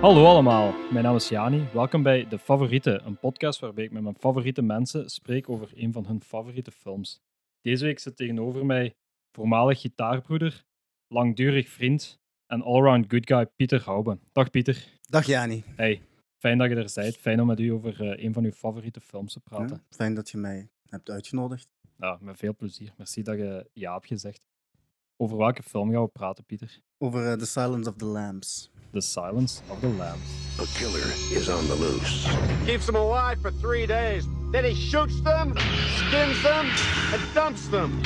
Hallo 0.00 0.24
allemaal, 0.24 0.74
mijn 0.92 1.04
naam 1.04 1.14
is 1.14 1.28
Jani. 1.28 1.68
Welkom 1.72 2.02
bij 2.02 2.28
De 2.28 2.38
Favoriete, 2.38 3.00
een 3.04 3.18
podcast 3.18 3.60
waarbij 3.60 3.84
ik 3.84 3.90
met 3.90 4.02
mijn 4.02 4.14
favoriete 4.18 4.62
mensen 4.62 5.10
spreek 5.10 5.48
over 5.48 5.70
een 5.74 5.92
van 5.92 6.06
hun 6.06 6.22
favoriete 6.22 6.70
films. 6.70 7.20
Deze 7.60 7.84
week 7.84 7.98
zit 7.98 8.16
tegenover 8.16 8.66
mij 8.66 8.94
voormalig 9.32 9.80
gitaarbroeder, 9.80 10.64
langdurig 11.08 11.68
vriend 11.68 12.18
en 12.46 12.62
allround 12.62 13.04
good 13.08 13.26
guy 13.26 13.46
Pieter 13.46 13.84
Hoube. 13.84 14.18
Dag 14.32 14.50
Pieter. 14.50 14.98
Dag 15.08 15.26
Jani. 15.26 15.64
Hey, 15.76 16.02
fijn 16.38 16.58
dat 16.58 16.70
je 16.70 16.76
er 16.76 16.90
bent. 16.94 17.16
Fijn 17.16 17.40
om 17.40 17.46
met 17.46 17.60
u 17.60 17.68
over 17.68 18.02
uh, 18.02 18.24
een 18.24 18.32
van 18.32 18.44
uw 18.44 18.52
favoriete 18.52 19.00
films 19.00 19.32
te 19.32 19.40
praten. 19.40 19.76
Ja, 19.76 19.96
fijn 19.96 20.14
dat 20.14 20.30
je 20.30 20.38
mij 20.38 20.68
hebt 20.88 21.10
uitgenodigd. 21.10 21.68
Ja, 21.96 22.18
met 22.20 22.36
veel 22.36 22.54
plezier. 22.56 22.92
Merci 22.96 23.22
dat 23.22 23.36
je 23.36 23.70
ja 23.72 23.92
hebt 23.92 24.06
gezegd. 24.06 24.46
Over 25.16 25.36
welke 25.36 25.62
film 25.62 25.90
gaan 25.92 26.02
we 26.02 26.08
praten, 26.08 26.44
Pieter? 26.44 26.80
Over 26.98 27.26
uh, 27.26 27.32
The 27.32 27.46
Silence 27.46 27.90
of 27.90 27.96
the 27.96 28.04
Lambs. 28.04 28.70
The 28.92 29.00
Silence 29.00 29.62
of 29.70 29.80
the 29.80 29.88
Lambs. 29.88 30.58
A 30.58 30.66
killer 30.76 31.06
is 31.30 31.48
on 31.48 31.68
the 31.68 31.76
loose. 31.76 32.28
Keeps 32.66 32.86
them 32.86 32.96
alive 32.96 33.40
for 33.40 33.52
three 33.52 33.86
days. 33.86 34.26
Then 34.50 34.64
he 34.64 34.74
shoots 34.74 35.20
them, 35.20 35.56
skins 36.08 36.42
them, 36.42 36.68
and 37.12 37.22
dumps 37.32 37.68
them. 37.68 38.02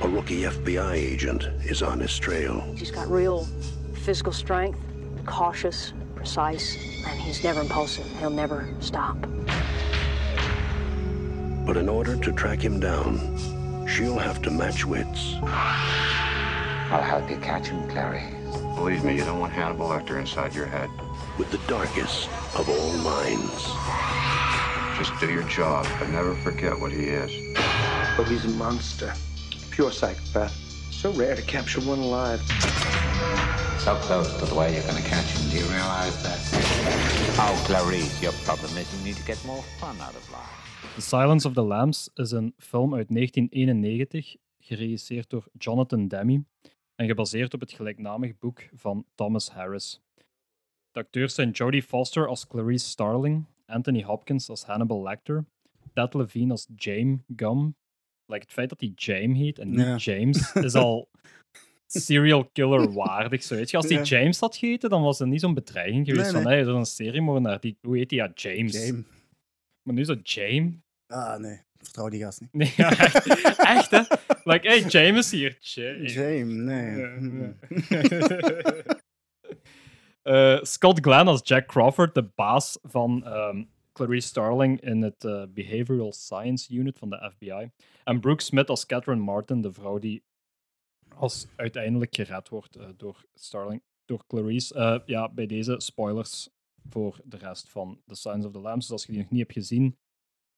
A 0.00 0.08
rookie 0.08 0.44
FBI 0.44 0.94
agent 0.94 1.44
is 1.66 1.82
on 1.82 2.00
his 2.00 2.18
trail. 2.18 2.62
He's 2.74 2.90
got 2.90 3.10
real 3.10 3.46
physical 3.92 4.32
strength, 4.32 4.78
cautious, 5.26 5.92
precise, 6.14 6.78
and 7.06 7.20
he's 7.20 7.44
never 7.44 7.60
impulsive. 7.60 8.06
He'll 8.18 8.30
never 8.30 8.66
stop. 8.80 9.18
But 11.66 11.76
in 11.76 11.90
order 11.90 12.16
to 12.16 12.32
track 12.32 12.64
him 12.64 12.80
down, 12.80 13.86
she'll 13.86 14.18
have 14.18 14.40
to 14.42 14.50
match 14.50 14.86
wits. 14.86 15.34
I'll 15.42 17.02
help 17.02 17.28
you 17.28 17.36
catch 17.36 17.66
him, 17.66 17.86
Clary. 17.90 18.24
Believe 18.74 19.04
me, 19.04 19.16
you 19.16 19.24
don't 19.24 19.38
want 19.38 19.52
Hannibal 19.52 19.88
Lecter 19.88 20.18
inside 20.18 20.54
your 20.54 20.66
head. 20.66 20.90
With 21.38 21.50
the 21.50 21.58
darkest 21.68 22.28
of 22.58 22.68
all 22.68 22.92
minds. 22.98 23.62
Just 24.98 25.18
do 25.20 25.32
your 25.32 25.44
job, 25.44 25.86
but 25.98 26.08
never 26.10 26.34
forget 26.36 26.78
what 26.78 26.90
he 26.90 27.04
is. 27.04 27.56
But 28.16 28.26
he's 28.26 28.44
a 28.44 28.48
monster. 28.48 29.14
Pure 29.70 29.92
psychopath. 29.92 30.52
So 30.90 31.12
rare 31.12 31.36
to 31.36 31.42
capture 31.42 31.80
one 31.82 32.00
alive. 32.00 32.40
So 33.78 33.94
close 33.96 34.32
to 34.40 34.46
the 34.46 34.54
way 34.54 34.74
you're 34.74 34.82
going 34.82 35.02
to 35.02 35.08
catch 35.08 35.26
him. 35.26 35.50
Do 35.50 35.56
you 35.58 35.66
realize 35.66 36.20
that? 36.22 36.38
Oh, 37.38 37.64
Clarice, 37.66 38.20
your 38.20 38.32
problem 38.44 38.76
is 38.76 38.92
you 38.98 39.04
need 39.04 39.16
to 39.16 39.24
get 39.24 39.42
more 39.44 39.62
fun 39.78 39.96
out 40.00 40.14
of 40.14 40.30
life. 40.32 40.94
The 40.96 41.02
Silence 41.02 41.46
of 41.46 41.54
the 41.54 41.62
Lambs 41.62 42.10
is 42.14 42.30
een 42.30 42.54
film 42.58 42.94
uit 42.94 43.06
1991, 43.08 44.36
geregisseerd 44.58 45.30
door 45.30 45.44
Jonathan 45.58 46.08
Demme 46.08 46.44
en 46.94 47.06
gebaseerd 47.06 47.54
op 47.54 47.60
het 47.60 47.72
gelijknamig 47.72 48.38
boek 48.38 48.62
van 48.74 49.06
Thomas 49.14 49.50
Harris. 49.50 50.00
De 50.90 51.00
acteurs 51.00 51.34
zijn 51.34 51.50
Jodie 51.50 51.82
Foster 51.82 52.28
als 52.28 52.46
Clarice 52.46 52.88
Starling, 52.88 53.44
Anthony 53.66 54.02
Hopkins 54.02 54.48
als 54.48 54.64
Hannibal 54.64 55.02
Lecter, 55.02 55.44
Ted 55.92 56.14
Levine 56.14 56.50
als 56.50 56.68
James 56.76 57.20
Gum. 57.36 57.76
Like, 58.26 58.42
het 58.42 58.52
feit 58.52 58.68
dat 58.68 58.80
hij 58.80 58.92
James 58.94 59.38
heet 59.38 59.58
en 59.58 59.70
niet 59.70 59.78
Ja. 59.80 59.96
James 59.96 60.52
is 60.68 60.74
al 60.74 61.08
serial 61.86 62.44
killer 62.52 62.92
waardig. 62.92 63.42
Zo, 63.42 63.54
weet 63.54 63.70
je. 63.70 63.76
Als 63.76 63.88
hij 63.88 63.96
Ja. 63.98 64.02
James 64.02 64.40
had 64.40 64.56
geheten, 64.56 64.90
dan 64.90 65.02
was 65.02 65.18
het 65.18 65.28
niet 65.28 65.40
zo'n 65.40 65.54
bedreiging 65.54 66.06
geweest 66.06 66.24
Nee, 66.32 66.32
van 66.32 66.42
nee. 66.50 66.52
hey, 66.54 66.62
dat 66.64 66.72
is 66.74 66.78
een 66.88 66.94
seriemoordenaar. 67.06 67.60
Die, 67.60 67.76
hoe 67.82 67.96
heet 67.96 68.10
hij? 68.10 68.18
Ja, 68.18 68.30
James. 68.34 68.72
James. 68.86 69.04
Maar 69.82 69.94
nu 69.94 70.04
zo 70.04 70.14
James. 70.22 70.74
Ah, 71.06 71.38
nee. 71.38 71.60
Vertrouw 71.84 72.08
die 72.08 72.20
gast 72.22 72.40
niet. 72.40 72.52
Nee, 72.52 72.72
ja, 72.76 72.90
echt, 72.98 73.26
echt 73.58 73.90
hè? 73.90 74.00
Like, 74.44 74.68
hey, 74.68 74.80
James 74.80 75.30
hier. 75.30 75.56
James. 75.60 76.14
James, 76.14 76.54
nee. 76.54 76.96
Ja, 76.96 77.06
Mm. 77.18 77.56
ja. 77.88 78.84
Eh, 80.22 80.58
Scott 80.62 80.98
Glenn 81.00 81.28
als 81.28 81.40
Jack 81.44 81.66
Crawford, 81.66 82.14
de 82.14 82.22
baas 82.34 82.78
van 82.82 83.24
ehm, 83.24 83.64
Clarice 83.92 84.28
Starling 84.28 84.80
in 84.80 85.02
het 85.02 85.24
eh, 85.24 85.42
Behavioral 85.48 86.12
Science 86.12 86.74
Unit 86.74 86.98
van 86.98 87.10
de 87.10 87.30
FBI. 87.34 87.70
En 88.04 88.20
Brooke 88.20 88.42
Smith 88.42 88.68
als 88.68 88.86
Catherine 88.86 89.22
Martin, 89.22 89.60
de 89.60 89.72
vrouw 89.72 89.98
die 89.98 90.24
als 91.14 91.46
uiteindelijk 91.56 92.14
gered 92.14 92.48
wordt 92.48 92.76
eh, 92.76 92.88
door 92.96 93.24
Starling, 93.34 93.82
door 94.04 94.24
Clarice. 94.26 95.02
Ja, 95.06 95.28
bij 95.28 95.46
deze 95.46 95.74
spoilers 95.78 96.48
voor 96.88 97.20
de 97.24 97.36
rest 97.36 97.68
van 97.68 98.00
The 98.06 98.14
Silence 98.14 98.46
of 98.46 98.52
the 98.52 98.60
Lambs. 98.60 98.84
Dus 98.86 98.92
als 98.92 99.04
je 99.06 99.12
die 99.12 99.20
nog 99.20 99.30
niet 99.30 99.40
hebt 99.40 99.52
gezien, 99.52 99.98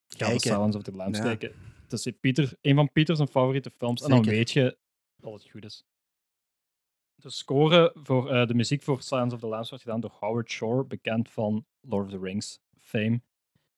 ga 0.08 0.16
The 0.18 0.24
Kijken. 0.24 0.50
Silence 0.50 0.76
of 0.78 0.84
the 0.84 0.92
Lambs 0.92 1.20
kijken. 1.20 1.52
Het 1.82 1.92
is 1.92 2.12
Pieter, 2.20 2.58
een 2.60 2.74
van 2.74 2.92
Pieters 2.92 3.16
zijn 3.16 3.30
favoriete 3.30 3.70
films. 3.70 4.02
En 4.02 4.10
dan 4.10 4.22
weet 4.22 4.50
je 4.50 4.78
dat 5.16 5.32
het 5.32 5.50
goed 5.50 5.64
is. 5.64 5.84
De 7.14 7.30
score 7.30 7.92
voor 7.94 8.30
eh, 8.30 8.46
de 8.46 8.54
muziek 8.54 8.82
voor 8.82 9.02
Silence 9.02 9.34
of 9.34 9.40
the 9.40 9.46
Lambs 9.46 9.70
werd 9.70 9.82
gedaan 9.82 10.00
door 10.00 10.16
Howard 10.20 10.50
Shore, 10.50 10.84
bekend 10.84 11.30
van 11.30 11.66
Lord 11.80 12.04
of 12.04 12.10
the 12.10 12.18
Rings 12.18 12.60
fame. 12.78 13.20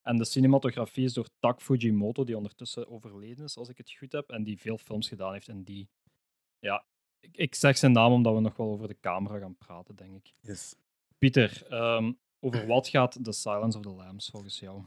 En 0.03 0.17
de 0.17 0.25
cinematografie 0.25 1.05
is 1.05 1.13
door 1.13 1.29
Tak 1.39 1.63
Fujimoto, 1.63 2.25
die 2.25 2.37
ondertussen 2.37 2.89
overleden 2.89 3.45
is, 3.45 3.57
als 3.57 3.69
ik 3.69 3.79
het 3.79 3.93
goed 3.93 4.13
heb, 4.13 4.31
en 4.31 4.43
die 4.43 4.59
veel 4.59 4.79
films 4.79 5.09
gedaan 5.09 5.33
heeft. 5.33 5.49
En 5.49 5.65
die, 5.65 5.89
ja, 6.59 6.85
ik, 7.21 7.37
ik 7.37 7.55
zeg 7.55 7.79
zijn 7.79 7.93
naam 7.93 8.13
omdat 8.13 8.35
we 8.35 8.41
nog 8.41 8.57
wel 8.57 8.71
over 8.71 8.89
de 8.89 9.01
camera 9.01 9.39
gaan 9.39 9.57
praten, 9.57 9.97
denk 9.97 10.17
ik. 10.17 10.35
Yes. 10.41 10.75
Pieter, 11.19 11.67
ehm, 11.69 12.13
over 12.41 12.67
wat 12.67 12.89
gaat 12.89 13.25
The 13.25 13.33
Silence 13.33 13.79
of 13.79 13.85
the 13.85 13.91
Lambs 13.91 14.31
volgens 14.31 14.59
jou? 14.59 14.83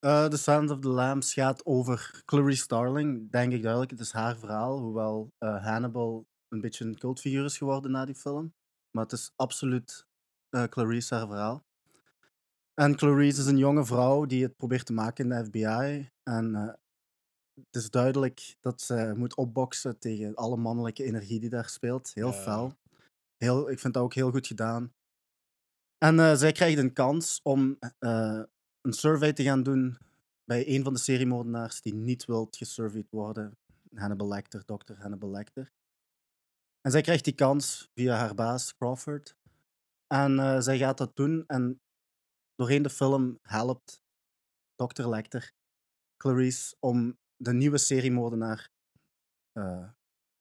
Uh, 0.00 0.28
The 0.28 0.36
Silence 0.36 0.72
of 0.72 0.80
the 0.80 0.88
Lambs 0.88 1.32
gaat 1.32 1.66
over 1.66 2.22
Clarice 2.24 2.62
Starling, 2.62 3.30
denk 3.30 3.52
ik 3.52 3.62
duidelijk. 3.62 3.90
Het 3.90 4.00
is 4.00 4.12
haar 4.12 4.36
verhaal, 4.36 4.78
hoewel 4.78 5.32
eh, 5.38 5.64
Hannibal 5.64 6.26
een 6.48 6.60
beetje 6.60 6.84
een 6.84 6.98
cultfiguur 6.98 7.44
is 7.44 7.58
geworden 7.58 7.90
na 7.90 8.04
die 8.04 8.14
film. 8.14 8.54
Maar 8.90 9.02
het 9.02 9.12
is 9.12 9.32
absoluut 9.36 10.06
eh, 10.48 10.64
Clarice 10.64 11.14
haar 11.14 11.26
verhaal. 11.26 11.64
En 12.74 12.96
Clarice 12.96 13.40
is 13.40 13.46
een 13.46 13.58
jonge 13.58 13.84
vrouw 13.84 14.24
die 14.24 14.42
het 14.42 14.56
probeert 14.56 14.86
te 14.86 14.92
maken 14.92 15.24
in 15.24 15.30
de 15.30 15.44
FBI. 15.44 16.10
En 16.22 16.54
het 17.54 17.76
is 17.76 17.90
duidelijk 17.90 18.56
dat 18.60 18.80
ze 18.80 19.12
moet 19.16 19.36
opboksen 19.36 19.98
tegen 19.98 20.34
alle 20.34 20.56
mannelijke 20.56 21.04
energie 21.04 21.40
die 21.40 21.50
daar 21.50 21.68
speelt. 21.68 22.10
Heel 22.14 22.32
fel. 22.32 22.78
Heel, 23.36 23.70
ik 23.70 23.78
vind 23.78 23.94
dat 23.94 24.02
ook 24.02 24.14
heel 24.14 24.30
goed 24.30 24.46
gedaan. 24.46 24.92
En 25.98 26.38
zij 26.38 26.52
krijgt 26.52 26.78
een 26.78 26.92
kans 26.92 27.40
om 27.42 27.78
een 28.80 28.92
survey 28.92 29.32
te 29.32 29.42
gaan 29.42 29.62
doen 29.62 29.98
bij 30.44 30.68
een 30.68 30.84
van 30.84 30.92
de 30.92 30.98
seriemoordenaars 30.98 31.80
die 31.80 31.94
niet 31.94 32.24
wilt 32.24 32.56
gesurveyed 32.56 33.10
worden. 33.10 33.58
Hannibal 33.94 34.28
Lecter, 34.28 34.64
Dr. 34.64 34.92
Hannibal 34.98 35.30
Lecter. 35.30 35.72
En 36.80 36.90
zij 36.90 37.00
krijgt 37.00 37.24
die 37.24 37.34
kans 37.34 37.90
via 37.94 38.16
haar 38.16 38.34
baas 38.34 38.76
Crawford. 38.76 39.36
En 40.06 40.38
eh, 40.38 40.60
zij 40.60 40.78
gaat 40.78 40.98
dat 40.98 41.16
doen 41.16 41.44
en 41.46 41.80
doorheen 42.54 42.82
de 42.82 42.90
film 42.90 43.38
helpt 43.42 44.02
Dr. 44.74 45.08
Lecter 45.08 45.52
Clarice 46.16 46.76
om 46.80 47.18
de 47.36 47.52
nieuwe 47.52 47.78
seriemoordenaar, 47.78 48.70
eh 49.52 49.88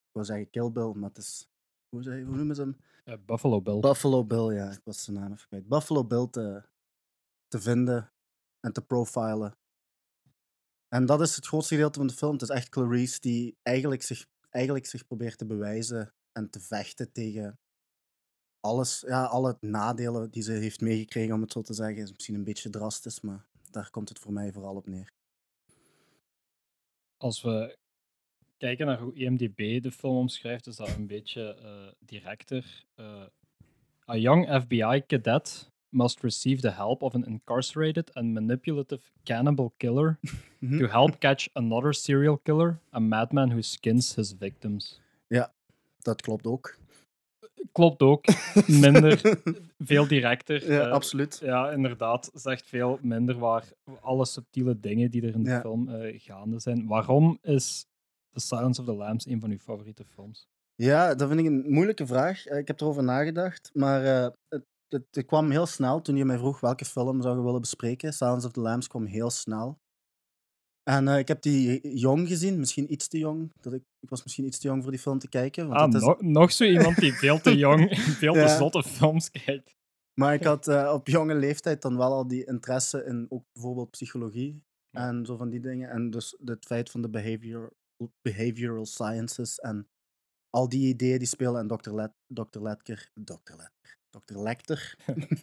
ik 0.07 0.13
wil 0.13 0.25
zeggen 0.25 0.49
Kill 0.49 0.71
Bill, 0.71 0.93
maar 0.93 1.09
het 1.09 1.17
is, 1.17 1.49
hoe, 1.89 2.03
zei, 2.03 2.23
hoe 2.23 2.35
noemen 2.35 2.55
ze 2.55 2.61
hem? 2.61 2.77
Eh, 3.03 3.13
Buffalo 3.25 3.61
Bill. 3.61 3.79
Buffalo 3.79 4.25
Bill, 4.25 4.53
ja, 4.53 4.71
ik 4.71 4.81
was 4.83 5.03
zijn 5.03 5.17
naam 5.17 5.31
even 5.31 5.47
kwijt. 5.47 5.67
Buffalo 5.67 6.05
Bill 6.05 6.27
te, 6.27 6.63
te 7.47 7.59
vinden 7.59 8.11
en 8.67 8.73
te 8.73 8.81
profilen. 8.81 9.57
En 10.87 11.05
dat 11.05 11.21
is 11.21 11.35
het 11.35 11.45
grootste 11.45 11.73
gedeelte 11.73 11.99
van 11.99 12.07
de 12.07 12.13
film. 12.13 12.33
Het 12.33 12.41
is 12.41 12.49
echt 12.49 12.69
Clarice 12.69 13.19
die 13.19 13.57
eigenlijk 13.63 14.01
zich, 14.01 14.25
eigenlijk 14.49 14.85
zich 14.85 15.07
probeert 15.07 15.37
te 15.37 15.45
bewijzen 15.45 16.13
en 16.31 16.49
te 16.49 16.59
vechten 16.59 17.11
tegen 17.11 17.59
alles, 18.59 19.03
ja, 19.07 19.25
alle 19.25 19.57
nadelen 19.59 20.31
die 20.31 20.43
ze 20.43 20.51
heeft 20.51 20.81
meegekregen, 20.81 21.33
om 21.33 21.41
het 21.41 21.51
zo 21.51 21.61
te 21.61 21.73
zeggen. 21.73 22.03
Is 22.03 22.13
misschien 22.13 22.35
een 22.35 22.43
beetje 22.43 22.69
drastisch, 22.69 23.21
maar 23.21 23.45
daar 23.71 23.89
komt 23.89 24.09
het 24.09 24.19
voor 24.19 24.33
mij 24.33 24.51
vooral 24.51 24.75
op 24.75 24.87
neer. 24.87 25.15
als 27.17 27.41
we 27.41 27.77
kijken 28.57 28.85
naar 28.85 28.99
hoe 28.99 29.13
IMDb 29.13 29.81
de 29.81 29.91
film 29.91 30.17
omschrijft, 30.17 30.67
is 30.67 30.75
dat 30.75 30.89
een 30.89 31.07
beetje 31.07 31.55
eh, 31.55 31.93
directer. 31.99 32.85
Eh, 32.95 33.25
a 34.07 34.15
young 34.15 34.61
FBI 34.61 35.03
cadet 35.07 35.71
must 35.97 36.21
receive 36.23 36.61
the 36.61 36.71
help 36.71 37.01
of 37.01 37.13
an 37.15 37.25
incarcerated 37.25 38.15
and 38.15 38.33
manipulative 38.33 39.01
cannibal 39.23 39.71
killer 39.77 40.17
Mhm. 40.59 40.79
to 40.79 40.87
help 40.87 41.17
catch 41.19 41.47
another 41.53 41.93
serial 41.93 42.37
killer, 42.43 42.79
a 42.93 42.99
madman 42.99 43.49
who 43.51 43.61
skins 43.61 44.15
his 44.15 44.33
victims. 44.39 44.99
Dat 46.01 46.21
klopt 46.21 46.45
ook. 46.47 46.75
Klopt 47.71 48.01
ook, 48.01 48.25
minder, 48.85 49.39
veel 49.77 50.07
directer. 50.07 50.71
Ja, 50.71 50.85
eh, 50.85 50.91
absoluut. 50.91 51.39
Ja, 51.43 51.71
inderdaad. 51.71 52.29
Zegt 52.33 52.65
veel 52.65 52.99
minder 53.01 53.37
waar 53.37 53.63
alle 54.01 54.25
subtiele 54.25 54.79
dingen 54.79 55.11
die 55.11 55.21
er 55.21 55.33
in 55.33 55.43
de 55.43 55.49
Ja. 55.49 55.59
film 55.61 55.89
eh, 55.89 56.19
gaande 56.19 56.59
zijn. 56.59 56.87
Waarom 56.87 57.37
is 57.41 57.85
The 58.31 58.39
Silence 58.39 58.79
of 58.81 58.87
the 58.87 58.93
Lambs 58.93 59.25
een 59.27 59.39
van 59.39 59.49
uw 59.51 59.57
favoriete 59.57 60.05
films? 60.05 60.47
Ja, 60.75 61.15
dat 61.15 61.27
vind 61.27 61.39
ik 61.39 61.45
een 61.45 61.63
moeilijke 61.67 62.05
vraag. 62.07 62.45
Eh, 62.45 62.57
Ik 62.57 62.67
heb 62.67 62.81
erover 62.81 63.03
nagedacht, 63.03 63.69
maar 63.73 64.01
het, 64.49 64.65
het, 64.89 65.05
het 65.11 65.25
kwam 65.25 65.51
heel 65.51 65.65
snel 65.65 66.01
toen 66.01 66.15
je 66.15 66.25
mij 66.25 66.37
vroeg 66.37 66.59
welke 66.59 66.85
film 66.85 67.21
zou 67.21 67.37
je 67.37 67.43
willen 67.43 67.61
bespreken. 67.61 68.13
Silence 68.13 68.47
of 68.47 68.53
the 68.53 68.59
Lambs 68.59 68.87
kwam 68.87 69.05
heel 69.05 69.29
snel. 69.29 69.79
En 70.83 71.07
eh, 71.07 71.17
ik 71.17 71.27
heb 71.27 71.41
die 71.41 71.97
jong 71.97 72.27
gezien, 72.27 72.59
misschien 72.59 72.91
iets 72.91 73.07
te 73.07 73.17
jong. 73.17 73.51
Dat 73.61 73.73
ik, 73.73 73.83
ik 73.99 74.09
was 74.09 74.23
misschien 74.23 74.45
iets 74.45 74.59
te 74.59 74.67
jong 74.67 74.81
voor 74.81 74.91
die 74.91 74.99
film 75.01 75.19
te 75.19 75.29
kijken. 75.29 75.67
Want 75.67 75.79
Ah, 75.79 75.85
het 75.85 75.95
is, 75.95 76.01
nog, 76.01 76.21
nog 76.21 76.51
zo 76.51 76.63
iemand 76.63 76.95
die 76.97 77.13
veel 77.13 77.39
te 77.39 77.55
jong, 77.57 77.89
veel 78.21 78.33
te 78.33 78.39
Ja. 78.39 78.57
zotte 78.57 78.83
films 78.83 79.31
kijkt. 79.31 79.75
Maar 80.19 80.33
ik 80.33 80.43
had 80.43 80.67
eh, 80.67 80.91
op 80.93 81.07
jonge 81.07 81.35
leeftijd 81.35 81.81
dan 81.81 81.97
wel 81.97 82.11
al 82.13 82.27
die 82.27 82.45
interesse 82.45 83.03
in 83.05 83.25
ook 83.29 83.43
bijvoorbeeld 83.51 83.91
psychologie 83.91 84.63
Ja. 84.89 85.07
en 85.07 85.25
zo 85.25 85.35
van 85.37 85.49
die 85.49 85.59
dingen. 85.59 85.89
En 85.89 86.09
dus 86.09 86.37
het 86.45 86.65
feit 86.65 86.89
van 86.91 87.01
de 87.01 87.09
behavior, 87.09 87.73
behavioral 88.21 88.85
sciences 88.85 89.59
en 89.59 89.87
al 90.49 90.69
die 90.69 90.87
ideeën 90.87 91.17
die 91.17 91.27
spelen. 91.27 91.59
En 91.69 91.77
Dr. 91.77 91.91
Let, 91.91 92.11
Dr. 92.27 92.59
Letker, 92.61 93.11
Dr. 93.13 93.55
Letker, 93.55 93.96
Dr. 94.25 94.39
Lecter, 94.39 94.97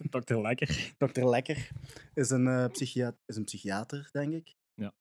Dokter 0.09 0.41
Lekker. 0.41 0.93
Dr. 1.07 1.23
Lekker 1.23 1.71
is 2.13 2.29
een, 2.29 2.69
psychiat- 2.71 3.21
is 3.25 3.35
een 3.35 3.43
psychiater, 3.43 4.09
denk 4.11 4.33
ik. 4.33 4.55
Ja. 4.73 4.93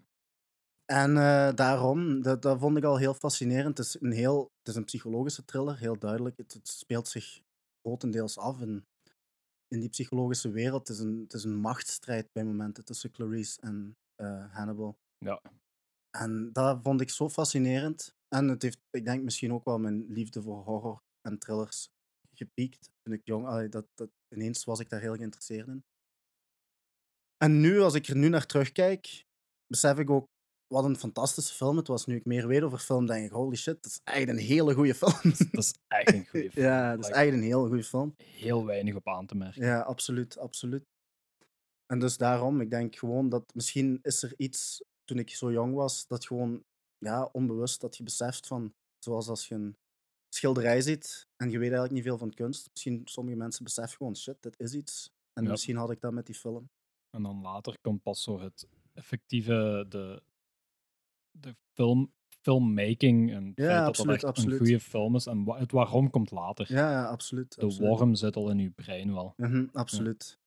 En 0.85 1.17
eh, 1.17 1.55
daarom, 1.55 2.23
dat, 2.23 2.43
dat 2.43 2.59
vond 2.59 2.77
ik 2.77 2.85
al 2.85 2.99
heel 2.99 3.15
fascinerend. 3.15 3.79
Het 3.79 3.87
is 3.87 4.01
een, 4.01 4.13
heel, 4.13 4.53
het 4.59 4.69
is 4.69 4.75
een 4.75 4.85
psychologische 4.85 5.45
thriller, 5.45 5.79
heel 5.79 5.99
duidelijk. 5.99 6.37
Het, 6.37 6.53
het 6.53 6.69
speelt 6.69 7.09
zich 7.09 7.43
grotendeels 7.81 8.39
af 8.39 8.61
in, 8.61 8.87
in 9.69 9.81
die 9.81 9.89
psychologische 9.89 10.51
wereld. 10.51 10.89
Het 10.89 10.97
is, 10.97 11.03
een, 11.03 11.21
het 11.21 11.33
is 11.33 11.45
een 11.45 11.57
machtsstrijd 11.57 12.33
bij 12.33 12.45
momenten 12.45 12.85
tussen 12.85 13.11
Clarice 13.11 13.61
en 13.61 13.97
eh, 14.15 14.55
Hannibal. 14.55 14.99
Ja. 15.19 15.41
En 16.11 16.53
dat 16.53 16.79
vond 16.83 17.01
ik 17.01 17.11
zo 17.11 17.29
fascinerend. 17.29 18.15
En 18.29 18.49
het 18.49 18.63
heeft, 18.63 18.79
ik 18.91 19.05
denk 19.05 19.23
misschien 19.23 19.53
ook 19.53 19.65
wel 19.65 19.79
mijn 19.79 20.07
liefde 20.09 20.43
voor 20.43 20.63
horror 20.65 21.03
en 21.21 21.39
thrillers 21.39 21.89
gepiekt 22.37 22.91
toen 23.03 23.15
ik 23.15 23.21
jong. 23.25 23.47
Allee, 23.47 23.69
dat, 23.69 23.87
dat, 23.95 24.11
ineens 24.29 24.65
was 24.65 24.81
ik 24.81 24.89
daar 24.89 25.01
heel 25.01 25.17
geïnteresseerd 25.17 25.69
in. 25.69 25.85
En 27.37 27.61
nu, 27.61 27.81
als 27.81 27.95
ik 27.95 28.07
er 28.07 28.17
nu 28.17 28.29
naar 28.29 28.47
terugkijk, 28.47 29.25
besef 29.67 29.99
ik 29.99 30.11
ook 30.11 30.27
wat 30.67 30.85
een 30.85 30.97
fantastische 30.97 31.55
film 31.55 31.77
het 31.77 31.89
was. 31.89 32.07
Nu 32.07 32.17
ik 32.17 32.25
meer 32.25 32.47
weet 32.47 32.63
over 32.63 32.79
film, 32.79 33.07
denk 33.07 33.27
ik, 33.27 33.33
holy 33.33 33.57
shit, 33.57 33.83
dat 33.83 33.93
is 33.93 34.01
echt 34.05 34.29
een 34.29 34.39
hele 34.39 34.75
goede 34.75 34.95
film. 34.95 35.35
Dat 35.51 35.65
is 35.65 35.75
echt 35.87 36.13
een 36.13 36.27
goede 36.27 36.51
film. 36.53 36.67
ja, 36.67 36.91
dat 36.91 37.05
is 37.05 37.07
Like, 37.07 37.19
echt 37.19 37.33
een 37.33 37.43
heel 37.43 37.67
goede 37.67 37.85
film. 37.85 38.15
Heel 38.17 38.65
weinig 38.67 38.95
op 38.95 39.09
aan 39.09 39.27
te 39.27 39.35
merken. 39.35 39.65
Ja, 39.65 39.81
absoluut, 39.81 40.39
absoluut. 40.39 40.85
En 41.87 41.99
dus 41.99 42.17
daarom, 42.17 42.61
ik 42.61 42.71
denk 42.71 42.97
gewoon 42.97 43.29
dat 43.29 43.55
misschien 43.55 43.99
is 44.03 44.23
er 44.23 44.35
iets, 44.37 44.85
toen 45.05 45.19
ik 45.19 45.31
zo 45.31 45.53
jong 45.53 45.75
was, 45.75 46.07
dat 46.07 46.27
gewoon, 46.27 46.65
ja, 46.99 47.29
onbewust, 47.33 47.81
dat 47.81 47.97
je 47.97 48.03
beseft 48.03 48.47
van, 48.47 48.75
zoals 48.99 49.29
als 49.29 49.49
je 49.49 49.55
een 49.55 49.77
schilderij 50.35 50.81
ziet 50.81 51.29
en 51.37 51.47
je 51.47 51.53
weet 51.59 51.61
eigenlijk 51.73 51.93
niet 51.93 52.03
veel 52.03 52.19
van 52.19 52.35
kunst. 52.35 52.69
Misschien 52.73 53.03
sommige 53.05 53.37
mensen 53.37 53.65
beseffen 53.65 53.97
gewoon, 53.97 54.17
shit, 54.17 54.43
dit 54.43 54.61
is 54.61 54.75
iets. 54.75 55.11
En 55.33 55.45
Ja. 55.45 55.51
misschien 55.51 55.77
had 55.77 55.91
ik 55.91 56.01
dat 56.01 56.13
met 56.13 56.27
die 56.27 56.35
film. 56.35 56.71
En 57.11 57.23
dan 57.23 57.41
later 57.41 57.77
komt 57.81 58.03
pas 58.03 58.23
zo 58.23 58.41
het 58.41 58.69
effectieve, 58.93 59.87
de, 59.89 60.23
de 61.31 61.57
film, 61.73 62.13
filmmaking 62.43 63.33
en 63.33 63.45
het 63.47 63.57
Ja, 63.57 63.65
feit 63.67 63.79
dat 63.79 63.87
absoluut, 63.87 64.07
dat 64.07 64.15
echt 64.15 64.25
absoluut. 64.25 64.53
een 64.61 64.67
goede 64.67 64.81
film 64.81 65.15
is. 65.15 65.27
En 65.27 65.45
wa- 65.45 65.59
het 65.59 65.73
waarom 65.73 66.11
komt 66.11 66.31
later. 66.31 66.67
Ja, 66.73 66.91
ja 66.91 67.05
absoluut. 67.07 67.55
de 67.55 67.63
absoluut. 67.65 67.89
worm 67.89 68.15
zit 68.15 68.37
al 68.37 68.51
in 68.51 68.59
je 68.59 68.71
brein 68.71 69.13
wel. 69.15 69.35
Mhm, 69.37 69.67
absoluut. 69.73 70.39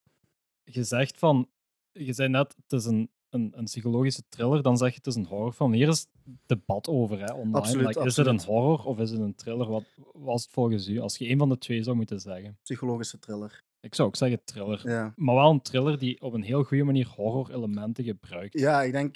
Je 0.64 0.84
zegt 0.84 1.18
van, 1.18 1.50
je 1.92 2.14
zei 2.14 2.30
net, 2.30 2.56
het 2.56 2.72
is 2.74 2.86
een, 2.86 3.12
een, 3.38 3.52
een 3.56 3.64
psychologische 3.64 4.24
thriller, 4.30 4.62
dan 4.62 4.78
zeg 4.78 4.90
je 4.90 4.96
het 4.98 5.08
is 5.08 5.16
een 5.16 5.26
horrorfilm. 5.26 5.74
Hier 5.74 5.88
is 5.88 6.08
debat 6.46 6.88
over, 6.88 7.20
hè, 7.20 7.34
online. 7.34 7.58
Absoluut, 7.58 7.88
Like, 7.88 8.06
is 8.06 8.16
het 8.18 8.28
een 8.28 8.42
horror 8.42 8.86
of 8.86 9.00
is 9.00 9.10
het 9.12 9.20
een 9.20 9.36
thriller? 9.36 9.68
Wat 9.68 9.84
was 10.14 10.42
het 10.44 10.52
volgens 10.52 10.88
u? 10.88 11.00
Als 11.00 11.18
je 11.18 11.30
een 11.30 11.38
van 11.38 11.50
de 11.50 11.58
twee 11.58 11.84
zou 11.84 11.96
moeten 11.96 12.20
zeggen. 12.20 12.58
Psychologische 12.64 13.20
thriller. 13.20 13.64
Ik 13.80 13.96
zou 13.96 14.08
ook 14.08 14.16
zeggen 14.16 14.44
thriller. 14.44 14.82
Ja. 14.90 15.14
Maar 15.16 15.36
wel 15.36 15.50
een 15.50 15.62
thriller 15.62 15.98
die 15.98 16.22
op 16.22 16.34
een 16.34 16.42
heel 16.44 16.64
goede 16.64 16.84
manier 16.84 17.08
horror-elementen 17.16 18.04
gebruikt. 18.04 18.60
Ja, 18.60 18.84
ik 18.84 18.92
denk 18.92 19.16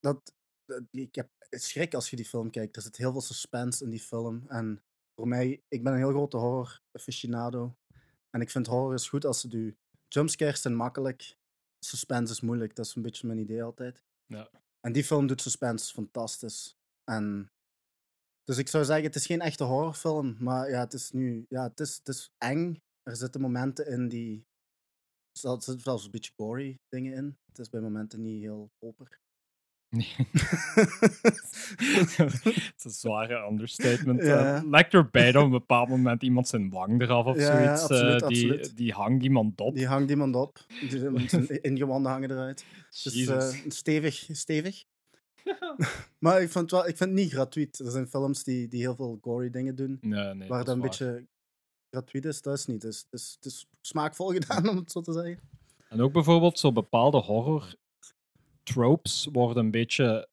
dat, 0.00 0.34
dat- 0.66 0.82
Ik 0.90 1.14
heb 1.14 1.28
schrik 1.50 1.94
als 1.94 2.10
je 2.10 2.16
die 2.16 2.24
film 2.24 2.50
kijkt. 2.50 2.76
Er 2.76 2.82
zit 2.82 2.96
heel 2.96 3.12
veel 3.12 3.20
suspense 3.20 3.84
in 3.84 3.90
die 3.90 4.00
film. 4.00 4.44
En 4.48 4.82
voor 5.14 5.28
mij, 5.28 5.62
ik 5.68 5.82
ben 5.82 5.92
een 5.92 5.98
heel 5.98 6.10
grote 6.10 6.36
horror 6.36 6.80
aficionado. 6.92 7.74
En 8.30 8.40
ik 8.40 8.50
vind 8.50 8.66
horror 8.66 8.94
is 8.94 9.08
goed 9.08 9.24
als 9.24 9.40
ze 9.40 9.48
du 9.48 9.76
jumpscares 10.08 10.62
zijn 10.62 10.76
makkelijk. 10.76 11.36
Suspense 11.78 12.32
is 12.32 12.40
moeilijk. 12.40 12.74
Dat 12.74 12.86
is 12.86 12.94
een 12.94 13.02
beetje 13.02 13.26
mijn 13.26 13.38
idee 13.38 13.62
altijd. 13.62 14.04
Ja. 14.26 14.50
En 14.80 14.92
die 14.92 15.04
film 15.04 15.26
doet 15.26 15.40
suspense 15.40 15.92
fantastisch. 15.92 16.76
En 17.04 17.50
dus 18.44 18.58
ik 18.58 18.68
zou 18.68 18.84
zeggen, 18.84 19.04
het 19.04 19.14
is 19.14 19.26
geen 19.26 19.40
echte 19.40 19.64
horrorfilm. 19.64 20.36
Maar 20.38 20.70
ja, 20.70 20.80
het 20.80 20.92
is 20.92 21.10
nu. 21.10 21.46
Ja, 21.48 21.62
het 21.62 21.80
is, 21.80 21.96
het 21.96 22.08
is 22.08 22.30
eng. 22.38 22.82
Er 23.02 23.16
zitten 23.16 23.40
momenten 23.40 23.86
in 23.86 24.08
die. 24.08 24.46
Er 25.32 25.40
zitten 25.40 25.80
zelfs 25.80 26.04
een 26.04 26.10
beetje 26.10 26.32
gory 26.36 26.78
dingen 26.88 27.12
in. 27.12 27.38
Het 27.46 27.58
is 27.58 27.68
bij 27.68 27.80
momenten 27.80 28.22
niet 28.22 28.42
heel 28.42 28.70
oper. 29.90 30.26
Het 31.76 32.72
is 32.76 32.84
een 32.84 32.90
zware 32.90 33.46
understatement. 33.50 34.22
Ja. 34.22 34.56
Eh, 34.56 34.62
Lecter 34.70 35.10
bijt 35.10 35.36
op 35.36 35.44
een 35.44 35.50
bepaald 35.50 35.88
moment 35.88 36.22
iemand 36.22 36.48
zijn 36.48 36.70
wang 36.70 37.00
eraf 37.02 37.26
of 37.26 37.36
Ja, 37.36 37.46
zoiets. 37.46 37.64
ja, 37.64 37.72
absoluut, 37.96 38.22
Eh, 38.22 38.28
die, 38.28 38.46
absoluut. 38.50 38.76
die 38.76 38.92
hangt 38.92 39.22
iemand 39.24 39.60
op. 39.60 39.74
Die 39.74 39.86
hangt 39.86 40.10
iemand 40.10 40.34
op. 40.36 40.58
Die 40.88 41.00
met 41.10 41.30
zijn 41.30 41.62
ingewanden 41.62 42.10
hangen 42.12 42.30
eruit. 42.30 42.64
Dus 43.02 43.26
eh, 43.26 43.50
stevig, 43.68 44.28
stevig. 44.32 44.84
maar 46.18 46.42
ik 46.42 46.50
vind, 46.50 46.70
het 46.70 46.70
wel, 46.70 46.88
ik 46.88 46.96
vind 46.96 47.10
het 47.10 47.18
niet 47.18 47.32
gratuit. 47.32 47.78
Er 47.78 47.90
zijn 47.90 48.06
films 48.08 48.44
die, 48.44 48.68
die 48.68 48.80
heel 48.80 48.94
veel 48.96 49.18
gory 49.20 49.50
dingen 49.50 49.74
doen, 49.74 49.98
nee, 50.00 50.34
nee, 50.34 50.48
waar 50.48 50.64
dat 50.64 50.76
een 50.76 50.84
is 50.84 50.98
waar. 50.98 51.08
beetje 51.12 51.26
gratuit 51.90 52.24
is. 52.24 52.42
Dat 52.42 52.58
is 52.58 52.66
niet. 52.66 52.80
Dus, 52.80 53.06
dus, 53.10 53.32
het 53.34 53.44
is 53.52 53.66
smaakvol 53.80 54.32
gedaan, 54.32 54.68
om 54.68 54.76
het 54.76 54.90
zo 54.92 55.00
te 55.00 55.12
zeggen. 55.12 55.40
En 55.88 56.00
ook 56.00 56.12
bijvoorbeeld 56.12 56.58
zo 56.58 56.72
bepaalde 56.72 57.18
horror 57.18 57.74
tropes 58.72 59.28
worden 59.32 59.64
een 59.64 59.70
beetje 59.70 60.28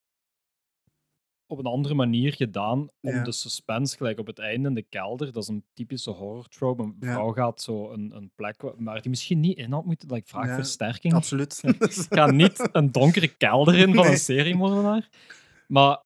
op 1.48 1.58
een 1.58 1.66
andere 1.66 1.94
manier 1.94 2.34
gedaan 2.34 2.80
om 3.02 3.12
Ja. 3.12 3.24
de 3.24 3.32
suspense, 3.32 3.98
gelijk 3.98 4.20
op 4.20 4.28
het 4.28 4.40
einde 4.40 4.68
in 4.70 4.74
de 4.76 4.82
kelder. 4.82 5.32
Dat 5.32 5.44
is 5.44 5.50
een 5.50 5.66
typische 5.74 6.12
horror 6.12 6.48
trope. 6.48 6.84
Een 6.84 6.96
Ja. 7.00 7.12
vrouw 7.14 7.32
gaat 7.32 7.62
zo 7.62 7.92
een, 7.92 8.12
een 8.16 8.32
plek 8.36 8.62
wa- 8.62 8.74
waar 8.78 9.02
die 9.02 9.10
misschien 9.10 9.40
niet 9.40 9.58
in 9.58 9.72
had 9.72 9.86
moeten. 9.86 10.14
Like, 10.14 10.28
vraag 10.28 10.46
Ja, 10.48 10.56
versterking. 10.56 11.14
Absoluut. 11.14 11.62
ga 12.10 12.32
niet 12.32 12.70
een 12.72 12.92
donkere 12.92 13.28
kelder 13.36 13.76
in 13.76 13.94
van 13.94 14.04
Nee. 14.04 14.12
een 14.12 14.18
seriemoordenaar. 14.20 15.10
Maar 15.68 16.02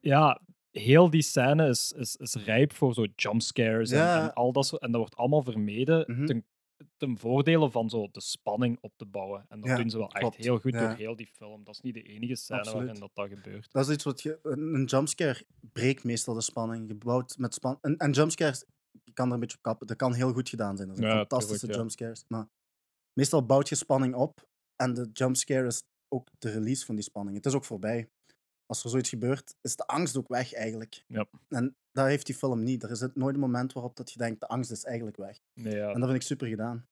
ja, 0.00 0.40
heel 0.70 1.10
die 1.10 1.22
scène 1.22 1.68
is, 1.68 1.92
is, 1.92 2.16
is 2.16 2.34
rijp 2.34 2.72
voor 2.72 2.94
zo 2.94 3.06
jumpscares 3.16 3.90
en, 3.90 4.08
en 4.22 4.34
al 4.34 4.52
dat 4.52 4.66
soort. 4.66 4.82
En 4.82 4.90
dat 4.90 5.00
wordt 5.00 5.16
allemaal 5.16 5.42
vermeden 5.42 6.04
Mhm. 6.06 6.26
ten, 6.26 6.44
ten 7.00 7.18
voordele 7.18 7.70
van 7.70 7.90
zo 7.90 8.08
de 8.10 8.20
spanning 8.20 8.78
op 8.80 8.92
te 8.96 9.06
bouwen. 9.06 9.44
En 9.48 9.60
dat 9.60 9.68
Ja, 9.70 9.76
doen 9.76 9.90
ze 9.90 9.98
wel 9.98 10.10
echt 10.10 10.34
heel 10.34 10.58
goed 10.58 10.72
Ja. 10.72 10.80
door 10.88 10.96
heel 10.96 11.16
die 11.16 11.26
film. 11.26 11.64
Dat 11.64 11.74
is 11.74 11.80
niet 11.80 11.94
de 11.94 12.02
enige 12.02 12.34
scène 12.34 12.58
Absoluut. 12.58 12.82
waarin 12.82 13.00
dat, 13.00 13.10
dat 13.14 13.28
gebeurt. 13.28 13.72
Dat 13.72 13.88
is 13.88 13.94
iets 13.94 14.04
wat 14.04 14.22
je. 14.22 14.38
Een, 14.42 14.84
jumpscare 14.84 15.44
breekt 15.72 16.04
meestal 16.04 16.34
de 16.34 16.40
spanning. 16.40 16.88
Je 16.88 16.94
bouwt 16.94 17.38
met 17.38 17.54
span. 17.54 17.78
En, 17.80 17.96
en 17.96 18.10
jumpscares, 18.10 18.64
je 19.04 19.12
kan 19.12 19.26
er 19.28 19.34
een 19.34 19.40
beetje 19.40 19.56
op 19.56 19.62
kappen. 19.62 19.86
Dat 19.86 19.96
kan 19.96 20.14
heel 20.14 20.32
goed 20.32 20.48
gedaan 20.48 20.76
zijn. 20.76 20.88
Dat 20.88 20.96
zijn 20.96 21.10
Ja, 21.10 21.16
fantastische 21.16 21.66
ja. 21.66 21.74
jumpscares. 21.74 22.24
Maar 22.28 22.48
meestal 23.12 23.46
bouwt 23.46 23.68
je 23.68 23.74
spanning 23.74 24.14
op. 24.14 24.48
En 24.76 24.94
de 24.94 25.10
jumpscare 25.12 25.66
is 25.66 25.82
ook 26.08 26.28
de 26.38 26.50
release 26.50 26.84
van 26.84 26.94
die 26.94 27.04
spanning. 27.04 27.36
Het 27.36 27.46
is 27.46 27.54
ook 27.54 27.64
voorbij. 27.64 28.08
Als 28.66 28.84
er 28.84 28.90
zoiets 28.90 29.08
gebeurt, 29.08 29.54
is 29.60 29.76
de 29.76 29.86
angst 29.86 30.16
ook 30.16 30.28
weg 30.28 30.52
eigenlijk. 30.54 31.04
Ja. 31.06 31.26
En 31.48 31.76
daar 31.92 32.08
heeft 32.08 32.26
die 32.26 32.34
film 32.34 32.62
niet. 32.62 32.82
Er 32.82 32.90
is 32.90 33.00
het 33.00 33.16
nooit 33.16 33.34
een 33.34 33.40
moment 33.40 33.72
waarop 33.72 33.96
dat 33.96 34.12
je 34.12 34.18
denkt, 34.18 34.40
de 34.40 34.46
angst 34.48 34.70
is 34.70 34.84
eigenlijk 34.84 35.16
weg. 35.16 35.38
Nee, 35.54 35.74
ja. 35.74 35.88
En 35.88 36.00
dat 36.00 36.08
vind 36.08 36.22
ik 36.22 36.26
super 36.28 36.46
gedaan. 36.46 36.86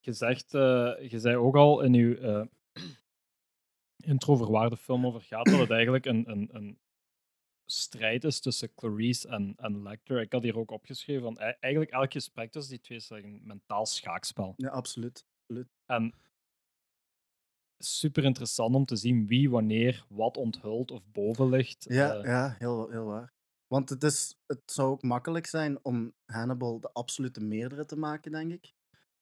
Je 0.00 0.12
zegt, 0.12 0.54
eh, 0.54 1.10
je 1.10 1.18
zei 1.18 1.36
ook 1.36 1.56
al 1.56 1.80
in 1.80 1.92
je 1.92 2.18
eh, 2.18 2.46
intro 3.96 4.36
voor 4.36 4.50
waar 4.50 4.70
de 4.70 4.76
film 4.76 5.06
over 5.06 5.20
gaat, 5.20 5.46
dat 5.46 5.60
het 5.60 5.70
eigenlijk 5.70 6.04
een, 6.04 6.30
een, 6.30 6.48
een 6.52 6.78
strijd 7.64 8.24
is 8.24 8.40
tussen 8.40 8.74
Clarice 8.74 9.28
en, 9.28 9.54
en 9.56 9.82
Lecter. 9.82 10.20
Ik 10.20 10.32
had 10.32 10.42
hier 10.42 10.58
ook 10.58 10.70
opgeschreven 10.70 11.22
van 11.22 11.38
eigenlijk 11.38 11.92
elk 11.92 12.12
gesprek 12.12 12.52
tussen 12.52 12.72
die 12.72 12.80
twee 12.80 12.98
is 12.98 13.10
een 13.10 13.40
mentaal 13.44 13.86
schaakspel. 13.86 14.54
Ja, 14.56 14.68
absoluut. 14.68 15.24
En 15.86 16.14
super 17.78 18.24
interessant 18.24 18.74
om 18.74 18.84
te 18.84 18.96
zien 18.96 19.26
wie 19.26 19.50
wanneer 19.50 20.04
wat 20.08 20.36
onthult 20.36 20.90
of 20.90 21.02
boven 21.12 21.48
ligt. 21.48 21.84
Ja, 21.88 22.14
Eh, 22.14 22.24
ja 22.24 22.54
heel, 22.58 22.88
heel 22.90 23.04
waar. 23.04 23.32
Want 23.66 23.88
het, 23.88 24.02
is, 24.02 24.38
het 24.46 24.62
zou 24.64 24.90
ook 24.90 25.02
makkelijk 25.02 25.46
zijn 25.46 25.84
om 25.84 26.14
Hannibal 26.24 26.80
de 26.80 26.92
absolute 26.92 27.40
meerdere 27.40 27.84
te 27.84 27.96
maken, 27.96 28.32
denk 28.32 28.52
ik. 28.52 28.74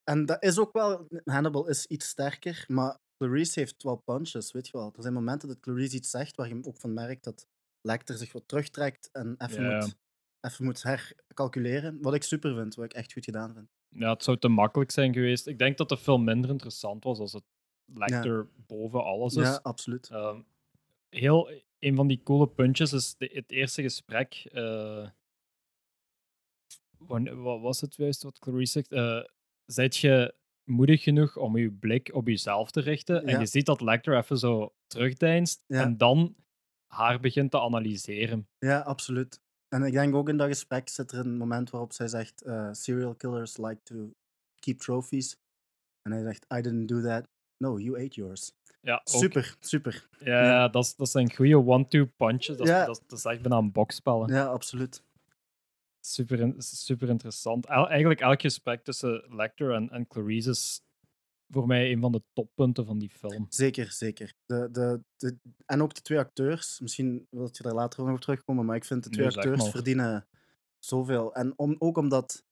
En 0.08 0.26
dat 0.26 0.42
is 0.42 0.58
ook 0.58 0.72
wel... 0.72 1.08
Hannibal 1.24 1.68
is 1.68 1.86
iets 1.86 2.08
sterker, 2.08 2.64
maar 2.68 2.98
Clarice 3.16 3.60
heeft 3.60 3.82
wel 3.82 3.96
punches, 3.96 4.52
weet 4.52 4.66
je 4.66 4.72
wel. 4.72 4.92
Er 4.96 5.02
zijn 5.02 5.14
momenten 5.14 5.48
dat 5.48 5.60
Clarice 5.60 5.96
iets 5.96 6.10
zegt 6.10 6.36
waar 6.36 6.48
je 6.48 6.64
ook 6.64 6.76
van 6.76 6.94
merkt 6.94 7.24
dat 7.24 7.46
Lecter 7.80 8.16
zich 8.16 8.32
wat 8.32 8.48
terugtrekt 8.48 9.08
en 9.12 9.34
even, 9.38 9.64
moet, 9.64 9.96
even 10.40 10.64
moet 10.64 10.82
hercalculeren. 10.82 12.02
Wat 12.02 12.14
ik 12.14 12.22
super 12.22 12.54
vind, 12.54 12.74
wat 12.74 12.84
ik 12.84 12.92
echt 12.92 13.12
goed 13.12 13.24
gedaan 13.24 13.54
vind. 13.54 13.68
ja, 13.88 14.12
het 14.12 14.22
zou 14.22 14.38
te 14.38 14.48
makkelijk 14.48 14.90
zijn 14.90 15.12
geweest. 15.12 15.46
Ik 15.46 15.58
denk 15.58 15.76
dat 15.76 15.88
de 15.88 15.96
film 15.96 16.24
minder 16.24 16.50
interessant 16.50 17.04
was 17.04 17.18
als 17.18 17.32
het 17.32 17.44
Lecter 17.84 18.48
boven 18.66 19.04
alles 19.04 19.34
is. 19.34 19.46
Ja, 19.46 19.60
absoluut. 19.62 20.08
Ehm, 20.10 20.40
heel, 21.08 21.50
een 21.78 21.96
van 21.96 22.06
die 22.06 22.22
coole 22.22 22.48
puntjes 22.48 22.92
is 22.92 23.14
de, 23.16 23.30
het 23.32 23.50
eerste 23.50 23.82
gesprek. 23.82 24.34
eh 24.52 25.08
wat 26.98 27.60
was 27.60 27.80
het 27.80 27.94
juist 27.94 28.22
wat 28.22 28.38
Clarice 28.38 28.72
zegt? 28.72 28.92
Eh 28.92 29.22
zijt 29.72 29.96
je 29.96 30.34
moedig 30.64 31.02
genoeg 31.02 31.36
om 31.36 31.56
je 31.56 31.70
blik 31.70 32.10
op 32.14 32.26
jezelf 32.28 32.70
te 32.70 32.80
richten? 32.80 33.22
En 33.24 33.32
Ja. 33.32 33.38
je 33.40 33.46
ziet 33.46 33.66
dat 33.66 33.80
Lecter 33.80 34.16
even 34.16 34.38
zo 34.38 34.74
terugdeinst 34.86 35.62
Ja. 35.66 35.82
en 35.82 35.96
dan 35.96 36.34
haar 36.86 37.20
begint 37.20 37.50
te 37.50 37.60
analyseren. 37.60 38.48
Ja, 38.58 38.80
absoluut. 38.80 39.40
En 39.68 39.82
ik 39.82 39.92
denk 39.92 40.14
ook 40.14 40.28
in 40.28 40.36
dat 40.36 40.48
gesprek 40.48 40.88
zit 40.88 41.12
er 41.12 41.18
een 41.18 41.36
moment 41.36 41.70
waarop 41.70 41.92
zij 41.92 42.08
zegt: 42.08 42.42
eh, 42.42 42.68
serial 42.72 43.14
killers 43.14 43.56
like 43.56 43.80
to 43.82 44.12
keep 44.58 44.78
trophies. 44.78 45.36
En 46.02 46.12
hij 46.12 46.22
zegt, 46.22 46.44
I 46.56 46.60
didn't 46.60 46.88
do 46.88 47.00
that. 47.02 47.28
No, 47.56 47.78
you 47.78 48.04
ate 48.04 48.14
yours. 48.20 48.52
Ja, 48.80 48.94
ook- 48.94 49.08
Super, 49.08 49.56
super. 49.60 50.08
Ja, 50.18 50.42
Ja. 50.44 50.68
Dat, 50.68 50.84
is, 50.84 50.94
dat 50.96 51.08
zijn 51.10 51.34
goede 51.34 51.56
one-two 51.66 52.04
punches. 52.16 52.56
Dat, 52.56 52.60
is- 52.66 52.72
Ja. 52.72 52.84
dat, 52.86 52.96
is- 53.00 53.06
dat 53.06 53.18
is 53.18 53.24
echt 53.24 53.40
bijna 53.42 53.56
een 53.56 53.72
bokspel. 53.72 54.26
hè. 54.26 54.34
Ja, 54.36 54.44
absoluut. 54.46 55.02
Super, 56.08 56.54
super 56.58 57.08
interessant. 57.08 57.66
El- 57.66 57.88
eigenlijk 57.88 58.20
elk 58.20 58.40
gesprek 58.40 58.84
tussen 58.84 59.24
Lecter 59.36 59.74
en, 59.74 59.90
en 59.90 60.06
Clarice 60.06 60.50
is 60.50 60.80
voor 61.48 61.66
mij 61.66 61.92
een 61.92 62.00
van 62.00 62.12
de 62.12 62.22
toppunten 62.32 62.86
van 62.86 62.98
die 62.98 63.10
film. 63.10 63.46
Zeker, 63.48 63.92
zeker. 63.92 64.32
De, 64.46 64.68
de, 64.72 65.00
de, 65.16 65.36
en 65.66 65.82
ook 65.82 65.94
de 65.94 66.00
twee 66.00 66.18
acteurs. 66.18 66.80
Misschien 66.80 67.26
wil 67.30 67.48
je 67.52 67.62
daar 67.62 67.74
later 67.74 68.04
nog 68.04 68.14
op 68.14 68.20
terugkomen, 68.20 68.64
maar 68.64 68.76
ik 68.76 68.84
vind 68.84 69.04
de 69.04 69.10
twee 69.10 69.26
Nee, 69.26 69.36
acteurs 69.36 69.62
maar. 69.62 69.70
verdienen 69.70 70.28
zoveel. 70.78 71.34
En 71.34 71.58
om, 71.58 71.76
ook 71.78 71.96
omdat. 71.96 72.46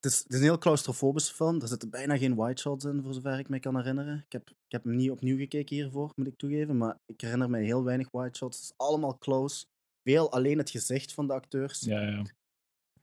Het 0.00 0.12
is, 0.12 0.18
het 0.18 0.32
is 0.32 0.36
een 0.38 0.42
heel 0.44 0.58
claustrofobische 0.58 1.34
film. 1.34 1.60
Er 1.60 1.68
zitten 1.68 1.90
bijna 1.90 2.16
geen 2.16 2.36
wide 2.44 2.60
shots 2.60 2.84
in, 2.84 3.02
voor 3.02 3.14
zover 3.14 3.38
ik 3.38 3.48
me 3.48 3.60
kan 3.60 3.76
herinneren. 3.76 4.22
Ik 4.26 4.32
heb, 4.32 4.50
ik 4.50 4.72
heb 4.72 4.84
hem 4.84 4.96
niet 4.96 5.10
opnieuw 5.10 5.36
gekeken 5.36 5.76
hiervoor, 5.76 6.12
moet 6.14 6.26
ik 6.26 6.36
toegeven. 6.36 6.76
Maar 6.76 6.98
ik 7.06 7.20
herinner 7.20 7.50
me 7.50 7.58
heel 7.58 7.84
weinig 7.84 8.10
wide 8.10 8.36
shots. 8.36 8.56
Het 8.56 8.64
is 8.64 8.72
allemaal 8.76 9.18
close. 9.18 9.66
Veel 10.02 10.32
alleen 10.32 10.58
het 10.58 10.70
gezicht 10.70 11.12
van 11.14 11.26
de 11.26 11.32
acteurs. 11.32 11.80
Ja, 11.80 12.00
ja. 12.00 12.22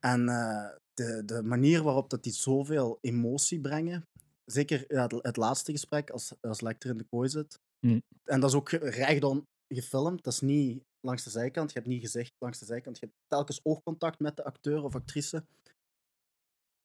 En 0.06 0.30
eh, 0.30 0.70
de, 0.94 1.26
de 1.26 1.44
manier 1.44 1.84
waarop 1.84 2.10
dat 2.10 2.24
die 2.24 2.34
zoveel 2.34 2.98
emotie 3.02 3.62
brengen. 3.62 4.04
Zeker 4.46 4.94
ja, 4.94 5.02
het, 5.02 5.12
het 5.12 5.38
laatste 5.38 5.72
gesprek, 5.72 6.10
als, 6.10 6.34
als 6.42 6.62
Lecter 6.62 6.90
in 6.90 6.98
de 6.98 7.04
kooi 7.04 7.30
zit. 7.30 7.60
Hm. 7.80 8.00
En 8.24 8.40
dat 8.40 8.50
is 8.50 8.56
ook 8.56 8.70
ge- 8.70 8.78
rechtom 8.78 9.44
gefilmd. 9.74 10.24
Dat 10.24 10.34
is 10.34 10.42
niet 10.42 10.84
langs 11.00 11.24
de 11.24 11.30
zijkant. 11.30 11.72
Je 11.72 11.78
hebt 11.80 11.90
niet 11.90 12.02
gezicht 12.02 12.32
langs 12.38 12.60
de 12.60 12.66
zijkant. 12.66 13.00
Je 13.00 13.06
hebt 13.06 13.18
telkens 13.28 13.60
oogcontact 13.64 14.20
met 14.20 14.36
de 14.36 14.44
acteur 14.44 14.84
of 14.84 14.96
actrice. 14.96 15.46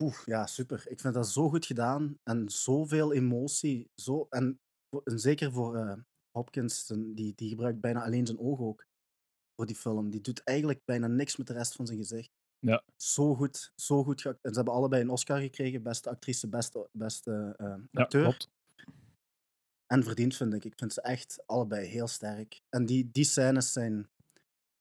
Oeh, 0.02 0.24
ja, 0.24 0.46
super. 0.46 0.84
Ik 0.88 1.00
vind 1.00 1.14
dat 1.14 1.28
zo 1.28 1.48
goed 1.48 1.66
gedaan. 1.66 2.14
En 2.22 2.50
zoveel 2.50 3.12
emotie. 3.12 3.90
Zo, 3.94 4.26
en, 4.30 4.58
en 5.04 5.18
zeker 5.18 5.52
voor 5.52 5.76
eh, 5.76 5.98
Hopkins, 6.30 6.86
die, 6.86 7.32
die 7.34 7.48
gebruikt 7.48 7.80
bijna 7.80 8.04
alleen 8.04 8.26
zijn 8.26 8.38
oog 8.38 8.60
ook. 8.60 8.84
Voor 9.54 9.66
die 9.66 9.76
film. 9.76 10.10
Die 10.10 10.20
doet 10.20 10.42
eigenlijk 10.42 10.80
bijna 10.84 11.06
niks 11.06 11.36
met 11.36 11.46
de 11.46 11.52
rest 11.52 11.74
van 11.74 11.86
zijn 11.86 11.98
gezicht. 11.98 12.30
Ja. 12.60 12.82
Zo 12.96 13.34
goed, 13.34 13.72
zo 13.74 14.04
goed. 14.04 14.24
En 14.24 14.36
ze 14.42 14.54
hebben 14.54 14.74
allebei 14.74 15.02
een 15.02 15.10
Oscar 15.10 15.40
gekregen. 15.40 15.82
Beste 15.82 16.10
actrice, 16.10 16.48
beste, 16.48 16.88
beste 16.92 17.54
eh, 17.56 17.74
ja 17.90 18.02
acteur. 18.02 18.22
klopt. 18.22 18.48
En 19.86 20.04
verdiend 20.04 20.36
vind 20.36 20.54
ik. 20.54 20.64
Ik 20.64 20.72
vind 20.76 20.92
ze 20.92 21.00
echt 21.00 21.42
allebei 21.46 21.86
heel 21.86 22.06
sterk. 22.06 22.60
En 22.68 22.86
die, 22.86 23.10
die 23.12 23.24
scènes 23.24 23.72
zijn, 23.72 24.08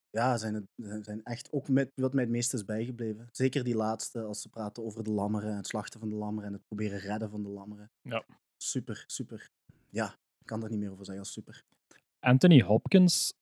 ja, 0.09 0.37
zijn, 0.37 0.53
het, 0.53 1.05
zijn 1.05 1.23
echt 1.23 1.51
ook 1.51 1.67
met, 1.67 1.91
wat 1.95 2.13
mij 2.13 2.23
het 2.23 2.31
meest 2.31 2.53
is 2.53 2.65
bijgebleven. 2.65 3.29
Zeker 3.31 3.63
die 3.63 3.75
laatste, 3.75 4.21
als 4.21 4.41
ze 4.41 4.49
praten 4.49 4.83
over 4.83 5.03
de 5.03 5.11
lammeren, 5.11 5.55
het 5.55 5.67
slachten 5.67 5.99
van 5.99 6.09
de 6.09 6.15
lammeren 6.15 6.47
en 6.47 6.53
het 6.53 6.65
proberen 6.67 6.99
redden 6.99 7.29
van 7.29 7.43
de 7.43 7.49
lammeren. 7.49 7.91
Ja. 8.01 8.25
Super, 8.57 9.03
super. 9.07 9.49
Ja, 9.89 10.13
ik 10.13 10.45
kan 10.45 10.63
er 10.63 10.69
niet 10.69 10.79
meer 10.79 10.91
over 10.91 11.05
zeggen. 11.05 11.25
Super. 11.25 11.63
Anthony 12.19 12.61
Hopkins, 12.61 13.33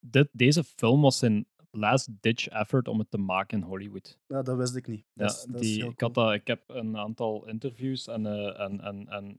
dit, 0.00 0.28
deze 0.32 0.64
film 0.64 1.00
was 1.00 1.18
zijn 1.18 1.46
last-ditch 1.70 2.48
effort 2.48 2.88
om 2.88 2.98
het 2.98 3.10
te 3.10 3.18
maken 3.18 3.58
in 3.58 3.64
Hollywood. 3.64 4.18
Ja, 4.26 4.42
dat 4.42 4.56
wist 4.56 4.76
ik 4.76 4.86
niet. 4.88 5.04
Dat 5.14 5.30
Ja, 5.30 5.36
is, 5.36 5.44
dat 5.52 5.60
is 5.60 5.66
die, 5.74 5.84
ik, 5.86 6.00
had 6.00 6.14
dat, 6.14 6.32
ik 6.32 6.46
heb 6.46 6.62
een 6.66 6.96
aantal 6.96 7.46
interviews 7.48 8.06
en, 8.06 8.26
eh, 8.26 8.60
en, 8.60 8.80
en, 8.80 9.08
en 9.08 9.38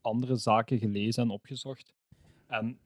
andere 0.00 0.36
zaken 0.36 0.78
gelezen 0.78 1.22
en 1.22 1.30
opgezocht. 1.30 1.94
En 2.46 2.78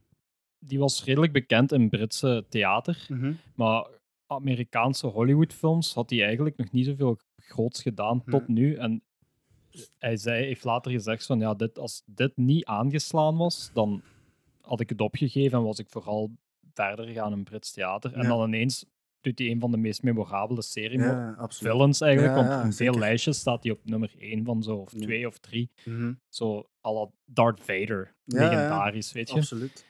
die 0.58 0.78
was 0.78 1.04
redelijk 1.04 1.32
bekend 1.32 1.72
in 1.72 1.88
Britse 1.88 2.44
theater. 2.48 3.06
Mhm. 3.08 3.32
maar 3.54 3.86
Amerikaanse 4.26 5.06
Hollywoodfilms 5.06 5.94
had 5.94 6.10
hij 6.10 6.24
eigenlijk 6.24 6.56
nog 6.56 6.70
niet 6.70 6.86
zoveel 6.86 7.18
groots 7.36 7.82
gedaan 7.82 8.24
tot 8.24 8.46
Hm. 8.46 8.52
nu. 8.52 8.74
En 8.74 9.02
hij 9.98 10.16
zei, 10.16 10.44
heeft 10.44 10.64
later 10.64 10.90
gezegd 10.92 11.26
van 11.26 11.38
ja, 11.38 11.54
dit, 11.54 11.78
als 11.78 12.02
dit 12.06 12.36
niet 12.36 12.64
aangeslaan 12.64 13.36
was, 13.36 13.70
dan 13.74 14.02
had 14.60 14.80
ik 14.80 14.88
het 14.88 15.00
opgegeven 15.00 15.58
en 15.58 15.64
was 15.64 15.78
ik 15.78 15.88
vooral 15.88 16.30
verder 16.86 17.06
gegaan 17.06 17.32
in 17.32 17.42
Brits 17.44 17.72
theater. 17.72 18.12
En 18.12 18.28
dan 18.28 18.46
ineens 18.46 18.84
doet 19.20 19.38
hij 19.38 19.48
een 19.50 19.60
van 19.60 19.70
de 19.70 19.76
meest 19.76 20.02
memorabele 20.02 20.62
serie 20.62 20.98
Ja, 20.98 21.36
eigenlijk. 21.36 22.20
Ja, 22.20 22.34
want 22.34 22.64
in 22.64 22.72
veel 22.72 22.72
zeker. 22.72 22.98
lijstjes 22.98 23.38
staat 23.38 23.62
hij 23.62 23.72
op 23.72 23.80
nummer 23.84 24.14
1 24.18 24.44
van 24.44 24.62
zo, 24.62 24.76
of 24.76 24.92
Ja. 24.92 24.98
2 25.00 25.26
of 25.26 25.38
3. 25.38 25.70
Mhm. 25.84 26.12
Zo 26.28 26.68
à 26.86 26.92
la 26.92 27.10
Darth 27.24 27.60
Vader. 27.60 28.14
Legendarisch, 28.24 29.12
weet 29.12 29.28
je. 29.30 29.34
Absoluut. 29.34 29.86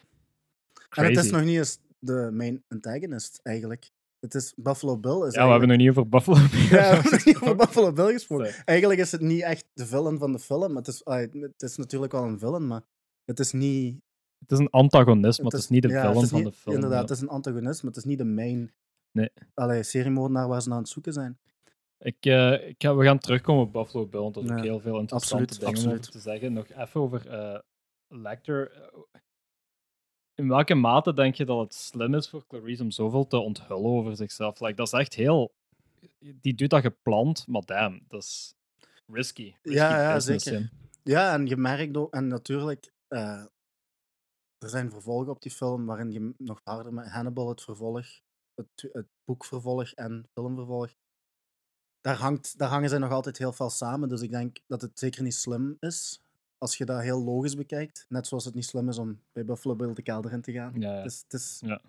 Crazy. 0.89 1.09
En 1.11 1.17
het 1.17 1.25
is 1.25 1.31
nog 1.31 1.45
niet 1.45 1.57
eens 1.57 1.79
de 1.99 2.31
main 2.33 2.65
antagonist, 2.69 3.41
eigenlijk. 3.43 3.91
Het 4.21 4.35
is 4.35 4.55
Buffalo 4.57 4.99
Bill. 4.99 5.27
Is 5.27 5.35
ja, 5.35 5.45
we 5.45 5.51
hebben 5.51 5.69
nog 5.69 5.79
niet 5.79 5.89
over 5.89 6.09
Buffalo 6.09 6.37
Bill 6.51 6.61
Ja, 6.61 6.69
we 6.69 6.77
hebben 6.77 7.13
nog 7.13 7.25
niet 7.25 7.37
over 7.37 7.57
Buffalo 7.57 7.93
Bill 7.93 8.13
gesproken. 8.13 8.45
Nee. 8.47 8.55
Eigenlijk 8.65 9.01
is 9.01 9.13
het 9.13 9.21
niet 9.21 9.43
echt 9.43 9.65
de 9.73 9.87
villain 9.87 10.19
van 10.19 10.33
de 10.33 10.39
film. 10.39 10.69
maar 10.73 10.83
Het 10.83 10.87
is, 10.89 11.05
ah, 11.05 11.21
het 11.33 11.63
is 11.63 11.77
natuurlijk 11.77 12.13
wel 12.13 12.25
een 12.25 12.39
villain, 12.39 12.67
maar 12.67 12.83
het 13.25 13.39
is 13.39 13.53
niet... 13.53 14.01
Het 14.39 14.53
is 14.53 14.59
een 14.59 14.71
antagonist, 14.71 15.43
maar 15.43 15.51
het 15.53 15.61
is 15.61 15.69
niet 15.69 15.83
de 15.83 15.89
ja, 15.89 16.11
is 16.11 16.29
van 16.29 16.43
de 16.45 16.53
film. 16.53 16.75
Inderdaad, 16.75 16.99
ja. 16.99 17.07
het 17.07 17.17
is 17.17 17.21
een 17.21 17.29
antagonist, 17.29 17.83
maar 17.83 17.93
het 17.93 18.01
is 18.01 18.07
niet 18.09 18.19
de 18.19 18.25
main 18.25 18.73
Nee. 19.13 19.31
allee, 19.55 19.83
seriemoordenaar 19.83 20.49
waar 20.49 20.63
ze 20.63 20.69
naar 20.69 20.77
aan 20.77 20.83
het 20.83 20.93
zoeken 20.93 21.13
zijn. 21.13 21.39
Ik, 21.99 22.17
eh, 22.27 22.69
ik 22.69 22.75
ga, 22.83 22.97
we 22.97 23.05
gaan 23.05 23.19
terugkomen 23.19 23.63
op 23.63 23.73
Buffalo 23.73 24.07
Bill, 24.07 24.21
want 24.21 24.37
er 24.37 24.45
is 24.45 24.51
ook 24.51 24.61
heel 24.61 24.81
veel 24.81 24.99
interessante 24.99 25.43
absoluut, 25.45 25.61
dingen 25.61 25.77
over 25.77 25.91
absoluut. 25.99 26.13
te 26.13 26.19
zeggen. 26.31 26.53
Nog 26.53 26.69
even 26.69 27.01
over 27.01 27.29
eh 27.31 27.59
Lecter. 28.09 28.73
Eh, 28.73 29.21
In 30.35 30.49
welke 30.49 30.75
mate 30.75 31.15
denk 31.15 31.35
je 31.35 31.45
dat 31.45 31.59
het 31.61 31.75
slim 31.75 32.15
is 32.15 32.29
voor 32.29 32.47
Clarice 32.47 32.83
om 32.83 32.91
zoveel 32.91 33.27
te 33.27 33.37
onthullen 33.39 33.91
over 33.91 34.17
zichzelf? 34.17 34.61
Like, 34.61 34.75
dat 34.75 34.87
is 34.87 34.93
echt 34.93 35.15
heel... 35.15 35.53
Die 36.19 36.55
doet 36.55 36.71
dat 36.71 36.81
gepland, 36.83 37.47
maar 37.47 37.63
damn, 37.65 38.05
dat 38.09 38.23
is 38.23 38.55
risky. 39.07 39.43
risky 39.63 39.79
Ja, 39.79 40.01
ja, 40.03 40.15
business, 40.15 40.45
zeker. 40.45 40.61
hè. 40.61 40.67
Ja, 41.03 41.33
en 41.33 41.47
je 41.47 41.57
merkt 41.57 41.97
ook... 41.97 42.15
En 42.15 42.27
natuurlijk, 42.27 42.93
er 44.59 44.69
zijn 44.69 44.91
vervolgen 44.91 45.31
op 45.31 45.43
die 45.43 45.53
film 45.53 45.87
waarin 45.87 46.13
je 46.13 46.35
nog 46.39 46.61
harder 46.65 46.95
met 46.95 47.09
Hannibal, 47.09 47.49
het 47.49 47.63
vervolg, 47.63 48.07
het, 48.55 48.89
het 48.93 49.07
boekvervolg 49.25 49.93
en 49.93 50.29
filmvervolg, 50.33 50.95
daar, 52.01 52.17
hangt, 52.17 52.59
daar 52.59 52.69
hangen 52.69 52.89
zij 52.89 52.99
nog 52.99 53.11
altijd 53.11 53.39
heel 53.39 53.53
veel 53.53 53.71
samen. 53.71 54.09
Dus 54.09 54.21
ik 54.21 54.31
denk 54.31 54.59
dat 54.67 54.83
het 54.83 54.99
zeker 54.99 55.23
niet 55.23 55.35
slim 55.35 55.77
is 55.81 56.23
als 56.59 56.77
je 56.77 56.85
dat 56.85 57.01
heel 57.01 57.25
logisch 57.25 57.57
bekijkt. 57.57 58.07
Net 58.09 58.27
zoals 58.27 58.45
het 58.45 58.55
niet 58.55 58.65
slim 58.65 58.89
is 58.89 58.99
om 58.99 59.23
bij 59.33 59.45
Buffalo 59.45 59.77
Bill 59.77 59.95
de 59.95 60.03
kelder 60.03 60.33
in 60.33 60.43
te 60.43 60.53
gaan. 60.53 60.81
Ja, 60.81 60.93
ja. 60.93 60.97
Het 60.97 61.07
is, 61.07 61.21
het 61.23 61.33
is, 61.33 61.61
Ja. 61.65 61.81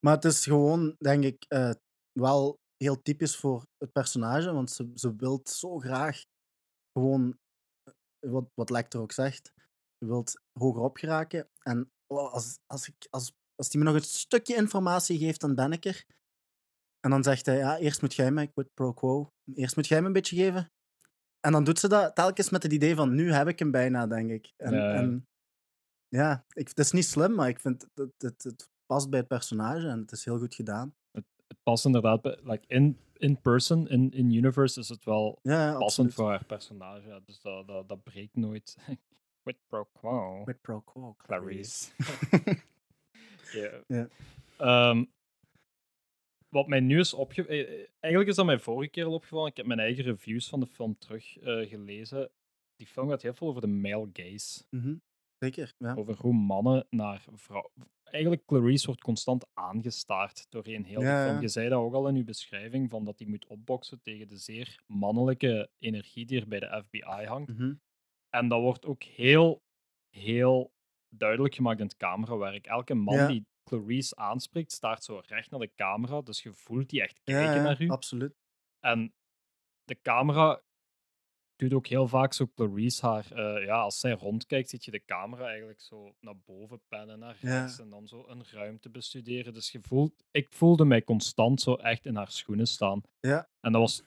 Maar 0.00 0.14
het 0.14 0.24
is 0.24 0.44
gewoon, 0.44 0.96
denk 0.98 1.24
ik, 1.24 1.44
eh, 1.48 1.70
wel 2.12 2.58
heel 2.76 3.02
typisch 3.02 3.36
voor 3.36 3.66
het 3.78 3.92
personage. 3.92 4.52
Want 4.52 4.70
ze, 4.70 4.90
ze 4.94 5.16
wil 5.16 5.40
zo 5.44 5.78
graag 5.78 6.24
gewoon, 6.92 7.38
eh, 7.84 8.30
wat, 8.30 8.50
wat 8.54 8.70
Lecter 8.70 9.00
ook 9.00 9.12
zegt, 9.12 9.52
ze 9.98 10.06
wilt 10.06 10.40
hoger 10.58 10.82
opgeraken. 10.82 11.48
En 11.62 11.90
als, 12.18 12.58
als, 12.66 12.88
ik, 12.88 12.94
als, 13.10 13.32
als 13.54 13.68
die 13.70 13.78
me 13.80 13.86
nog 13.86 13.94
een 13.94 14.02
stukje 14.02 14.56
informatie 14.56 15.18
geeft, 15.18 15.40
dan 15.40 15.54
ben 15.54 15.72
ik 15.72 15.84
er. 15.84 16.04
En 17.00 17.10
dan 17.10 17.22
zegt 17.22 17.46
hij, 17.46 17.56
ja, 17.56 17.78
eerst 17.78 18.00
moet 18.02 18.14
jij 18.14 18.30
mij, 18.30 18.48
quid 18.48 18.74
pro 18.74 18.92
quo, 18.92 19.32
eerst 19.54 19.76
moet 19.76 19.86
jij 19.86 20.00
me 20.00 20.06
een 20.06 20.12
beetje 20.12 20.36
geven. 20.36 20.72
En 21.40 21.52
dan 21.52 21.64
doet 21.64 21.78
ze 21.78 21.88
dat 21.88 22.14
telkens 22.14 22.50
met 22.50 22.62
het 22.62 22.72
idee 22.72 22.94
van, 22.94 23.14
nu 23.14 23.32
heb 23.32 23.48
ik 23.48 23.58
hem 23.58 23.70
bijna, 23.70 24.06
denk 24.06 24.30
ik. 24.30 24.52
En 24.56 24.74
Ja, 24.74 24.92
en, 24.94 25.26
ja 26.08 26.44
ik, 26.52 26.68
het 26.68 26.78
is 26.78 26.92
niet 26.92 27.04
slim, 27.04 27.34
maar 27.34 27.48
ik 27.48 27.60
vind 27.60 27.86
het, 27.94 28.12
het, 28.18 28.42
het 28.42 28.68
past 28.86 29.10
bij 29.10 29.18
het 29.18 29.28
personage 29.28 29.88
en 29.88 29.98
het 30.00 30.12
is 30.12 30.24
heel 30.24 30.38
goed 30.38 30.54
gedaan. 30.54 30.94
Het 31.10 31.58
past 31.62 31.84
inderdaad, 31.84 32.22
bij- 32.22 32.38
like 32.42 32.64
in, 32.66 33.00
in 33.12 33.40
person, 33.40 33.88
in, 33.88 34.10
in 34.10 34.32
universe, 34.32 34.80
is 34.80 34.88
het 34.88 35.04
wel 35.04 35.38
Ja, 35.42 35.52
ja 35.52 35.58
passend 35.78 35.82
absoluut. 35.82 36.14
voor 36.14 36.28
haar 36.28 36.44
personage. 36.44 37.22
Dus 37.24 37.40
dat, 37.40 37.66
dat, 37.66 37.88
dat 37.88 38.02
breekt 38.02 38.36
nooit. 38.36 38.76
Quid 39.50 39.66
pro 39.68 39.84
quo. 39.84 40.42
Quid 40.44 40.60
pro 40.60 40.80
quo, 40.80 41.14
Clarice. 41.18 41.90
Ja. 43.52 43.82
Ehm, 44.58 45.04
wat 46.48 46.66
mij 46.68 46.80
nu 46.80 46.98
is 46.98 47.14
opgevallen... 47.14 47.66
Eigenlijk 48.00 48.28
is 48.30 48.36
dat 48.36 48.46
mij 48.46 48.58
vorige 48.58 48.90
keer 48.90 49.04
al 49.04 49.12
opgevallen. 49.12 49.50
Ik 49.50 49.56
heb 49.56 49.66
mijn 49.66 49.78
eigen 49.78 50.04
reviews 50.04 50.48
van 50.48 50.60
de 50.60 50.66
film 50.66 50.98
teruggelezen. 50.98 51.68
gelezen. 51.68 52.30
Die 52.76 52.86
film 52.86 53.08
gaat 53.08 53.22
heel 53.22 53.34
veel 53.34 53.48
over 53.48 53.60
de 53.60 53.66
male 53.66 54.08
gaze. 54.12 54.64
Mhm. 54.70 54.94
Zeker, 55.38 55.74
ja. 55.78 55.94
Over 55.94 56.16
hoe 56.16 56.32
mannen 56.32 56.86
naar 56.90 57.24
vrouwen... 57.34 57.70
Eigenlijk, 58.04 58.46
Clarice 58.46 58.86
wordt 58.86 59.00
constant 59.00 59.46
aangestaard 59.54 60.46
doorheen 60.48 60.84
heel 60.84 61.00
Ja, 61.00 61.24
de 61.24 61.30
film. 61.30 61.40
Je 61.40 61.48
zei 61.48 61.68
dat 61.68 61.78
ook 61.78 61.94
al 61.94 62.08
in 62.08 62.16
uw 62.16 62.24
beschrijving, 62.24 62.90
van 62.90 63.04
dat 63.04 63.18
hij 63.18 63.28
moet 63.28 63.46
opboksen 63.46 64.02
tegen 64.02 64.28
de 64.28 64.36
zeer 64.36 64.82
mannelijke 64.86 65.70
energie 65.78 66.26
die 66.26 66.40
er 66.40 66.48
bij 66.48 66.60
de 66.60 66.82
FBI 66.86 67.24
hangt. 67.26 67.58
Mhm. 67.58 67.72
En 68.30 68.48
dat 68.48 68.60
wordt 68.60 68.86
ook 68.86 69.02
heel, 69.02 69.62
heel 70.16 70.72
duidelijk 71.08 71.54
gemaakt 71.54 71.80
in 71.80 71.86
het 71.86 71.96
camerawerk. 71.96 72.66
Elke 72.66 72.94
man 72.94 73.14
Ja. 73.16 73.26
die 73.26 73.46
Clarice 73.64 74.16
aanspreekt, 74.16 74.72
staart 74.72 75.04
zo 75.04 75.20
recht 75.26 75.50
naar 75.50 75.60
de 75.60 75.74
camera. 75.74 76.20
Dus 76.20 76.42
je 76.42 76.52
voelt 76.52 76.88
die 76.90 77.02
echt 77.02 77.20
kijken 77.24 77.54
ja, 77.54 77.62
naar 77.62 77.80
u. 77.82 77.88
absoluut. 77.88 78.34
En 78.80 79.14
de 79.84 80.00
camera 80.02 80.62
doet 81.56 81.74
ook 81.74 81.86
heel 81.86 82.08
vaak 82.08 82.32
zo 82.32 82.46
Clarice 82.54 83.06
haar... 83.06 83.32
eh, 83.32 83.64
ja, 83.64 83.80
als 83.80 84.00
zij 84.00 84.12
rondkijkt, 84.12 84.68
ziet 84.68 84.84
je 84.84 84.90
de 84.90 85.04
camera 85.04 85.46
eigenlijk 85.48 85.80
zo 85.80 86.14
naar 86.20 86.36
boven 86.36 86.80
pennen, 86.88 87.18
naar 87.18 87.36
Ja. 87.40 87.60
rechts. 87.60 87.78
En 87.78 87.90
dan 87.90 88.08
zo 88.08 88.24
een 88.28 88.44
ruimte 88.50 88.90
bestuderen. 88.90 89.52
Dus 89.52 89.70
je 89.72 89.78
voelt... 89.82 90.24
Ik 90.30 90.52
voelde 90.52 90.84
mij 90.84 91.02
constant 91.04 91.60
zo 91.60 91.74
echt 91.74 92.06
in 92.06 92.16
haar 92.16 92.30
schoenen 92.30 92.66
staan. 92.66 93.02
Ja. 93.20 93.48
En 93.60 93.72
dat 93.72 93.80
was 93.80 94.02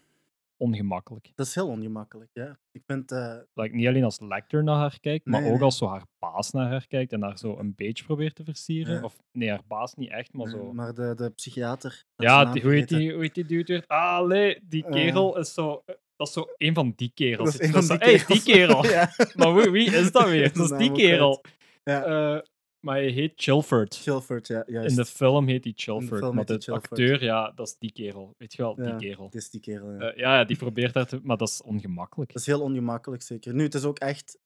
ongemakkelijk. 0.57 1.31
Dat 1.35 1.45
is 1.45 1.55
heel 1.55 1.67
ongemakkelijk, 1.67 2.29
ja. 2.33 2.59
Ik 2.71 2.81
vind... 2.85 3.11
eh, 3.11 3.35
Like, 3.53 3.75
niet 3.75 3.87
alleen 3.87 4.03
als 4.03 4.19
Lecter 4.19 4.63
naar 4.63 4.75
haar 4.75 4.99
kijkt, 4.99 5.25
maar 5.25 5.39
Nee, 5.41 5.49
ook 5.49 5.55
nee. 5.55 5.63
als 5.65 5.77
zo 5.77 5.87
haar 5.87 6.05
baas 6.19 6.51
naar 6.51 6.69
haar 6.69 6.87
kijkt 6.87 7.11
en 7.13 7.21
haar 7.21 7.37
zo 7.37 7.57
een 7.57 7.73
beetje 7.75 8.03
probeert 8.03 8.35
te 8.35 8.43
versieren. 8.43 8.95
Ja. 8.95 9.01
Of 9.03 9.17
nee, 9.31 9.49
haar 9.49 9.63
baas 9.67 9.93
niet 9.93 10.09
echt, 10.11 10.33
maar 10.33 10.49
zo. 10.49 10.73
maar 10.73 10.93
de, 10.93 11.13
de 11.15 11.29
psychiater... 11.29 12.03
dat 12.15 12.27
ja, 12.27 12.45
die, 12.45 12.61
hoe, 12.61 12.71
heet 12.73 12.89
die, 12.89 13.11
hoe 13.13 13.21
heet 13.21 13.35
die 13.35 13.45
dude 13.45 13.73
weer? 13.73 13.83
Ah, 13.87 14.27
nee, 14.27 14.59
die 14.63 14.85
Eh. 14.85 14.91
kerel 14.91 15.37
is 15.37 15.53
zo. 15.53 15.83
Dat 16.15 16.27
is 16.27 16.33
zo 16.33 16.45
een 16.57 16.73
van 16.73 16.93
die 16.95 17.11
kerels. 17.13 17.51
Dat 17.51 17.61
is 17.61 17.67
een 17.67 17.73
van 17.83 17.97
die 17.97 18.07
hey, 18.07 18.23
die 18.27 18.43
kerels. 18.43 18.87
kerel. 18.91 18.99
ja. 18.99 19.11
Maar 19.35 19.53
wie, 19.55 19.69
wie 19.71 19.91
is 19.95 20.11
dat 20.11 20.29
weer? 20.29 20.43
Ik 20.43 20.53
Dat 20.57 20.71
is 20.71 20.77
die 20.77 20.91
kerel. 20.91 21.43
Ja. 21.83 22.03
Eh, 22.03 22.41
maar 22.83 22.95
hij 22.95 23.09
heet 23.09 23.33
Chilford. 23.35 23.95
Chilford, 23.95 24.47
ja, 24.47 24.63
juist. 24.67 24.89
In 24.89 24.95
de 24.95 25.05
film 25.05 25.47
heet 25.47 25.63
hij 25.63 25.73
Chilford. 25.75 26.19
film 26.19 26.35
maar 26.35 26.45
de 26.45 26.57
Chilford. 26.59 26.89
acteur, 26.89 27.23
ja, 27.23 27.51
dat 27.51 27.67
is 27.67 27.75
die 27.77 27.91
kerel. 27.91 28.35
Weet 28.37 28.53
je 28.53 28.61
wel, 28.61 28.81
Ja, 28.81 28.97
die 28.97 29.09
kerel. 29.09 29.25
Het 29.25 29.35
is 29.35 29.49
die 29.49 29.61
kerel, 29.61 29.91
ja. 29.91 29.99
Eh, 29.99 30.17
ja, 30.17 30.43
die 30.43 30.57
probeert 30.57 30.93
daar 30.93 31.05
te... 31.05 31.19
Maar 31.23 31.37
dat 31.37 31.47
is 31.47 31.61
ongemakkelijk. 31.61 32.31
Dat 32.31 32.41
is 32.41 32.47
heel 32.47 32.61
ongemakkelijk, 32.61 33.21
zeker. 33.21 33.53
Nu, 33.53 33.63
het 33.63 33.73
is 33.73 33.83
ook 33.83 33.99
echt... 33.99 34.39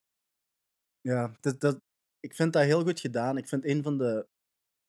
Ja, 1.01 1.31
dat, 1.39 1.59
dat, 1.59 1.81
ik 2.19 2.35
vind 2.35 2.53
dat 2.53 2.63
heel 2.63 2.83
goed 2.83 2.99
gedaan. 2.99 3.37
Ik 3.37 3.47
vind 3.47 3.65
een 3.65 3.83
van 3.83 3.97
de 3.97 4.27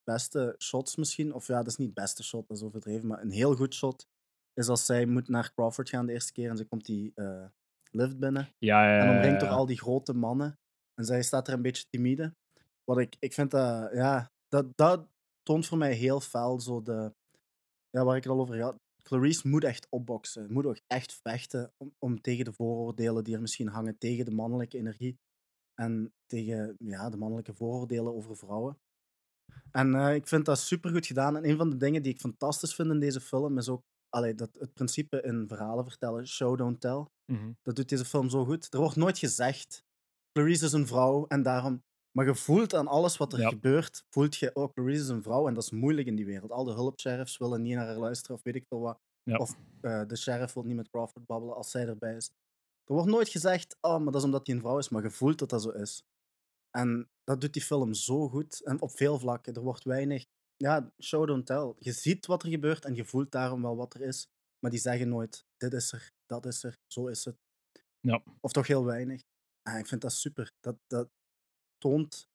beste 0.04 0.54
shots 0.58 0.96
misschien... 0.96 1.34
Of 1.34 1.46
ja, 1.46 1.56
dat 1.56 1.66
is 1.66 1.76
niet 1.76 1.86
het 1.86 1.96
beste 1.96 2.22
shot, 2.22 2.48
dat 2.48 2.56
is 2.56 2.62
overdreven. 2.62 3.08
Maar 3.08 3.22
een 3.22 3.30
heel 3.30 3.54
goed 3.54 3.74
shot 3.74 4.06
is 4.54 4.68
als 4.68 4.86
zij 4.86 5.06
moet 5.06 5.28
naar 5.28 5.52
Crawford 5.54 5.88
gaan 5.88 6.06
de 6.06 6.12
eerste 6.12 6.32
keer 6.32 6.50
en 6.50 6.56
ze 6.56 6.64
komt 6.64 6.84
die 6.84 7.12
eh, 7.14 7.44
lift 7.90 8.18
binnen. 8.18 8.48
Ja, 8.58 8.88
ja, 8.88 8.98
En 8.98 9.10
ja, 9.10 9.16
omringd 9.16 9.40
door 9.40 9.48
ja. 9.48 9.54
al 9.54 9.66
die 9.66 9.78
grote 9.78 10.12
mannen. 10.12 10.58
En 10.94 11.04
zij 11.04 11.22
staat 11.22 11.48
er 11.48 11.54
een 11.54 11.62
beetje 11.62 11.84
timide. 11.90 12.34
Wat 12.88 12.99
ik, 12.99 13.16
ik 13.18 13.33
vind 13.33 13.50
dat, 13.50 13.92
ja, 13.92 14.30
dat, 14.49 14.76
dat 14.76 15.07
toont 15.42 15.66
voor 15.66 15.78
mij 15.78 15.92
heel 15.92 16.21
fel 16.21 16.61
zo 16.61 16.83
de, 16.83 17.14
ja, 17.90 18.04
waar 18.04 18.16
ik 18.16 18.23
het 18.23 18.33
al 18.33 18.40
over 18.40 18.62
had. 18.62 18.76
Clarice 19.02 19.49
moet 19.49 19.64
echt 19.64 19.87
opboksen, 19.90 20.52
moet 20.52 20.66
ook 20.66 20.80
echt 20.87 21.21
vechten 21.23 21.73
om, 21.76 21.95
om 21.99 22.21
tegen 22.21 22.45
de 22.45 22.52
vooroordelen 22.52 23.25
die 23.25 23.35
er 23.35 23.40
misschien 23.40 23.68
hangen, 23.68 23.99
tegen 23.99 24.25
de 24.25 24.30
mannelijke 24.30 24.78
energie 24.78 25.18
en 25.75 26.12
tegen 26.26 26.76
ja, 26.78 27.11
de 27.11 27.16
mannelijke 27.16 27.54
vooroordelen 27.54 28.14
over 28.14 28.37
vrouwen. 28.37 28.78
En 29.71 29.95
eh, 29.95 30.14
ik 30.14 30.28
vind 30.28 30.45
dat 30.45 30.59
super 30.59 30.90
goed 30.90 31.07
gedaan. 31.07 31.37
En 31.37 31.49
een 31.49 31.57
van 31.57 31.71
de 31.71 31.76
dingen 31.76 32.02
die 32.02 32.12
ik 32.12 32.21
fantastisch 32.21 32.75
vind 32.75 32.90
in 32.90 33.00
deze 33.00 33.21
film 33.21 33.59
is 33.59 33.68
ook 33.68 33.83
allee, 34.09 34.35
dat 34.35 34.57
het 34.59 34.75
principe 34.75 35.23
in 35.23 35.49
verhalen 35.49 35.85
vertellen, 35.85 36.28
show, 36.28 36.59
don't 36.59 36.80
tell. 36.80 37.07
Mhm. 37.33 37.52
Dat 37.62 37.76
doet 37.76 37.88
deze 37.88 38.04
film 38.04 38.30
zo 38.30 38.45
goed. 38.45 38.73
Er 38.73 38.78
wordt 38.78 38.97
nooit 38.97 39.18
gezegd, 39.18 39.85
Clarice 40.33 40.64
is 40.64 40.73
een 40.73 40.87
vrouw 40.87 41.26
en 41.26 41.42
daarom... 41.42 41.83
Maar 42.12 42.26
je 42.26 42.34
voelt 42.34 42.74
aan 42.74 42.86
alles 42.86 43.16
wat 43.16 43.32
er 43.32 43.38
Ja. 43.38 43.48
gebeurt, 43.48 44.04
voelt 44.10 44.36
je, 44.36 44.54
oh, 44.54 44.72
Clarice 44.72 45.02
is 45.02 45.08
een 45.08 45.22
vrouw 45.22 45.48
en 45.48 45.54
dat 45.54 45.62
is 45.62 45.70
moeilijk 45.70 46.06
in 46.06 46.16
die 46.16 46.26
wereld. 46.26 46.50
Al 46.50 46.64
de 46.64 46.72
hulpsheriffs 46.72 47.36
willen 47.38 47.62
niet 47.62 47.74
naar 47.74 47.86
haar 47.86 47.96
luisteren 47.98 48.36
of 48.36 48.42
weet 48.42 48.54
ik 48.54 48.64
veel 48.68 48.80
wat. 48.80 48.98
Ja. 49.22 49.36
Of 49.36 49.56
eh, 49.80 50.06
de 50.06 50.16
sheriff 50.16 50.52
wil 50.54 50.62
niet 50.62 50.76
met 50.76 50.88
Crawford 50.90 51.26
babbelen 51.26 51.56
als 51.56 51.70
zij 51.70 51.86
erbij 51.86 52.16
is. 52.16 52.30
Er 52.84 52.94
wordt 52.94 53.08
nooit 53.08 53.28
gezegd, 53.28 53.76
oh, 53.80 53.96
maar 53.96 54.12
dat 54.12 54.14
is 54.14 54.24
omdat 54.24 54.46
hij 54.46 54.56
een 54.56 54.60
vrouw 54.62 54.78
is, 54.78 54.88
maar 54.88 55.02
je 55.02 55.10
voelt 55.10 55.38
dat 55.38 55.50
dat 55.50 55.62
zo 55.62 55.70
is. 55.70 56.02
En 56.70 57.08
dat 57.24 57.40
doet 57.40 57.52
die 57.52 57.62
film 57.62 57.94
zo 57.94 58.28
goed. 58.28 58.64
En 58.64 58.80
op 58.80 58.90
veel 58.90 59.18
vlakken. 59.18 59.54
Er 59.54 59.62
wordt 59.62 59.84
weinig... 59.84 60.26
Ja, 60.56 60.92
show 61.02 61.26
don't 61.26 61.46
tell. 61.46 61.74
Je 61.78 61.92
ziet 61.92 62.26
wat 62.26 62.42
er 62.42 62.48
gebeurt 62.48 62.84
en 62.84 62.94
je 62.94 63.04
voelt 63.04 63.30
daarom 63.30 63.62
wel 63.62 63.76
wat 63.76 63.94
er 63.94 64.00
is. 64.00 64.28
Maar 64.58 64.70
die 64.70 64.80
zeggen 64.80 65.08
nooit, 65.08 65.44
dit 65.56 65.72
is 65.72 65.92
er, 65.92 66.10
dat 66.26 66.46
is 66.46 66.62
er, 66.64 66.76
zo 66.86 67.06
is 67.06 67.24
het. 67.24 67.36
Ja. 68.00 68.22
Of 68.40 68.52
toch 68.52 68.66
heel 68.66 68.84
weinig. 68.84 69.22
Ah, 69.62 69.78
ik 69.78 69.86
vind 69.86 70.00
dat 70.00 70.12
super. 70.12 70.52
Dat, 70.60 70.76
dat 70.86 71.08
toont... 71.78 72.28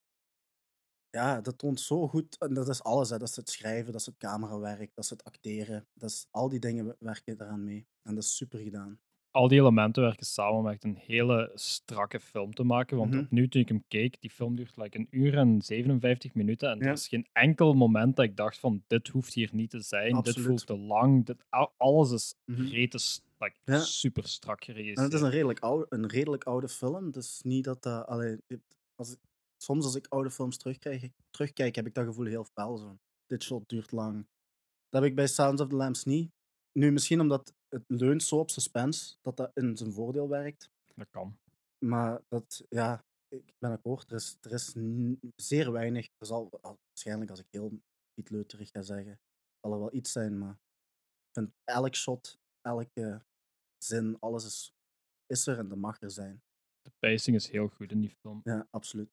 Ja, 1.10 1.42
dat 1.42 1.58
toont 1.58 1.80
zo 1.80 2.08
goed. 2.08 2.38
En 2.38 2.54
dat 2.54 2.68
is 2.70 2.84
alles. 2.84 3.10
Hè. 3.10 3.18
Dat 3.18 3.28
is 3.30 3.36
het 3.36 3.50
schrijven, 3.50 3.92
dat 3.92 4.02
is 4.02 4.06
het 4.08 4.18
camerawerk, 4.18 4.92
dat 4.96 5.04
is 5.04 5.10
het 5.10 5.24
acteren. 5.24 5.88
Dat 5.94 6.10
is, 6.10 6.28
al 6.32 6.50
die 6.50 6.60
dingen 6.60 6.96
werken 7.00 7.42
eraan 7.42 7.64
mee. 7.64 7.88
En 8.04 8.16
dat 8.16 8.24
is 8.24 8.36
super 8.36 8.60
gedaan. 8.60 9.00
Al 9.32 9.48
die 9.48 9.60
elementen 9.60 10.04
werken 10.04 10.26
samen 10.26 10.60
om 10.60 10.68
echt 10.70 10.84
een 10.84 10.96
hele 10.96 11.52
strakke 11.54 12.20
film 12.20 12.54
te 12.54 12.64
maken. 12.64 12.98
Want 12.98 13.10
Mhm. 13.12 13.20
opnieuw, 13.24 13.48
toen 13.48 13.62
ik 13.62 13.68
hem 13.68 13.84
keek, 13.88 14.22
die 14.22 14.30
film 14.30 14.56
duurt 14.56 14.78
like 14.78 14.98
een 14.98 15.08
uur 15.10 15.38
en 15.38 15.62
57 15.62 16.34
minuten. 16.34 16.70
En 16.70 16.78
Ja. 16.80 16.86
er 16.86 16.92
is 16.92 17.08
geen 17.08 17.28
enkel 17.32 17.74
moment 17.74 18.16
dat 18.16 18.26
ik 18.26 18.38
dacht 18.38 18.58
van, 18.60 18.84
dit 18.88 19.08
hoeft 19.08 19.34
hier 19.34 19.50
niet 19.54 19.70
te 19.70 19.80
zijn. 19.80 20.22
Dit 20.22 20.40
voelt 20.40 20.66
te 20.66 20.78
lang. 20.78 21.26
Dit, 21.26 21.44
al- 21.50 21.74
alles 21.78 22.12
is 22.12 22.36
Mhm. 22.46 22.62
like, 22.62 23.56
Ja. 23.64 23.80
super 23.80 24.28
strak 24.28 24.64
geregisseerd. 24.64 24.98
En 24.98 25.04
het 25.04 25.14
is 25.14 25.22
een 25.22 25.30
redelijk, 25.30 25.60
oude, 25.60 25.86
een 25.90 26.08
redelijk 26.08 26.44
oude 26.44 26.70
film. 26.70 27.12
Dus 27.12 27.42
niet 27.44 27.64
dat 27.64 27.84
dat. 27.84 28.08
allee, 28.08 28.38
dit- 28.48 28.78
als 28.96 29.16
soms 29.64 29.86
als 29.86 29.96
ik 29.96 30.08
oude 30.08 30.32
films 30.32 30.58
terugkijk, 30.58 31.12
terugkijk, 31.30 31.76
heb 31.76 31.86
ik 31.88 31.94
dat 31.94 32.06
gevoel 32.06 32.26
heel 32.26 32.46
fel. 32.46 32.78
Zo. 32.78 32.98
Dit 33.26 33.44
shot 33.44 33.70
duurt 33.70 33.92
lang. 33.92 34.28
Dat 34.90 35.02
heb 35.02 35.10
ik 35.10 35.16
bij 35.16 35.28
Sounds 35.28 35.62
of 35.62 35.68
the 35.70 35.76
Lambs 35.76 36.04
niet. 36.04 36.32
Nu, 36.80 36.92
misschien 36.92 37.20
omdat 37.20 37.54
het 37.68 37.84
leunt 37.88 38.24
zo 38.24 38.40
op 38.40 38.50
suspense, 38.50 39.16
dat 39.22 39.38
dat 39.38 39.52
in 39.54 39.78
zijn 39.78 39.92
voordeel 39.94 40.30
werkt. 40.30 40.70
Dat 40.96 41.10
kan. 41.10 41.38
Maar 41.86 42.22
dat, 42.28 42.66
ja, 42.70 43.04
ik 43.28 43.54
ben 43.58 43.72
akkoord. 43.72 44.12
Er 44.12 44.16
is, 44.16 44.38
er 44.42 45.32
zeer 45.36 45.72
weinig. 45.72 46.06
Er 46.18 46.26
zal 46.26 46.50
al- 46.62 46.80
waarschijnlijk, 46.88 47.30
als 47.30 47.40
ik 47.40 47.48
heel 47.50 47.72
iets 48.14 48.30
leuterig 48.30 48.70
ga 48.70 48.82
zeggen, 48.82 49.20
zal 49.60 49.74
er 49.74 49.80
wel 49.80 49.94
iets 49.94 50.12
zijn. 50.12 50.38
Maar 50.38 50.54
ik 50.54 51.34
vind 51.34 51.52
elk 51.64 51.96
shot, 51.96 52.40
elke 52.62 53.22
zin, 53.78 54.20
alles 54.20 54.46
is, 54.46 54.74
is 55.26 55.48
er 55.48 55.58
en 55.58 55.68
dat 55.68 55.78
mag 55.78 56.02
er 56.02 56.12
zijn. 56.12 56.42
De 56.82 56.92
pacing 57.00 57.36
is 57.36 57.48
heel 57.50 57.68
goed 57.68 57.92
in 57.92 58.00
die 58.00 58.16
film. 58.22 58.42
Ja, 58.44 58.68
absoluut. 58.70 59.10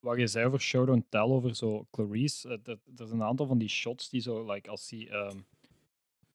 Wat 0.00 0.18
je 0.18 0.26
zei 0.26 0.46
over 0.46 0.60
Show 0.60 0.86
Don't 0.86 1.04
Tell, 1.10 1.20
over 1.20 1.54
zo 1.54 1.86
Clarice, 1.90 2.48
eh, 2.48 2.58
dat- 2.62 2.78
er 2.96 3.06
zijn 3.06 3.20
een 3.20 3.26
aantal 3.26 3.46
van 3.46 3.58
die 3.58 3.68
shots 3.68 4.08
die 4.10 4.20
zo, 4.20 4.52
like, 4.52 4.70
als 4.70 4.90
hij 4.90 5.08
ehm, 5.10 5.38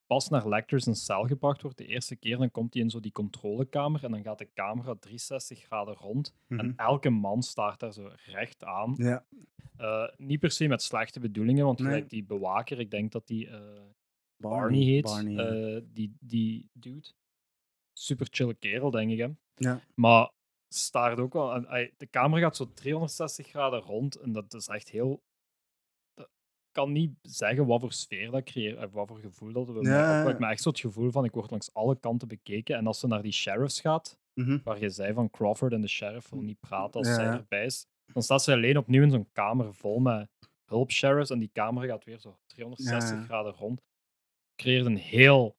pas 0.07 0.29
naar 0.29 0.47
Lecter 0.49 0.81
zijn 0.81 0.95
cel 0.95 1.23
gebracht 1.25 1.61
wordt, 1.61 1.77
de 1.77 1.85
eerste 1.85 2.15
keer, 2.15 2.37
dan 2.37 2.51
komt 2.51 2.73
hij 2.73 2.83
in 2.83 2.89
zo 2.89 2.99
die 2.99 3.11
controlekamer 3.11 4.03
en 4.03 4.11
dan 4.11 4.23
gaat 4.23 4.37
de 4.37 4.49
camera 4.53 4.95
360 4.95 5.59
graden 5.63 5.93
rond 5.93 6.33
en 6.47 6.55
Mhm. 6.65 6.73
elke 6.79 7.09
man 7.09 7.41
staart 7.43 7.79
daar 7.79 7.93
zo 7.93 8.09
recht 8.25 8.63
aan. 8.63 8.93
Ja, 8.97 9.25
Eh, 9.77 10.07
niet 10.17 10.39
per 10.39 10.51
se 10.51 10.67
met 10.67 10.81
slechte 10.81 11.19
bedoelingen, 11.19 11.65
want 11.65 11.79
Nee. 11.79 11.87
gelijk 11.87 12.09
die 12.09 12.23
bewaker, 12.23 12.79
ik 12.79 12.91
denk 12.91 13.11
dat 13.11 13.27
die 13.27 13.47
eh, 13.47 13.53
Barney, 13.55 13.81
Barney 14.37 14.79
heet, 14.83 15.03
Barney, 15.03 15.33
ja. 15.73 15.81
die, 15.93 16.17
die 16.19 16.69
dude. 16.73 17.07
Super 17.93 18.27
chille 18.29 18.53
kerel, 18.53 18.91
denk 18.91 19.11
ik. 19.11 19.17
Hè? 19.17 19.27
Ja. 19.55 19.81
Maar 19.95 20.31
staart 20.75 21.19
ook 21.19 21.33
wel. 21.33 21.53
En, 21.53 21.91
de 21.97 22.09
camera 22.09 22.41
gaat 22.41 22.55
zo 22.55 22.73
360 22.73 23.47
graden 23.47 23.79
rond 23.79 24.15
en 24.15 24.31
dat 24.31 24.53
is 24.53 24.67
echt 24.67 24.89
heel. 24.89 25.23
Ik 26.15 26.79
kan 26.79 26.91
niet 26.91 27.11
zeggen 27.21 27.65
wat 27.65 27.79
voor 27.79 27.91
sfeer 27.93 28.31
dat 28.31 28.43
creëert, 28.43 28.77
en 28.77 28.91
wat 28.91 29.07
voor 29.07 29.19
gevoel 29.19 29.51
dat 29.53 29.67
we 29.67 29.81
Ja. 29.81 30.29
Ik 30.29 30.39
echt 30.39 30.61
zo 30.61 30.69
het 30.69 30.79
gevoel 30.79 31.11
van 31.11 31.25
ik 31.25 31.31
word 31.31 31.49
langs 31.51 31.73
alle 31.73 31.99
kanten 31.99 32.27
bekeken. 32.27 32.75
En 32.77 32.87
als 32.87 32.99
ze 32.99 33.07
naar 33.07 33.21
die 33.21 33.31
sheriffs 33.31 33.81
gaat, 33.81 34.17
Mhm. 34.33 34.59
waar 34.63 34.79
je 34.79 34.89
zei 34.89 35.13
van 35.13 35.29
Crawford 35.29 35.73
en 35.73 35.81
de 35.81 35.87
sheriff 35.87 36.29
wil 36.29 36.41
niet 36.41 36.59
praten 36.59 36.99
als 36.99 37.13
zij 37.13 37.25
erbij 37.25 37.65
is, 37.65 37.85
dan 38.13 38.23
staat 38.23 38.43
ze 38.43 38.51
alleen 38.51 38.77
opnieuw 38.77 39.03
in 39.03 39.11
zo'n 39.11 39.29
kamer 39.31 39.73
vol 39.73 39.99
met 39.99 40.29
hulpsheriffs 40.65 41.29
en 41.29 41.39
die 41.39 41.49
camera 41.53 41.85
gaat 41.85 42.03
weer 42.03 42.19
zo 42.19 42.37
360 42.45 43.17
Ja. 43.17 43.23
graden 43.23 43.53
rond. 43.53 43.81
Creëert 44.55 44.85
een 44.85 44.97
heel 44.97 45.55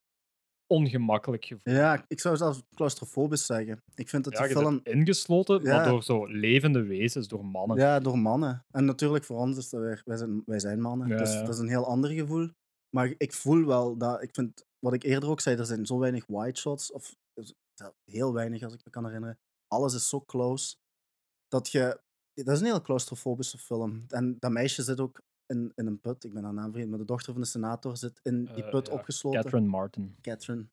ongemakkelijk 0.67 1.45
gevoel. 1.45 1.75
ja, 1.75 2.05
ik 2.09 2.21
zou 2.21 2.37
zelfs 2.37 2.63
claustrofobisch 2.75 3.47
zeggen. 3.47 3.83
Ik 3.95 4.09
vind 4.09 4.25
dat 4.25 4.33
Ja, 4.33 4.43
de 4.43 4.49
je 4.49 4.55
film... 4.55 4.81
ingesloten, 4.83 5.63
maar 5.63 5.89
door 5.89 6.03
zo 6.03 6.27
levende 6.27 6.83
wezens, 6.83 7.29
door 7.29 7.45
mannen. 7.47 7.77
Ja, 7.77 8.01
door 8.01 8.19
mannen. 8.19 8.65
En 8.71 8.85
natuurlijk 8.85 9.25
voor 9.25 9.39
ons 9.39 9.57
is 9.57 9.71
dat 9.71 9.81
weer... 9.81 10.03
Wij 10.05 10.17
zijn, 10.17 10.43
wij 10.47 10.59
zijn 10.59 10.81
mannen, 10.81 11.09
Ja, 11.09 11.17
dus 11.17 11.33
dat 11.33 11.49
is 11.49 11.59
een 11.59 11.69
heel 11.69 11.87
ander 11.87 12.11
gevoel. 12.11 12.51
Maar 12.97 13.15
ik 13.17 13.33
voel 13.33 13.67
wel 13.67 13.97
dat... 13.97 14.23
Ik 14.23 14.35
vind, 14.35 14.65
wat 14.79 14.93
ik 14.93 15.03
eerder 15.03 15.29
ook 15.29 15.41
zei, 15.41 15.57
er 15.57 15.67
zijn 15.67 15.87
zo 15.87 15.99
weinig 15.99 16.27
wide 16.27 16.59
shots, 16.59 16.93
of 16.93 17.17
heel 18.11 18.33
weinig 18.33 18.63
als 18.63 18.75
ik 18.75 18.85
me 18.85 18.91
kan 18.91 19.05
herinneren. 19.05 19.39
Alles 19.67 19.95
is 19.95 20.09
zo 20.09 20.21
close, 20.21 20.77
dat 21.49 21.71
je... 21.71 22.03
Dat 22.35 22.55
is 22.55 22.61
een 22.61 22.67
heel 22.67 22.83
claustrofobische 22.83 23.59
film. 23.59 24.05
En 24.09 24.37
dat 24.39 24.51
meisje 24.51 24.83
zit 24.83 25.01
ook 25.01 25.23
in, 25.47 25.73
in 25.75 25.87
een 25.87 26.01
put. 26.01 26.25
Ik 26.25 26.33
ben 26.33 26.45
haar 26.45 26.53
naam 26.55 26.65
vergeten, 26.65 26.91
maar 26.91 26.99
de 26.99 27.05
dochter 27.05 27.33
van 27.33 27.43
de 27.43 27.49
senator 27.49 27.97
zit 27.97 28.21
in 28.23 28.45
die 28.55 28.65
Eh, 28.65 28.71
put 28.71 28.87
ja, 28.87 28.93
opgesloten. 28.93 29.41
Catherine 29.43 29.69
Martin. 29.69 30.17
Catherine 30.21 30.69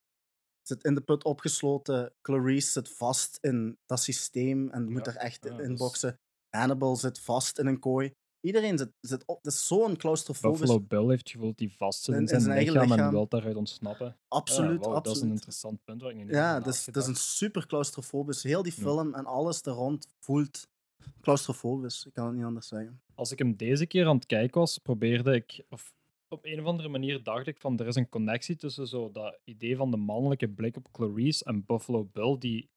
zit 0.62 0.84
in 0.84 0.95
de 0.95 1.01
put 1.01 1.23
opgesloten. 1.23 2.13
Clarice 2.21 2.71
zit 2.71 2.89
vast 2.89 3.38
in 3.41 3.77
dat 3.86 3.99
systeem 3.99 4.69
en 4.69 4.91
moet 4.91 5.05
Ja, 5.05 5.12
er 5.12 5.17
echt 5.17 5.43
ja, 5.43 5.51
in 5.51 5.57
dat 5.57 5.69
is- 5.69 5.77
boksen. 5.79 6.19
Hannibal 6.49 6.95
zit 6.95 7.19
vast 7.19 7.60
in 7.60 7.65
een 7.67 7.79
kooi. 7.79 8.13
Iedereen 8.45 8.77
zit, 8.77 8.91
zit 8.99 9.25
op. 9.25 9.38
Het 9.43 9.53
is 9.53 9.67
zo'n 9.67 9.97
claustrofobisch. 9.97 10.60
Buffalo 10.60 10.79
Bill 10.79 11.07
heeft 11.07 11.21
het 11.21 11.29
gevoel 11.31 11.47
dat 11.49 11.60
hij 11.60 11.69
vast 11.69 12.03
zit 12.03 12.07
in, 12.07 12.13
In- 12.15 12.21
in 12.21 12.27
zijn, 12.27 12.41
zijn 12.41 12.53
eigen 12.55 12.73
lichaam, 12.73 12.89
en 12.91 12.95
lichaam. 12.97 13.12
wil 13.13 13.27
daaruit 13.27 13.55
ontsnappen. 13.55 14.17
Absoluut, 14.27 14.71
Ja, 14.84 14.89
wauw, 14.89 14.93
Dat 14.93 15.05
is 15.05 15.05
een 15.05 15.12
absoluut. 15.12 15.34
interessant 15.34 15.84
punt 15.84 16.01
waar 16.01 16.12
ik 16.12 16.17
niet 16.17 16.29
Ja, 16.29 16.60
dat 16.60 16.73
is, 16.73 16.86
dat 16.86 16.95
is 17.03 17.07
een 17.07 17.15
super 17.15 17.67
claustrofobisch. 17.67 18.43
Heel 18.43 18.63
die 18.63 18.71
film 18.71 19.13
en 19.15 19.25
alles 19.25 19.62
er 19.62 19.71
rond 19.73 20.07
voelt 20.19 20.67
claustrofobisch. 21.21 22.05
Ik 22.05 22.13
kan 22.13 22.25
het 22.25 22.35
niet 22.35 22.45
anders 22.45 22.67
zeggen. 22.67 23.01
Als 23.15 23.31
ik 23.31 23.39
hem 23.39 23.55
deze 23.55 23.85
keer 23.85 24.07
aan 24.07 24.15
het 24.15 24.25
kijken 24.25 24.59
was, 24.59 24.77
probeerde 24.77 25.35
ik, 25.35 25.63
of 25.69 25.93
op 26.27 26.45
een 26.45 26.59
of 26.59 26.65
andere 26.65 26.89
manier 26.89 27.23
dacht 27.23 27.47
ik 27.47 27.61
van, 27.61 27.79
er 27.79 27.87
is 27.87 27.95
een 27.95 28.09
connectie 28.09 28.55
tussen 28.55 28.87
zo 28.87 29.11
dat 29.11 29.39
idee 29.43 29.75
van 29.75 29.91
de 29.91 29.97
mannelijke 29.97 30.47
blik 30.49 30.77
op 30.77 30.91
Clarice 30.91 31.45
en 31.45 31.65
Buffalo 31.65 32.05
Bill, 32.05 32.37
die 32.39 32.69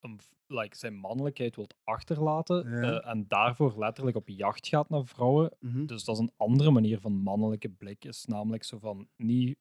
hem, 0.00 0.16
like, 0.46 0.76
zijn 0.76 0.94
mannelijkheid 0.94 1.56
wil 1.56 1.66
achterlaten 1.84 2.70
Ja. 2.70 3.00
eh, 3.00 3.10
en 3.10 3.24
daarvoor 3.28 3.78
letterlijk 3.78 4.16
op 4.16 4.28
jacht 4.28 4.68
gaat 4.68 4.88
naar 4.88 5.06
vrouwen. 5.06 5.56
Mhm. 5.60 5.86
Dus 5.86 6.04
dat 6.04 6.14
is 6.14 6.20
een 6.20 6.32
andere 6.36 6.70
manier 6.70 7.00
van 7.00 7.12
mannelijke 7.12 7.68
blik. 7.68 8.04
Is 8.04 8.24
namelijk 8.24 8.64
zo 8.64 8.78
van 8.78 9.08
niet. 9.16 9.58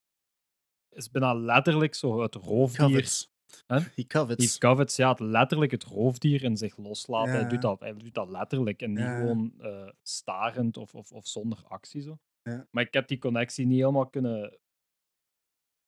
Is 0.90 1.12
bijna 1.12 1.34
letterlijk 1.34 1.96
zo 1.96 2.22
het 2.22 2.36
roofdier. 2.36 3.28
Huh? 3.68 3.86
He 3.96 4.04
covets. 4.08 4.54
He 4.54 4.60
covets, 4.60 4.96
ja, 4.96 5.10
het 5.10 5.20
letterlijk 5.20 5.72
het 5.72 5.84
roofdier 5.84 6.44
in 6.44 6.58
zich 6.58 6.78
loslaten. 6.78 7.34
Ja, 7.34 7.40
Hij, 7.40 7.48
doet 7.50 7.62
dat, 7.62 7.80
hij 7.80 7.94
doet 7.94 8.14
dat 8.14 8.30
letterlijk 8.30 8.82
en 8.82 8.90
niet 8.90 9.00
Ja, 9.00 9.18
gewoon 9.18 9.54
eh, 9.60 9.90
starend 10.02 10.78
of, 10.78 10.96
of, 10.96 11.12
of 11.12 11.28
zonder 11.28 11.64
actie. 11.68 12.02
Zo. 12.02 12.18
Ja. 12.44 12.68
Maar 12.72 12.84
ik 12.84 12.94
heb 12.94 13.08
die 13.08 13.20
connectie 13.20 13.66
niet 13.66 13.80
helemaal 13.80 14.08
kunnen 14.10 14.58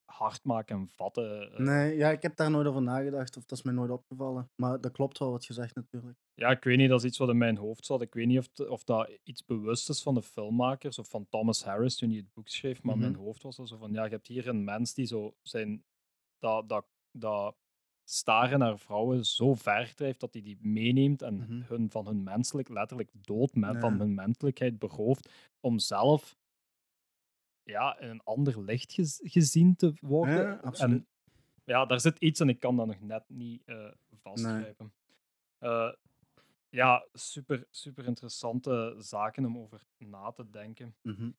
hard 0.06 0.44
maken 0.44 0.76
en 0.78 0.90
vatten. 0.90 1.52
eh. 1.52 1.60
Nee, 1.60 1.96
ja, 1.98 2.10
ik 2.10 2.22
heb 2.22 2.36
daar 2.36 2.52
nooit 2.52 2.68
over 2.68 2.82
nagedacht, 2.82 3.38
of 3.38 3.46
dat 3.46 3.58
is 3.58 3.64
mij 3.64 3.74
nooit 3.74 3.92
opgevallen. 3.92 4.50
Maar 4.56 4.82
dat 4.82 4.92
klopt 4.92 5.18
wel 5.20 5.32
wat 5.32 5.46
je 5.46 5.54
zegt 5.54 5.76
natuurlijk. 5.76 6.18
Ja, 6.34 6.50
ik 6.50 6.64
weet 6.64 6.78
niet, 6.78 6.90
dat 6.90 7.00
is 7.00 7.06
iets 7.10 7.18
wat 7.18 7.30
in 7.30 7.38
mijn 7.38 7.58
hoofd 7.58 7.86
zat. 7.86 8.02
Ik 8.02 8.14
weet 8.14 8.28
niet 8.28 8.38
of, 8.38 8.48
t- 8.48 8.68
of 8.68 8.84
dat 8.84 9.18
iets 9.24 9.46
bewust 9.46 9.90
is 9.90 10.02
van 10.02 10.14
de 10.14 10.22
filmmakers 10.22 11.00
of 11.00 11.10
van 11.10 11.28
Thomas 11.30 11.64
Harris 11.64 11.96
toen 11.96 12.10
hij 12.10 12.18
het 12.18 12.34
boek 12.34 12.48
schreef. 12.48 12.84
Maar 12.84 12.94
in 12.96 13.00
Mhm. 13.02 13.12
mijn 13.12 13.24
hoofd 13.24 13.44
was 13.44 13.56
dat 13.56 13.68
zo 13.68 13.78
van, 13.78 13.92
ja, 13.94 14.04
je 14.04 14.10
hebt 14.10 14.28
hier 14.28 14.48
een 14.48 14.64
mens 14.64 14.94
die 14.94 15.06
zo 15.06 15.36
zijn, 15.42 15.84
dat, 16.40 16.70
dat, 16.70 16.86
dat 17.12 17.56
staren 18.04 18.60
naar 18.60 18.80
vrouwen 18.80 19.26
zo 19.26 19.54
ver 19.56 19.96
drijft 19.96 20.20
dat 20.20 20.34
hij 20.34 20.42
die 20.42 20.58
meeneemt 20.62 21.22
en 21.22 21.36
Mhm. 21.36 21.62
hun 21.68 21.90
van 21.92 22.08
hun 22.08 22.24
menselijk, 22.24 22.70
letterlijk 22.70 23.10
dood 23.14 23.56
met, 23.56 23.80
van 23.80 24.00
hun 24.00 24.14
menselijkheid 24.16 24.80
berooft 24.80 25.30
om 25.60 25.80
zelf 25.80 26.38
ja, 27.64 28.00
in 28.00 28.10
een 28.10 28.24
ander 28.24 28.62
licht 28.64 28.94
gez- 28.94 29.20
gezien 29.24 29.76
te 29.76 29.94
worden. 30.02 30.62
En 30.80 31.08
ja, 31.64 31.86
daar 31.86 32.00
zit 32.00 32.20
iets 32.20 32.40
en 32.40 32.50
ik 32.50 32.60
kan 32.60 32.76
dat 32.76 32.88
nog 32.88 33.00
net 33.02 33.24
niet 33.30 33.62
eh, 33.66 33.92
vastgrijpen. 34.22 34.94
Eh, 35.58 35.94
ja, 36.70 37.08
super, 37.14 37.68
super 37.72 38.06
interessante 38.06 38.96
zaken 38.98 39.46
om 39.46 39.58
over 39.58 39.86
na 39.98 40.32
te 40.32 40.50
denken. 40.50 40.96
Mhm. 41.02 41.32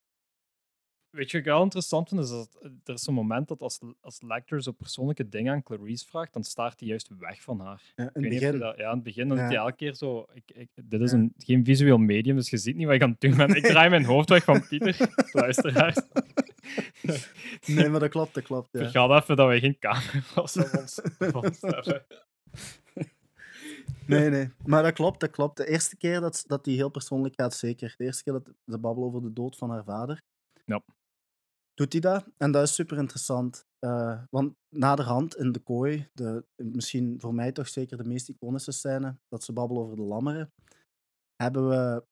Weet 1.10 1.30
je 1.30 1.36
wat 1.36 1.46
ik 1.46 1.52
wel 1.52 1.62
interessant 1.62 2.08
vind? 2.08 2.20
Is 2.20 2.28
dat 2.28 2.58
eh, 2.62 2.70
er 2.84 2.94
is 2.94 3.06
een 3.06 3.14
moment 3.14 3.48
dat 3.48 3.60
als, 3.62 3.78
als 4.00 4.22
Lecter 4.22 4.62
zo 4.62 4.72
persoonlijke 4.72 5.28
dingen 5.28 5.52
aan 5.52 5.62
Clarice 5.62 6.06
vraagt, 6.06 6.32
dan 6.32 6.44
staart 6.44 6.80
hij 6.80 6.88
juist 6.88 7.10
weg 7.18 7.42
van 7.42 7.60
haar. 7.60 7.82
Ja, 7.96 8.10
in 8.14 8.22
het 8.22 8.32
begin. 8.32 8.58
dat- 8.58 8.76
ja, 8.76 8.84
in 8.88 8.94
het 8.94 9.02
begin 9.02 9.28
dan 9.28 9.36
Ja. 9.36 9.44
hij 9.46 9.56
elke 9.56 9.76
keer 9.76 9.94
zo. 9.94 10.26
Ik, 10.32 10.50
ik, 10.54 10.68
dit 10.84 11.00
is 11.00 11.12
een, 11.12 11.32
geen 11.36 11.64
visueel 11.64 11.98
medium, 11.98 12.36
dus 12.36 12.50
je 12.50 12.56
ziet 12.56 12.76
niet 12.76 12.86
wat 12.86 12.94
ik 12.94 13.02
aan 13.02 13.10
het 13.10 13.20
doen 13.20 13.36
ben. 13.36 13.54
Ik 13.56 13.64
draai 13.64 13.88
mijn 13.90 14.04
hoofd 14.04 14.28
weg 14.28 14.44
van 14.44 14.66
Pieter, 14.68 14.96
luisteraars. 15.32 15.96
Nee, 17.66 17.88
maar 17.88 18.00
dat 18.00 18.10
klopt, 18.10 18.34
dat 18.34 18.44
klopt. 18.44 18.68
Ja. 18.72 18.78
Vergaat 18.80 19.22
even 19.22 19.36
dat 19.36 19.46
wij 19.46 19.60
geen 19.60 19.78
camera's 19.78 20.52
van 20.62 20.78
ons, 20.80 21.00
van 21.18 21.34
ons 21.34 21.60
hebben. 21.60 22.04
Nee, 24.06 24.30
nee. 24.30 24.50
Maar 24.64 24.82
dat 24.82 24.92
klopt, 24.92 25.20
dat 25.20 25.30
klopt. 25.30 25.56
De 25.56 25.68
eerste 25.68 25.96
keer 25.96 26.20
dat, 26.20 26.44
dat 26.46 26.64
die 26.64 26.76
heel 26.76 26.88
persoonlijk 26.90 27.34
gaat, 27.34 27.54
zeker. 27.54 27.94
De 27.96 28.04
eerste 28.04 28.22
keer 28.22 28.32
dat 28.32 28.48
ze 28.66 28.78
babbelen 28.78 29.08
over 29.08 29.22
de 29.22 29.32
dood 29.32 29.56
van 29.56 29.70
haar 29.70 29.84
vader. 29.84 30.22
Ja. 30.64 30.82
Doet 31.80 31.92
hij 31.92 32.00
dat? 32.00 32.26
En 32.36 32.50
dat 32.50 32.62
is 32.62 32.74
super 32.74 32.98
interessant. 32.98 33.66
eh, 33.78 34.22
want 34.30 34.56
naderhand 34.68 35.36
in 35.36 35.52
de 35.52 35.58
kooi, 35.58 36.08
de, 36.12 36.46
misschien 36.56 37.20
voor 37.20 37.34
mij 37.34 37.52
toch 37.52 37.68
zeker 37.68 37.96
de 37.96 38.04
meest 38.04 38.28
iconische 38.28 38.72
scène, 38.72 39.18
dat 39.28 39.44
ze 39.44 39.52
babbelen 39.52 39.82
over 39.82 39.96
de 39.96 40.02
lammeren, 40.02 40.52
hebben 41.36 41.68
we, 41.68 42.04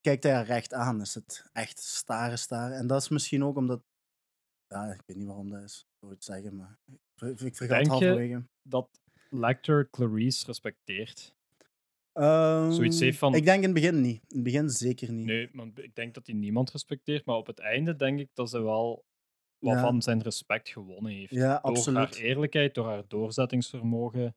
kijkt 0.00 0.22
hij 0.22 0.32
haar 0.32 0.44
recht 0.44 0.72
aan. 0.72 1.00
Is 1.00 1.14
het 1.14 1.48
echt 1.52 1.78
staren, 1.78 2.38
staren. 2.38 2.76
En 2.76 2.86
dat 2.86 3.00
is 3.02 3.08
misschien 3.08 3.44
ook 3.44 3.56
omdat, 3.56 3.82
ja, 4.66 4.92
ik 4.92 5.02
weet 5.06 5.16
niet 5.16 5.26
waarom 5.26 5.50
dat 5.50 5.62
is, 5.62 5.86
ik 6.00 6.08
het 6.08 6.24
zeggen, 6.24 6.56
maar 6.56 6.78
ik, 7.16 7.40
ik 7.40 7.56
vergat 7.56 7.86
halverwege. 7.86 8.44
Dat 8.62 9.00
Lecter 9.30 9.90
Clarice 9.90 10.46
respecteert. 10.46 11.34
Zoiets 12.72 13.00
heeft 13.00 13.18
van- 13.18 13.34
Ik 13.34 13.44
denk 13.44 13.58
in 13.58 13.64
het 13.64 13.74
begin 13.74 14.00
niet. 14.00 14.22
In 14.28 14.34
het 14.34 14.42
begin 14.42 14.70
zeker 14.70 15.12
niet. 15.12 15.26
Nee, 15.26 15.50
want 15.52 15.78
ik 15.78 15.94
denk 15.94 16.14
dat 16.14 16.26
hij 16.26 16.34
niemand 16.36 16.70
respecteert, 16.70 17.24
maar 17.24 17.36
op 17.36 17.46
het 17.46 17.58
einde 17.58 17.96
denk 17.96 18.18
ik 18.20 18.28
dat 18.34 18.50
ze 18.50 18.62
wel 18.62 19.04
wat 19.58 19.74
Ja. 19.74 19.80
van 19.80 20.02
zijn 20.02 20.22
respect 20.22 20.68
gewonnen 20.68 21.12
heeft. 21.12 21.30
Ja, 21.30 21.48
door 21.52 21.60
absoluut. 21.60 21.98
haar 21.98 22.12
eerlijkheid, 22.14 22.74
door 22.74 22.86
haar 22.86 23.04
doorzettingsvermogen. 23.08 24.36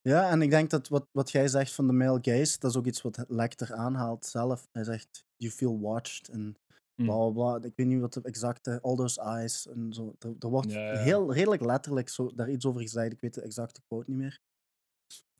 Ja, 0.00 0.30
en 0.30 0.42
ik 0.42 0.50
denk 0.50 0.70
dat 0.70 0.88
wat, 0.88 1.06
wat 1.12 1.30
jij 1.30 1.48
zegt 1.48 1.72
van 1.72 1.86
de 1.86 1.92
male 1.92 2.18
gaze, 2.22 2.58
dat 2.58 2.70
is 2.70 2.76
ook 2.76 2.86
iets 2.86 3.02
wat 3.02 3.24
Lecter 3.28 3.74
aanhaalt 3.74 4.24
zelf. 4.26 4.68
Hij 4.72 4.84
zegt, 4.84 5.24
you 5.36 5.52
feel 5.52 5.80
watched 5.80 6.28
en 6.28 6.56
Hm. 6.94 7.04
bla 7.04 7.16
bla 7.30 7.30
bla. 7.58 7.68
Ik 7.68 7.76
weet 7.76 7.86
niet 7.86 8.00
wat 8.00 8.12
de 8.12 8.20
exacte, 8.22 8.78
all 8.82 8.96
those 8.96 9.20
eyes 9.20 9.66
en 9.66 9.92
zo. 9.92 10.14
Er, 10.18 10.34
er 10.38 10.48
wordt 10.48 10.70
Ja, 10.72 10.92
ja. 10.92 10.98
heel 10.98 11.32
redelijk 11.32 11.64
letterlijk 11.64 12.08
zo, 12.08 12.32
daar 12.34 12.50
iets 12.50 12.66
over 12.66 12.80
gezegd. 12.80 13.12
Ik 13.12 13.20
weet 13.20 13.34
de 13.34 13.40
exacte 13.42 13.80
quote 13.88 14.10
niet 14.10 14.18
meer. 14.18 14.40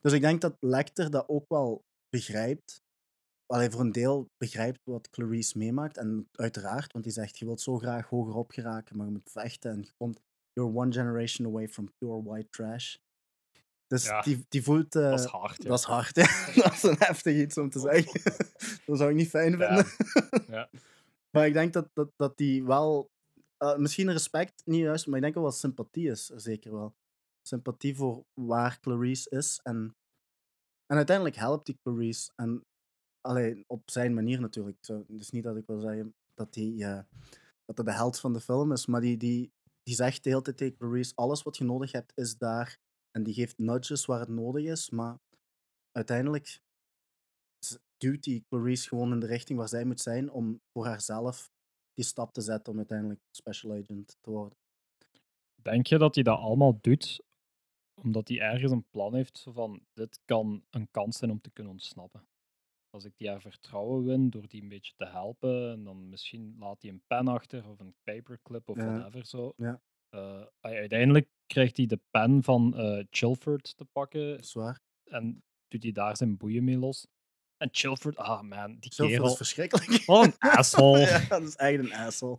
Dus 0.00 0.12
ik 0.12 0.20
denk 0.20 0.40
dat 0.40 0.56
Lecter 0.60 1.10
dat 1.10 1.28
ook 1.28 1.48
wel 1.48 1.84
begrijpt. 2.08 2.82
Hij 3.46 3.70
voor 3.70 3.80
een 3.80 3.92
deel 3.92 4.30
begrijpt 4.36 4.80
wat 4.84 5.10
Clarice 5.10 5.58
meemaakt. 5.58 5.96
En 5.96 6.28
uiteraard, 6.32 6.92
want 6.92 7.04
hij 7.04 7.14
zegt, 7.14 7.38
je 7.38 7.44
wilt 7.44 7.60
zo 7.60 7.78
graag 7.78 8.08
hoger 8.08 8.34
op 8.34 8.50
geraken, 8.50 8.96
maar 8.96 9.06
je 9.06 9.12
moet 9.12 9.30
vechten 9.30 9.70
en 9.70 9.82
je 9.82 9.92
komt, 9.96 10.20
you're 10.52 10.74
one 10.76 10.92
generation 10.92 11.48
away 11.48 11.68
from 11.68 11.92
pure 11.98 12.22
white 12.22 12.48
trash. 12.50 12.96
Dus 13.86 14.04
Ja, 14.04 14.20
die, 14.20 14.44
die 14.48 14.62
voelt... 14.62 14.94
eh, 14.94 15.10
dat 15.10 15.18
is 15.18 15.24
hard. 15.24 15.62
ja. 15.62 15.68
dat 15.68 15.78
is 15.78 15.84
hard, 15.84 16.16
hè? 16.16 16.22
dat 16.62 16.72
is 16.72 16.82
een 16.82 16.96
heftig 16.98 17.36
iets 17.36 17.58
om 17.58 17.70
te 17.70 17.78
zeggen. 17.78 18.20
dat 18.86 18.98
zou 18.98 19.10
ik 19.10 19.16
niet 19.16 19.28
fijn 19.28 19.50
vinden. 19.56 19.86
Ja. 20.48 20.68
Maar 21.30 21.46
ik 21.46 21.52
denk 21.52 21.72
dat, 21.72 21.88
dat, 21.92 22.10
dat 22.16 22.36
die 22.36 22.64
wel... 22.64 23.10
eh, 23.56 23.76
misschien 23.76 24.12
respect, 24.12 24.62
niet 24.64 24.80
juist, 24.80 25.06
maar 25.06 25.16
ik 25.16 25.22
denk 25.22 25.34
wel 25.34 25.42
wat 25.42 25.56
sympathie 25.58 26.10
is, 26.10 26.30
er 26.30 26.40
zeker 26.40 26.72
wel. 26.72 26.94
Sympathie 27.48 27.96
voor 27.96 28.24
waar 28.34 28.80
Clarice 28.80 29.30
is. 29.30 29.60
En, 29.62 29.96
en 30.86 30.96
uiteindelijk 30.96 31.36
helpt 31.36 31.66
die 31.66 31.78
Clarice. 31.82 32.32
En 32.36 32.64
allee, 33.20 33.64
op 33.66 33.90
zijn 33.90 34.14
manier 34.14 34.40
natuurlijk. 34.40 34.86
Dus 35.06 35.30
niet 35.30 35.44
dat 35.44 35.56
ik 35.56 35.66
wil 35.66 35.80
zeggen 35.80 36.14
dat 36.34 36.54
hij 36.54 36.74
eh, 36.78 37.00
dat 37.64 37.76
hij 37.76 37.84
de 37.84 37.92
held 37.92 38.20
van 38.20 38.32
de 38.32 38.40
film 38.40 38.72
is, 38.72 38.86
maar 38.86 39.00
die, 39.00 39.16
die, 39.16 39.52
die 39.82 39.94
zegt 39.94 40.24
de 40.24 40.30
hele 40.30 40.42
tijd 40.42 40.56
tegen 40.56 40.76
Clarice, 40.76 41.12
alles 41.14 41.42
wat 41.42 41.56
je 41.56 41.64
nodig 41.64 41.92
hebt 41.92 42.12
is 42.14 42.36
daar. 42.36 42.78
En 43.10 43.22
die 43.22 43.34
geeft 43.34 43.58
nudges 43.58 44.04
waar 44.04 44.20
het 44.20 44.28
nodig 44.28 44.64
is, 44.64 44.90
maar 44.90 45.18
uiteindelijk 45.92 46.60
duwt 47.96 48.22
die 48.22 48.44
Clarice 48.48 48.88
gewoon 48.88 49.12
in 49.12 49.20
de 49.20 49.26
richting 49.26 49.58
waar 49.58 49.68
zij 49.68 49.84
moet 49.84 50.00
zijn 50.00 50.30
om 50.30 50.60
voor 50.72 50.86
haarzelf 50.86 51.50
die 51.94 52.04
stap 52.04 52.32
te 52.32 52.40
zetten 52.40 52.72
om 52.72 52.78
uiteindelijk 52.78 53.20
special 53.30 53.72
agent 53.72 54.16
te 54.20 54.30
worden. 54.30 54.58
Denk 55.54 55.86
je 55.86 55.98
dat 55.98 56.14
hij 56.14 56.24
dat 56.24 56.38
allemaal 56.38 56.78
doet 56.80 57.22
omdat 58.02 58.28
hij 58.28 58.40
ergens 58.40 58.72
een 58.72 58.88
plan 58.90 59.14
heeft 59.14 59.38
zo 59.38 59.52
van 59.52 59.80
dit 59.92 60.20
kan 60.24 60.64
een 60.70 60.88
kans 60.90 61.18
zijn 61.18 61.30
om 61.30 61.40
te 61.40 61.50
kunnen 61.50 61.72
ontsnappen? 61.72 62.26
Als 62.90 63.04
ik 63.04 63.12
die 63.16 63.28
haar 63.28 63.40
vertrouwen 63.40 64.04
win 64.04 64.30
door 64.30 64.48
die 64.48 64.62
een 64.62 64.68
beetje 64.68 64.92
te 64.96 65.06
helpen 65.06 65.70
en 65.70 65.84
dan 65.84 66.08
misschien 66.08 66.56
laat 66.58 66.82
hij 66.82 66.90
een 66.90 67.02
pen 67.06 67.28
achter 67.28 67.68
of 67.68 67.78
een 67.80 67.94
paperclip 68.04 68.68
of 68.68 68.76
Ja. 68.76 68.84
whatever 68.92 69.26
zo. 69.26 69.52
Ja. 69.56 69.80
Eh, 70.08 70.42
uiteindelijk 70.60 71.28
krijgt 71.46 71.76
hij 71.76 71.86
de 71.86 72.00
pen 72.10 72.42
van 72.42 72.76
eh 72.76 73.04
Chilford 73.10 73.76
te 73.76 73.84
pakken 73.84 74.30
Dat 74.30 74.40
is 74.44 74.52
waar. 74.52 74.80
en 75.04 75.42
doet 75.68 75.82
hij 75.82 75.92
daar 75.92 76.16
zijn 76.16 76.36
boeien 76.36 76.64
mee 76.64 76.78
los. 76.78 77.06
En 77.56 77.68
Chilford, 77.72 78.16
ah 78.16 78.42
man, 78.42 78.76
die 78.78 78.94
Zelf 78.94 79.08
kerel. 79.10 79.26
is 79.26 79.36
verschrikkelijk. 79.36 80.04
Wat 80.04 80.24
een 80.24 80.34
asshole. 80.50 80.98
ja, 81.08 81.26
dat 81.28 81.42
is 81.42 81.54
echt 81.56 81.78
een 81.78 81.92
asshole. 81.94 82.38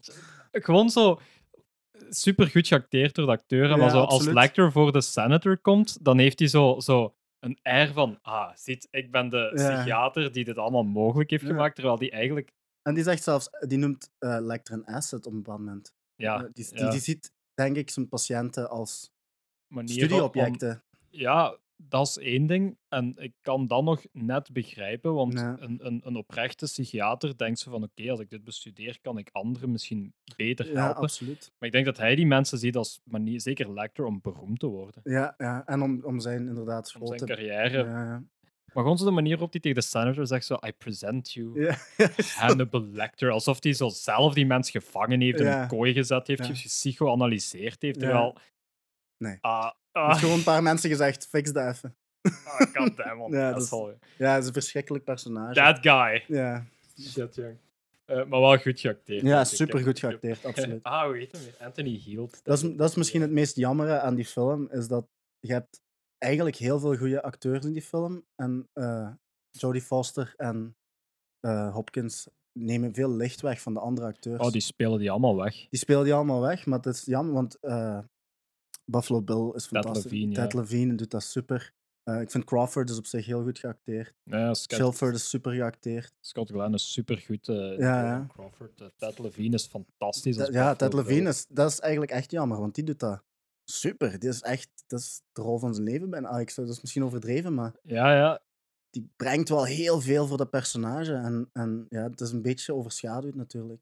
Gewoon 0.51 0.89
zo 0.89 1.19
super 2.09 2.47
goed 2.47 2.67
geacteerd 2.67 3.15
door 3.15 3.25
de 3.25 3.31
acteur. 3.31 3.77
maar 3.77 3.89
zo, 3.89 4.01
als. 4.01 4.25
Lecter 4.25 4.71
voor 4.71 4.91
de 4.91 5.01
senator 5.01 5.57
komt, 5.57 6.05
dan 6.05 6.17
heeft 6.17 6.39
hij 6.39 6.47
zo, 6.47 6.79
zo 6.79 7.15
een 7.39 7.59
air 7.61 7.93
van: 7.93 8.19
ah, 8.21 8.51
ziet, 8.55 8.87
ik 8.91 9.11
ben 9.11 9.29
de 9.29 9.37
Ja. 9.55 9.73
psychiater 9.73 10.31
die 10.31 10.43
dit 10.45 10.57
allemaal 10.57 10.83
mogelijk 10.83 11.29
heeft 11.29 11.45
gemaakt. 11.45 11.75
Terwijl 11.75 11.97
die 11.97 12.11
eigenlijk. 12.11 12.51
En 12.81 12.93
die 12.93 13.03
zegt 13.03 13.23
zelfs, 13.23 13.49
die 13.67 13.77
noemt 13.77 14.11
eh 14.19 14.37
Lecter 14.41 14.73
een 14.73 14.85
asset 14.85 15.25
op 15.25 15.31
een 15.31 15.37
bepaald 15.41 15.59
moment. 15.59 15.93
Ja, 16.15 16.35
Eh, 16.43 16.49
die, 16.53 16.67
die, 16.75 16.89
die 16.89 16.99
ziet, 16.99 17.31
denk 17.53 17.75
ik, 17.75 17.89
zijn 17.89 18.07
patiënten 18.09 18.69
als 18.69 19.11
studieobjecten. 19.85 20.83
ja, 21.09 21.57
dat 21.81 22.07
is 22.07 22.17
één 22.17 22.45
ding. 22.45 22.77
En 22.89 23.13
ik 23.17 23.33
kan 23.41 23.67
dat 23.67 23.83
nog 23.83 24.03
net 24.11 24.49
begrijpen, 24.51 25.13
want 25.13 25.33
een, 25.39 25.79
een, 25.85 26.01
een 26.05 26.15
oprechte 26.15 26.65
psychiater 26.65 27.37
denkt 27.37 27.59
zo 27.59 27.71
van: 27.71 27.83
oké, 27.83 28.11
als 28.11 28.19
ik 28.19 28.29
dit 28.29 28.43
bestudeer, 28.43 28.99
kan 29.01 29.17
ik 29.17 29.29
anderen 29.31 29.71
misschien 29.71 30.13
beter 30.35 30.71
Ja, 30.71 30.83
helpen. 30.83 31.01
absoluut. 31.01 31.51
Maar 31.59 31.67
ik 31.67 31.73
denk 31.73 31.85
dat 31.85 31.97
hij 31.97 32.15
die 32.15 32.25
mensen 32.25 32.57
ziet 32.57 32.75
als 32.75 33.01
manier, 33.03 33.41
zeker 33.41 33.73
Lecter, 33.73 34.05
om 34.05 34.19
beroemd 34.21 34.59
te 34.59 34.67
worden. 34.67 35.01
Ja, 35.03 35.33
ja, 35.37 35.65
en 35.65 35.81
om, 35.81 35.99
om 36.03 36.19
zijn 36.19 36.47
inderdaad 36.47 36.95
Om 36.99 37.07
zijn 37.07 37.25
carrière 37.25 37.77
Ja, 37.83 38.03
ja. 38.03 38.23
Maar 38.73 38.83
gewoon 38.83 38.97
zo 38.97 39.05
de 39.05 39.11
manier 39.11 39.31
waarop 39.31 39.51
hij 39.51 39.61
tegen 39.61 39.77
de 39.81 39.87
senator 39.87 40.27
zegt 40.27 40.45
zo, 40.45 40.57
I 40.67 40.71
present 40.71 41.31
you, 41.31 41.61
Ja, 41.61 41.77
Hannibal 42.39 42.85
Lecter. 42.91 43.29
Alsof 43.31 43.63
hij 43.63 43.73
zo 43.73 43.87
zelf 43.89 44.33
die 44.33 44.45
mens 44.45 44.69
gevangen 44.71 45.21
heeft, 45.21 45.39
in 45.39 45.45
een 45.47 45.67
kooi 45.67 45.93
gezet 45.93 46.27
heeft, 46.27 46.45
Ja. 46.47 46.51
psychoanalyseerd 46.53 47.81
heeft. 47.81 47.99
Terwijl... 47.99 48.37
Nee. 49.19 49.37
Ah, 49.41 49.71
Er 49.91 50.01
ah, 50.01 50.15
gewoon 50.17 50.37
een 50.37 50.43
paar 50.43 50.63
mensen 50.63 50.89
gezegd, 50.89 51.27
fix 51.27 51.51
dat 51.51 51.75
even. 51.75 51.95
ah, 52.21 52.59
goddammit, 52.73 53.17
man. 53.17 53.31
Ja, 53.39 53.45
dat 53.45 53.53
dat 53.53 53.63
is 53.63 53.69
wel... 53.69 53.93
Ja, 54.17 54.31
het 54.33 54.41
is 54.41 54.47
een 54.47 54.53
verschrikkelijk 54.53 55.03
personage. 55.03 55.53
That 55.53 55.77
guy. 55.81 56.23
Ja, 56.37 56.65
Shit, 57.01 57.35
jong. 57.35 57.57
Eh, 58.05 58.15
maar 58.25 58.39
wel 58.39 58.57
goed 58.57 58.79
geacteerd. 58.79 59.21
ja 59.21 59.43
super 59.43 59.79
goed 59.83 59.99
geacteerd, 59.99 60.45
absoluut. 60.49 60.83
Ah, 60.83 61.05
hoe 61.05 61.17
heet 61.17 61.31
hem? 61.31 61.41
Anthony 61.59 62.01
Heald. 62.05 62.39
Dat 62.43 62.63
is, 62.63 62.75
dat 62.75 62.89
is 62.89 62.95
misschien 62.95 63.21
het 63.21 63.31
meest 63.31 63.55
jammere 63.55 63.99
aan 63.99 64.15
die 64.15 64.25
film, 64.25 64.67
is 64.71 64.87
dat 64.87 65.07
je 65.39 65.53
hebt 65.53 65.81
eigenlijk 66.17 66.55
heel 66.55 66.79
veel 66.79 66.97
goede 66.97 67.21
acteurs 67.21 67.65
in 67.65 67.73
die 67.73 67.81
film. 67.81 68.25
En 68.35 68.67
eh 68.73 69.09
Jodie 69.51 69.81
Foster 69.81 70.33
en 70.37 70.75
eh, 71.39 71.73
Hopkins 71.73 72.27
nemen 72.59 72.93
veel 72.93 73.15
licht 73.15 73.41
weg 73.41 73.61
van 73.61 73.73
de 73.73 73.79
andere 73.79 74.07
acteurs. 74.07 74.39
Oh, 74.39 74.51
die 74.51 74.61
spelen 74.61 74.99
die 74.99 75.11
allemaal 75.11 75.35
weg. 75.35 75.67
Die 75.69 75.79
spelen 75.79 76.03
die 76.03 76.13
allemaal 76.13 76.41
weg, 76.41 76.65
maar 76.65 76.77
het 76.77 76.87
is 76.95 77.05
jammer, 77.05 77.33
want 77.33 77.59
eh, 77.59 77.99
Buffalo 78.89 79.21
Bill 79.21 79.51
is 79.55 79.67
Ted 79.67 79.67
fantastisch. 79.83 80.03
Levine, 80.11 80.33
Ted 80.33 80.51
ja. 80.53 80.59
Levine 80.59 80.95
doet 80.95 81.11
dat 81.11 81.23
super. 81.23 81.73
Eh, 82.03 82.21
ik 82.21 82.31
vind 82.31 82.43
Crawford 82.43 82.89
is 82.89 82.97
op 82.97 83.05
zich 83.05 83.25
heel 83.25 83.43
goed 83.43 83.59
geacteerd. 83.59 84.13
Ja, 84.23 84.53
Scott, 84.53 85.01
is 85.01 85.29
super 85.29 85.51
geacteerd. 85.53 86.13
Scott 86.19 86.49
Glenn 86.49 86.73
is 86.73 86.91
supergoed. 86.93 87.47
eh 87.47 87.55
in 87.55 87.77
Ja, 87.79 88.25
Crawford. 88.33 88.81
Eh, 88.81 88.87
Ted 88.97 89.19
Levine 89.19 89.55
is 89.55 89.65
fantastisch. 89.67 90.35
ja, 90.51 90.75
Ted 90.75 90.93
Levine 90.93 91.19
Bill. 91.19 91.27
is, 91.29 91.45
dat 91.49 91.71
is 91.71 91.79
eigenlijk 91.79 92.11
echt 92.11 92.31
jammer, 92.31 92.59
want 92.59 92.75
die 92.75 92.83
doet 92.83 92.99
dat 92.99 93.23
super. 93.63 94.19
Die 94.19 94.29
is 94.29 94.41
echt, 94.41 94.69
dat 94.87 94.99
is 94.99 95.21
de 95.31 95.41
rol 95.41 95.59
van 95.59 95.73
zijn 95.73 95.87
leven 95.87 96.09
bijna. 96.09 96.27
Ah, 96.29 96.39
ik 96.41 96.49
zou, 96.49 96.67
dat 96.67 96.75
is 96.75 96.81
misschien 96.81 97.03
overdreven, 97.03 97.53
maar 97.53 97.73
Ja, 97.83 98.15
ja. 98.15 98.41
die 98.89 99.09
brengt 99.15 99.49
wel 99.49 99.65
heel 99.65 100.01
veel 100.01 100.27
voor 100.27 100.37
dat 100.37 100.49
personage. 100.49 101.13
En, 101.13 101.49
en 101.53 101.85
ja, 101.89 102.03
het 102.09 102.21
is 102.21 102.31
een 102.31 102.41
beetje 102.41 102.73
overschaduwd 102.73 103.35
natuurlijk. 103.35 103.81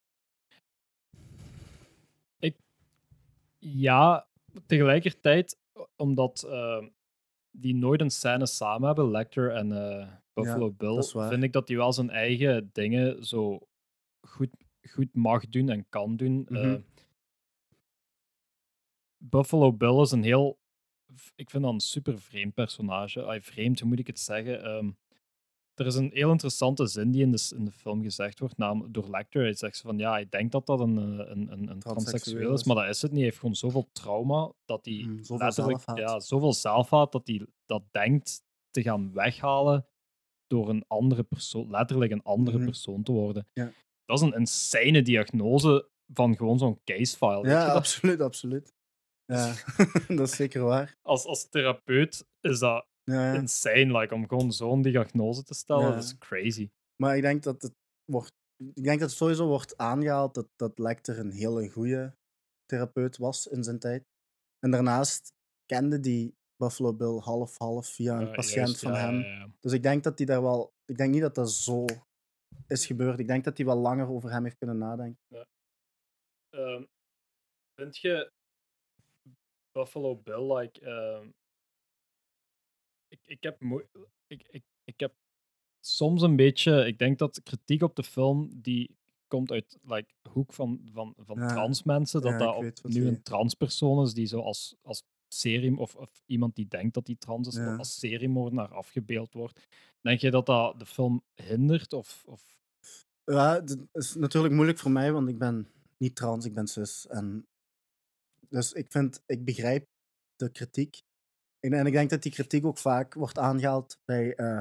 Ja, 3.59 4.27
tegelijkertijd, 4.65 5.59
omdat 5.95 6.43
eh, 6.43 6.85
die 7.51 7.75
nooit 7.75 8.01
een 8.01 8.11
scène 8.11 8.45
samen 8.45 8.87
hebben, 8.87 9.11
Lecter 9.11 9.51
en 9.51 9.71
eh, 9.71 10.07
Buffalo 10.33 10.71
Bill, 10.71 11.03
vind 11.03 11.43
ik 11.43 11.53
dat 11.53 11.67
hij 11.67 11.77
wel 11.77 11.93
zijn 11.93 12.09
eigen 12.09 12.69
dingen 12.73 13.25
zo 13.25 13.67
goed, 14.27 14.49
goed 14.89 15.15
mag 15.15 15.47
doen 15.47 15.69
en 15.69 15.89
kan 15.89 16.15
doen. 16.15 16.45
Mhm. 16.49 16.55
Eh, 16.55 16.75
Buffalo 19.17 19.73
Bill 19.73 20.01
is 20.01 20.11
een 20.11 20.23
heel, 20.23 20.59
ik 21.35 21.49
vind 21.49 21.63
dat 21.63 21.73
een 21.73 21.79
super 21.79 22.19
vreemd 22.19 22.53
personage. 22.53 23.25
Ay, 23.25 23.41
vreemd, 23.41 23.79
hoe 23.79 23.89
moet 23.89 23.99
ik 23.99 24.07
het 24.07 24.19
zeggen? 24.19 24.63
Ehm, 24.63 24.91
er 25.79 25.85
is 25.85 25.95
een 25.95 26.09
heel 26.13 26.31
interessante 26.31 26.87
zin 26.87 27.11
die 27.11 27.21
in 27.21 27.31
de, 27.31 27.51
in 27.55 27.65
de 27.65 27.71
film 27.71 28.01
gezegd 28.03 28.39
wordt, 28.39 28.57
namelijk 28.57 28.93
door 28.93 29.09
Lecter. 29.09 29.41
Hij 29.41 29.53
zegt 29.53 29.81
van 29.81 29.97
ja, 29.97 30.17
ik 30.17 30.31
denk 30.31 30.51
dat 30.51 30.65
dat 30.65 30.79
een, 30.79 30.97
eh, 30.97 31.03
een, 31.29 31.51
een, 31.51 31.69
een 31.69 31.79
transseksueel 31.79 32.53
is, 32.53 32.63
maar 32.63 32.75
dat 32.75 32.87
is 32.87 33.01
het 33.01 33.11
niet. 33.11 33.19
Hij 33.19 33.27
heeft 33.29 33.39
gewoon 33.39 33.55
zoveel 33.55 33.89
trauma 33.91 34.51
dat 34.65 34.85
hij 34.85 35.03
Mm, 35.07 35.23
zoveel 35.23 35.51
zelfhaat. 35.51 35.97
ja, 35.97 36.19
zoveel 36.19 36.53
zelfhaat 36.53 37.11
dat 37.11 37.27
hij 37.27 37.45
dat 37.65 37.83
denkt 37.91 38.43
te 38.71 38.81
gaan 38.81 39.13
weghalen 39.13 39.87
door 40.47 40.69
een 40.69 40.83
andere 40.87 41.23
persoon, 41.23 41.69
letterlijk 41.69 42.11
een 42.11 42.23
andere 42.23 42.57
Mhm. 42.57 42.65
persoon 42.65 43.03
te 43.03 43.11
worden. 43.11 43.47
Ja. 43.53 43.71
Dat 44.05 44.17
is 44.21 44.23
een 44.25 44.33
insane 44.33 45.01
diagnose 45.01 45.89
van 46.13 46.35
gewoon 46.35 46.57
zo'n 46.59 46.81
casefile. 46.83 47.35
weet 47.41 47.51
je 47.51 47.57
Ja, 47.57 47.73
absoluut, 47.73 48.21
absoluut. 48.21 48.73
Ja, 49.25 49.53
dat 50.07 50.19
is 50.27 50.35
zeker 50.35 50.63
waar. 50.63 50.97
Als, 51.01 51.25
als 51.25 51.49
therapeut 51.49 52.27
is 52.41 52.59
dat 52.59 52.85
Ja, 53.11 53.33
insane, 53.33 53.99
like, 53.99 54.13
om 54.13 54.27
gewoon 54.27 54.51
zo'n 54.51 54.81
diagnose 54.81 55.43
te 55.43 55.53
stellen. 55.53 55.87
Ja. 55.87 55.93
Dat 55.93 56.03
is 56.03 56.17
crazy. 56.17 56.69
Maar 57.01 57.15
ik 57.15 57.21
denk 57.21 57.43
dat 57.43 57.61
het 57.61 57.73
wordt. 58.11 58.31
Ik 58.73 58.83
denk 58.83 58.99
dat 58.99 59.09
het 59.09 59.17
sowieso 59.17 59.47
wordt 59.47 59.77
aangehaald 59.77 60.33
dat, 60.33 60.47
dat 60.55 60.79
Lecter 60.79 61.19
een 61.19 61.31
hele 61.31 61.69
goede 61.69 62.15
therapeut 62.65 63.17
was 63.17 63.47
in 63.47 63.63
zijn 63.63 63.79
tijd. 63.79 64.03
En 64.59 64.71
daarnaast 64.71 65.31
kende 65.65 65.99
die 65.99 66.33
Buffalo 66.55 66.93
Bill 66.93 67.19
half-half 67.19 67.87
via 67.87 68.19
een 68.19 68.27
Ja, 68.27 68.31
patiënt 68.31 68.53
juist, 68.55 68.79
van 68.79 68.93
ja, 68.93 68.97
hem. 68.97 69.53
Dus 69.59 69.73
ik 69.73 69.83
denk 69.83 70.03
dat 70.03 70.17
hij 70.17 70.27
daar 70.27 70.41
wel. 70.41 70.69
Ik 70.85 70.97
denk 70.97 71.11
niet 71.11 71.21
dat 71.21 71.35
dat 71.35 71.51
zo 71.51 71.85
is 72.67 72.85
gebeurd. 72.85 73.19
Ik 73.19 73.27
denk 73.27 73.43
dat 73.43 73.57
hij 73.57 73.65
wel 73.65 73.77
langer 73.77 74.07
over 74.07 74.31
hem 74.31 74.43
heeft 74.43 74.57
kunnen 74.57 74.77
nadenken. 74.77 75.47
Ehm, 76.49 76.83
vind 77.75 77.97
je 77.97 78.31
Buffalo 79.71 80.15
Bill, 80.15 80.53
like, 80.53 80.79
ehm, 80.79 81.29
ik, 83.27 83.43
heb 83.43 83.61
ik, 84.27 84.47
ik, 84.49 84.63
ik 84.83 84.99
heb 84.99 85.13
soms 85.79 86.21
een 86.21 86.35
beetje, 86.35 86.85
ik 86.85 86.99
denk 86.99 87.17
dat 87.17 87.43
kritiek 87.43 87.81
op 87.81 87.95
de 87.95 88.03
film, 88.03 88.61
die 88.61 88.95
komt 89.27 89.51
uit 89.51 89.77
like, 89.83 90.13
hoek 90.29 90.53
van, 90.53 90.81
van, 90.91 91.13
van 91.17 91.37
Ja, 91.39 91.47
trans 91.47 91.83
mensen, 91.83 92.21
dat 92.21 92.31
ja, 92.31 92.37
dat 92.37 92.49
ik 92.49 92.55
op, 92.55 92.61
weet 92.61 92.81
wat 92.81 92.91
nu 92.91 93.01
je- 93.03 93.07
een 93.07 93.23
transpersoon 93.23 94.05
is 94.05 94.13
die 94.13 94.25
zo 94.25 94.39
als, 94.41 94.75
als 94.81 95.03
serie, 95.27 95.77
of, 95.77 95.95
of 95.95 96.23
iemand 96.25 96.55
die 96.55 96.67
denkt 96.67 96.93
dat 96.93 97.07
hij 97.07 97.15
trans 97.15 97.47
is, 97.47 97.55
Ja. 97.55 97.75
als 97.75 97.99
seriemoordenaar 97.99 98.73
afgebeeld 98.73 99.33
wordt. 99.33 99.67
Denk 100.01 100.19
je 100.19 100.31
dat 100.31 100.45
dat 100.45 100.79
de 100.79 100.85
film 100.85 101.23
hindert? 101.35 101.93
Of, 101.93 102.23
of... 102.25 102.59
Ja, 103.23 103.53
het 103.53 103.77
is 103.93 104.15
natuurlijk 104.15 104.53
moeilijk 104.53 104.77
voor 104.79 104.91
mij, 104.91 105.11
want 105.11 105.29
ik 105.29 105.37
ben 105.37 105.71
niet 105.97 106.15
trans, 106.15 106.45
ik 106.45 106.53
ben 106.53 106.67
cis. 106.67 107.07
En 107.07 107.47
dus 108.49 108.73
ik 108.73 108.91
vind, 108.91 109.23
ik 109.25 109.45
begrijp 109.45 109.87
de 110.35 110.49
kritiek. 110.51 111.01
En, 111.59 111.73
en 111.73 111.85
ik 111.85 111.93
denk 111.93 112.09
dat 112.09 112.21
die 112.23 112.31
kritiek 112.31 112.65
ook 112.65 112.77
vaak 112.77 113.13
wordt 113.13 113.37
aangehaald 113.37 113.99
bij, 114.05 114.35
eh, 114.35 114.59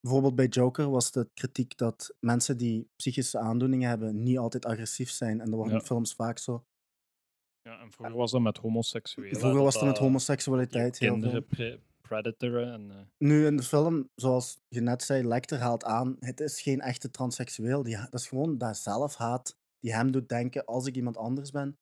bijvoorbeeld 0.00 0.34
bij 0.34 0.46
Joker 0.46 0.90
was 0.90 1.10
de 1.12 1.30
kritiek 1.34 1.76
dat 1.76 2.14
mensen 2.20 2.56
die 2.56 2.90
psychische 2.96 3.38
aandoeningen 3.38 3.88
hebben 3.88 4.22
niet 4.22 4.38
altijd 4.38 4.64
agressief 4.66 5.10
zijn. 5.10 5.40
En 5.40 5.46
dat 5.46 5.54
wordt 5.54 5.70
Ja. 5.72 5.78
in 5.78 5.84
films 5.84 6.14
vaak 6.14 6.38
zo. 6.38 6.64
Ja, 7.62 7.80
en 7.80 7.92
vroeger 7.92 8.16
was 8.16 8.30
dat 8.30 8.40
met 8.40 8.56
homoseksuelen. 8.58 9.30
Vroeger 9.38 9.54
dat 9.54 9.64
was 9.64 9.74
het 9.74 9.84
met 9.84 9.94
dat- 9.94 10.02
homoseksualiteit 10.04 10.98
heel 10.98 11.10
kinderen 11.10 11.44
veel. 11.48 11.56
pre- 11.56 11.80
predatoren. 12.00 12.72
En, 12.72 12.90
eh, 12.90 12.96
Nu 13.18 13.46
in 13.46 13.56
de 13.56 13.62
film, 13.62 14.08
zoals 14.14 14.60
je 14.68 14.80
net 14.80 15.02
zei, 15.02 15.26
Lecter 15.26 15.58
haalt 15.58 15.84
aan, 15.84 16.16
het 16.20 16.40
is 16.40 16.62
geen 16.62 16.80
echte 16.80 17.10
transseksueel. 17.10 17.82
Die, 17.82 17.96
dat 17.96 18.14
is 18.20 18.28
gewoon 18.28 18.58
dat 18.58 18.76
zelfhaat 18.76 19.56
die 19.80 19.94
hem 19.94 20.10
doet 20.12 20.28
denken 20.28 20.64
als 20.64 20.86
ik 20.86 20.94
iemand 20.96 21.16
anders 21.16 21.50
ben. 21.50 21.78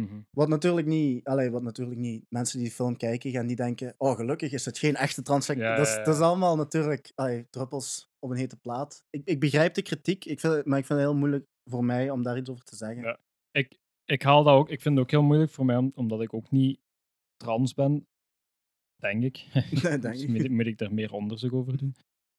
Mhm. 0.00 0.20
Wat 0.30 0.48
natuurlijk 0.48 0.86
niet, 0.86 1.24
allee, 1.24 1.50
wat 1.50 1.62
natuurlijk 1.62 1.98
niet, 2.00 2.24
mensen 2.28 2.58
die 2.58 2.68
de 2.68 2.74
film 2.74 2.96
kijken 2.96 3.30
gaan 3.30 3.46
die 3.46 3.56
denken, 3.56 3.94
oh 3.98 4.16
gelukkig 4.16 4.52
is 4.52 4.64
het 4.64 4.78
geen 4.78 4.94
echte. 4.96 5.22
Ja, 5.24 5.76
dat, 5.76 5.86
is, 5.86 5.92
ja, 5.92 5.98
ja. 5.98 6.04
dat 6.04 6.14
is 6.14 6.20
allemaal 6.20 6.56
natuurlijk 6.56 7.12
allee, 7.14 7.46
druppels 7.50 8.10
op 8.18 8.30
een 8.30 8.36
hete 8.36 8.56
plaat. 8.56 9.04
Ik, 9.10 9.22
ik 9.24 9.40
begrijp 9.40 9.74
de 9.74 9.82
kritiek, 9.82 10.24
ik 10.24 10.40
vind, 10.40 10.64
maar 10.64 10.78
ik 10.78 10.86
vind 10.86 10.98
het 10.98 11.08
heel 11.08 11.16
moeilijk 11.18 11.46
voor 11.70 11.84
mij 11.84 12.10
om 12.10 12.22
daar 12.22 12.36
iets 12.38 12.50
over 12.50 12.64
te 12.64 12.76
zeggen. 12.76 13.02
Ja. 13.02 13.18
ik, 13.50 13.78
ik 14.04 14.22
haal 14.22 14.44
dat 14.44 14.54
ook. 14.54 14.68
Ik 14.70 14.80
vind 14.80 14.94
het 14.94 15.04
ook 15.04 15.10
heel 15.10 15.22
moeilijk 15.22 15.50
voor 15.50 15.64
mij, 15.64 15.76
om- 15.76 15.92
omdat 15.94 16.20
ik 16.22 16.34
ook 16.34 16.50
niet 16.50 16.80
trans 17.36 17.74
ben. 17.74 18.06
Denk 18.96 19.22
ik. 19.24 19.46
Nee, 19.52 19.64
denk 19.98 20.02
Dus 20.02 20.22
ik. 20.22 20.28
moet, 20.28 20.44
ik- 20.44 20.50
moet 20.50 20.66
ik 20.66 20.78
daar 20.78 20.94
meer 20.94 21.12
onderzoek 21.12 21.52
over 21.52 21.76
doen. 21.76 21.94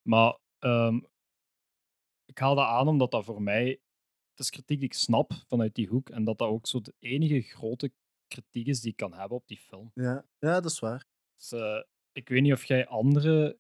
Maar 0.10 0.38
ehm, 0.60 1.00
ik 2.26 2.38
haal 2.38 2.56
dat 2.56 2.66
aan 2.68 2.88
omdat 2.88 3.12
dat 3.12 3.26
voor 3.26 3.42
mij. 3.42 3.80
Het 4.38 4.46
is 4.46 4.52
kritiek 4.52 4.80
die 4.80 4.88
ik 4.88 4.94
snap 4.94 5.34
vanuit 5.48 5.76
die 5.76 5.88
hoek. 5.88 6.10
En 6.10 6.24
dat 6.24 6.38
dat 6.38 6.48
ook 6.48 6.68
zo 6.68 6.82
de 6.82 6.94
enige 7.00 7.42
grote 7.42 7.92
kritiek 8.28 8.68
is 8.68 8.82
die 8.82 8.92
ik 8.92 8.98
kan 8.98 9.14
hebben 9.14 9.38
op 9.38 9.48
die 9.48 9.58
film. 9.58 9.92
Ja, 9.94 10.26
ja, 10.40 10.60
dat 10.62 10.72
is 10.72 10.80
waar. 10.80 11.06
Dus, 11.36 11.52
eh, 11.52 11.84
ik 12.12 12.30
weet 12.30 12.42
niet 12.42 12.54
of 12.54 12.64
jij 12.64 12.88
andere 12.88 13.60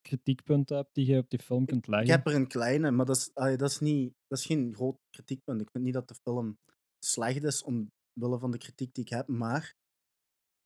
kritiekpunten 0.00 0.76
hebt 0.76 0.94
die 0.94 1.06
jij 1.06 1.18
op 1.18 1.30
die 1.30 1.38
film 1.38 1.66
kunt 1.66 1.82
Ik 1.86 1.90
leggen. 1.90 2.10
heb 2.10 2.26
er 2.26 2.34
een 2.34 2.48
kleine, 2.48 2.90
maar 2.90 3.06
dat 3.06 3.16
is, 3.16 3.30
allee, 3.34 3.56
dat 3.56 3.70
is, 3.70 3.78
niet, 3.78 4.14
dat 4.26 4.38
is 4.38 4.46
geen 4.46 4.74
groot 4.74 4.98
kritiekpunt. 5.10 5.60
Ik 5.60 5.70
vind 5.70 5.84
niet 5.84 5.94
dat 5.94 6.08
de 6.08 6.14
film 6.14 6.58
slecht 6.98 7.42
is 7.42 7.62
omwille 7.62 8.38
van 8.38 8.50
de 8.50 8.58
kritiek 8.58 8.94
die 8.94 9.04
ik 9.04 9.10
heb, 9.10 9.28
maar 9.28 9.74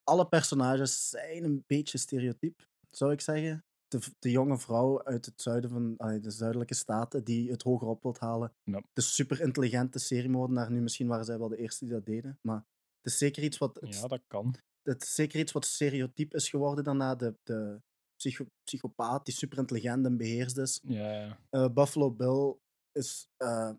alle 0.02 0.28
personages 0.28 1.08
zijn 1.08 1.44
een 1.44 1.64
beetje 1.66 1.98
stereotyp, 1.98 2.68
zou 2.90 3.12
ik 3.12 3.20
zeggen. 3.20 3.64
De, 3.90 3.98
de 4.18 4.30
jonge 4.30 4.58
vrouw 4.58 5.04
uit 5.04 5.26
het 5.26 5.42
zuiden 5.42 5.70
van 5.70 5.94
allee, 5.96 6.20
de 6.20 6.30
zuidelijke 6.30 6.74
staten 6.74 7.24
die 7.24 7.50
het 7.50 7.62
hoger 7.62 7.88
op 7.88 8.02
wilt 8.02 8.18
halen. 8.18 8.52
Ja. 8.64 8.82
De 8.92 9.00
super 9.00 9.40
intelligente 9.40 9.98
seriemoordenaar. 9.98 10.70
Nu, 10.70 10.80
misschien 10.80 11.06
waren 11.06 11.24
zij 11.24 11.38
wel 11.38 11.48
de 11.48 11.56
eerste 11.56 11.84
die 11.84 11.94
dat 11.94 12.04
deden, 12.06 12.38
maar 12.42 12.64
het 13.02 13.12
is 13.12 13.18
zeker 13.18 13.42
iets 13.42 13.58
wat, 13.58 13.74
het, 13.80 13.94
Ja, 14.00 14.06
dat 14.06 14.20
kan. 14.26 14.54
het 14.82 15.02
is 15.02 15.14
zeker 15.14 15.40
iets 15.40 15.52
wat 15.52 15.64
stereotyp 15.64 16.34
is 16.34 16.48
geworden 16.48 16.84
daarna. 16.84 17.14
De, 17.14 17.34
de 17.42 17.80
psycho, 18.16 18.44
psychopaat 18.64 19.24
die 19.24 19.34
super 19.34 19.58
intelligent 19.58 20.06
en 20.06 20.16
beheerst 20.16 20.56
is. 20.56 20.80
Ja, 20.82 21.12
ja. 21.12 21.38
Eh, 21.50 21.68
Buffalo 21.72 22.10
Bill 22.10 22.54
is 22.92 23.28
eh, 23.36 23.70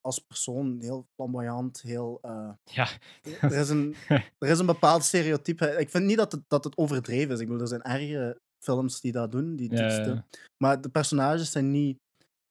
als 0.00 0.18
persoon 0.18 0.78
heel 0.80 1.06
flamboyant, 1.14 1.80
heel... 1.80 2.18
eh, 2.22 2.50
ja. 2.64 2.88
er, 3.40 3.52
is 3.52 3.68
een, 3.68 3.94
er 4.38 4.48
is 4.48 4.58
een 4.58 4.66
bepaald 4.66 5.04
stereotype. 5.04 5.66
Ik 5.66 5.90
vind 5.90 6.04
niet 6.04 6.16
dat 6.16 6.32
het, 6.32 6.42
dat 6.48 6.64
het 6.64 6.76
overdreven 6.76 7.34
is. 7.34 7.40
Ik 7.40 7.46
bedoel, 7.46 7.62
er 7.62 7.68
zijn 7.68 7.82
ergere 7.82 8.40
films 8.64 9.00
die 9.00 9.12
dat 9.12 9.32
doen, 9.32 9.56
die 9.56 9.72
Ja, 9.74 9.86
iets 9.86 9.96
ja, 9.96 10.02
te- 10.02 10.10
ja. 10.10 10.24
Maar 10.62 10.80
de 10.80 10.88
personages 10.88 11.50
zijn 11.50 11.70
niet... 11.70 11.96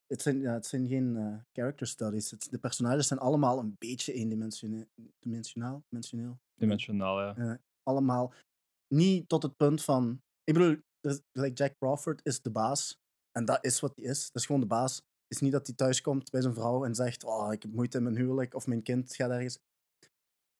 Het 0.07 0.21
zijn, 0.21 0.39
ja, 0.39 0.53
het 0.53 0.65
zijn 0.65 0.87
geen 0.87 1.15
eh, 1.17 1.35
character 1.51 1.87
studies. 1.87 2.31
Het- 2.31 2.47
de 2.51 2.57
personages 2.57 3.07
zijn 3.07 3.19
allemaal 3.19 3.59
een 3.59 3.75
beetje 3.77 4.13
eendimensionaal. 4.13 4.83
Dimensionaal? 5.19 5.81
Dimensioneel? 5.89 6.37
Dimensionaal, 6.59 7.21
ja. 7.21 7.35
Eh, 7.35 7.53
allemaal 7.83 8.33
niet 8.93 9.29
tot 9.29 9.43
het 9.43 9.55
punt 9.57 9.83
van. 9.83 10.21
Ik 10.43 10.53
bedoel, 10.53 10.77
dus, 10.99 11.19
like 11.31 11.53
Jack 11.53 11.73
Crawford 11.77 12.19
is 12.23 12.41
de 12.41 12.49
baas. 12.51 12.97
En 13.31 13.45
dat 13.45 13.65
is 13.65 13.79
wat 13.79 13.91
hij 13.95 14.05
is. 14.05 14.25
Dat 14.25 14.35
is 14.35 14.45
gewoon 14.45 14.61
de 14.61 14.67
baas. 14.67 14.95
Het 14.95 15.35
is 15.35 15.39
niet 15.39 15.51
dat 15.51 15.67
hij 15.67 15.75
thuiskomt 15.75 16.29
bij 16.29 16.41
zijn 16.41 16.53
vrouw 16.53 16.85
en 16.85 16.95
zegt: 16.95 17.23
Oh, 17.23 17.53
ik 17.53 17.61
heb 17.61 17.71
moeite 17.73 17.97
in 17.97 18.03
mijn 18.03 18.15
huwelijk 18.15 18.53
of 18.53 18.67
mijn 18.67 18.81
kind 18.83 19.15
gaat 19.15 19.29
ergens. 19.29 19.57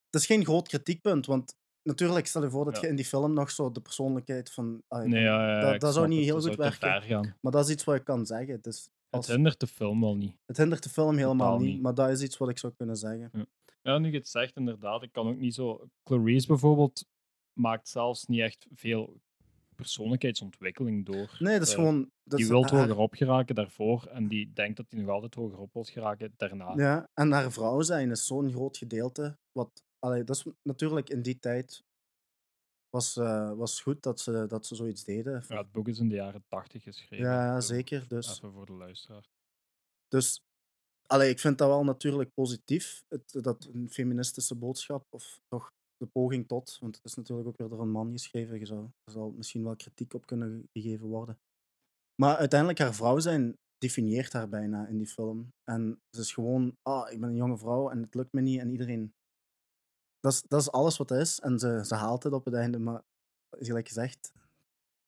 Dat 0.09 0.21
is 0.21 0.27
geen 0.27 0.45
groot 0.45 0.67
kritiekpunt, 0.67 1.25
want 1.25 1.55
natuurlijk, 1.87 2.27
stel 2.27 2.43
je 2.43 2.49
voor 2.49 2.65
dat 2.65 2.75
Ja. 2.75 2.81
je 2.81 2.87
in 2.87 2.95
die 2.95 3.05
film 3.05 3.33
nog 3.33 3.51
zo 3.51 3.71
de 3.71 3.81
persoonlijkheid 3.81 4.51
van. 4.51 4.81
ah, 4.87 5.03
Nee, 5.03 5.23
ja, 5.23 5.61
ja, 5.71 5.77
dat, 5.77 5.93
zou 5.93 6.07
niet 6.07 6.17
het. 6.17 6.27
heel 6.27 6.41
goed 6.41 6.55
werken. 6.79 7.35
Maar 7.41 7.51
dat 7.51 7.65
is 7.65 7.71
iets 7.71 7.83
wat 7.83 7.95
ik 7.95 8.03
kan 8.03 8.25
zeggen. 8.25 8.61
Dus 8.61 8.89
als, 9.09 9.25
Het 9.27 9.35
hindert 9.35 9.59
de 9.59 9.67
film 9.67 10.01
wel 10.01 10.15
niet. 10.17 10.35
het 10.45 10.57
hindert 10.57 10.83
de 10.83 10.89
film 10.89 11.17
helemaal 11.17 11.59
niet, 11.59 11.73
niet. 11.73 11.81
maar 11.81 11.93
dat 11.93 12.09
is 12.09 12.21
iets 12.21 12.37
wat 12.37 12.49
ik 12.49 12.57
zou 12.57 12.73
kunnen 12.77 12.95
zeggen. 12.95 13.31
Ja, 13.81 13.97
nu 13.97 14.11
je 14.11 14.17
het 14.17 14.27
zegt, 14.29 14.55
inderdaad. 14.55 15.03
Ik 15.03 15.11
kan 15.11 15.27
ook 15.27 15.37
niet 15.37 15.53
zo. 15.53 15.89
Clarice 16.03 16.47
bijvoorbeeld 16.47 17.05
maakt 17.53 17.89
zelfs 17.89 18.25
niet 18.25 18.39
echt 18.39 18.67
veel 18.75 19.21
persoonlijkheidsontwikkeling 19.75 21.05
door. 21.05 21.35
Nee, 21.39 21.53
dat 21.59 21.67
is 21.67 21.73
Eh, 21.73 21.79
gewoon. 21.79 22.11
Dat 22.23 22.39
die 22.39 22.47
wil 22.47 22.65
hoger 22.67 22.97
op 22.97 23.13
geraken 23.13 23.55
daarvoor 23.55 24.05
en 24.05 24.27
die 24.27 24.51
denkt 24.53 24.77
dat 24.77 24.85
hij 24.89 24.99
nog 25.01 25.09
altijd 25.09 25.35
hoger 25.35 25.57
op 25.59 25.73
wil 25.73 25.83
geraken 25.83 26.33
daarna. 26.37 26.73
Ja, 26.75 27.09
en 27.13 27.31
haar 27.31 27.51
vrouw 27.51 27.81
zijn 27.81 28.11
is 28.11 28.25
zo'n 28.25 28.51
groot 28.51 28.77
gedeelte. 28.77 29.37
Wat, 29.51 29.83
allee, 29.99 30.23
dat 30.23 30.35
is 30.35 30.45
natuurlijk 30.61 31.09
in 31.09 31.21
die 31.21 31.39
tijd 31.39 31.83
was, 32.89 33.17
eh, 33.17 33.53
was 33.53 33.81
goed 33.81 34.03
dat 34.03 34.19
ze, 34.19 34.45
dat 34.47 34.65
ze 34.65 34.75
zoiets 34.75 35.03
deden. 35.03 35.43
Ja, 35.47 35.57
het 35.57 35.71
boek 35.71 35.87
is 35.87 35.99
in 35.99 36.09
de 36.09 36.15
jaren 36.15 36.43
80 36.47 36.83
geschreven. 36.83 37.25
Ja, 37.25 37.45
ja, 37.45 37.59
Zo, 37.59 37.73
zeker. 37.73 38.07
Dus, 38.07 38.29
Even 38.29 38.51
voor 38.51 38.65
de 38.65 38.73
luisteraar. 38.73 39.29
dus 40.07 40.41
allee, 41.05 41.29
ik 41.29 41.39
vind 41.39 41.57
dat 41.57 41.67
wel 41.67 41.83
natuurlijk 41.83 42.33
positief, 42.33 43.03
het, 43.07 43.43
dat 43.43 43.65
een 43.73 43.89
feministische 43.89 44.55
boodschap, 44.55 45.05
of 45.09 45.39
toch 45.47 45.71
de 45.97 46.05
poging 46.05 46.47
tot, 46.47 46.77
want 46.79 46.95
het 46.95 47.05
is 47.05 47.15
natuurlijk 47.15 47.47
ook 47.47 47.57
weer 47.57 47.69
door 47.69 47.81
een 47.81 47.91
man 47.91 48.11
geschreven, 48.11 48.59
je 48.59 48.65
zou, 48.65 48.89
er 49.03 49.11
zal 49.11 49.31
misschien 49.31 49.63
wel 49.63 49.75
kritiek 49.75 50.13
op 50.13 50.25
kunnen 50.25 50.69
gegeven 50.73 51.07
worden. 51.07 51.39
Maar 52.21 52.37
uiteindelijk, 52.37 52.79
haar 52.79 52.95
vrouw 52.95 53.19
zijn 53.19 53.57
definieert 53.77 54.33
haar 54.33 54.49
bijna 54.49 54.87
in 54.87 54.97
die 54.97 55.07
film. 55.07 55.53
En 55.63 56.01
ze 56.09 56.21
is 56.21 56.33
gewoon, 56.33 56.77
ah, 56.81 57.11
ik 57.11 57.19
ben 57.19 57.29
een 57.29 57.35
jonge 57.35 57.57
vrouw 57.57 57.89
en 57.89 58.01
het 58.01 58.15
lukt 58.15 58.33
me 58.33 58.41
niet 58.41 58.59
en 58.59 58.69
iedereen... 58.71 59.13
Dat 60.27 60.35
is, 60.35 60.43
dat 60.47 60.59
is 60.61 60.71
alles 60.71 60.97
wat 60.97 61.09
het 61.09 61.19
is 61.19 61.39
en 61.39 61.59
ze, 61.59 61.83
ze 61.85 61.95
haalt 61.95 62.23
het 62.23 62.33
op 62.33 62.45
het 62.45 62.53
einde, 62.53 62.79
maar 62.79 63.01
gelijk 63.49 63.87
gezegd, 63.87 64.31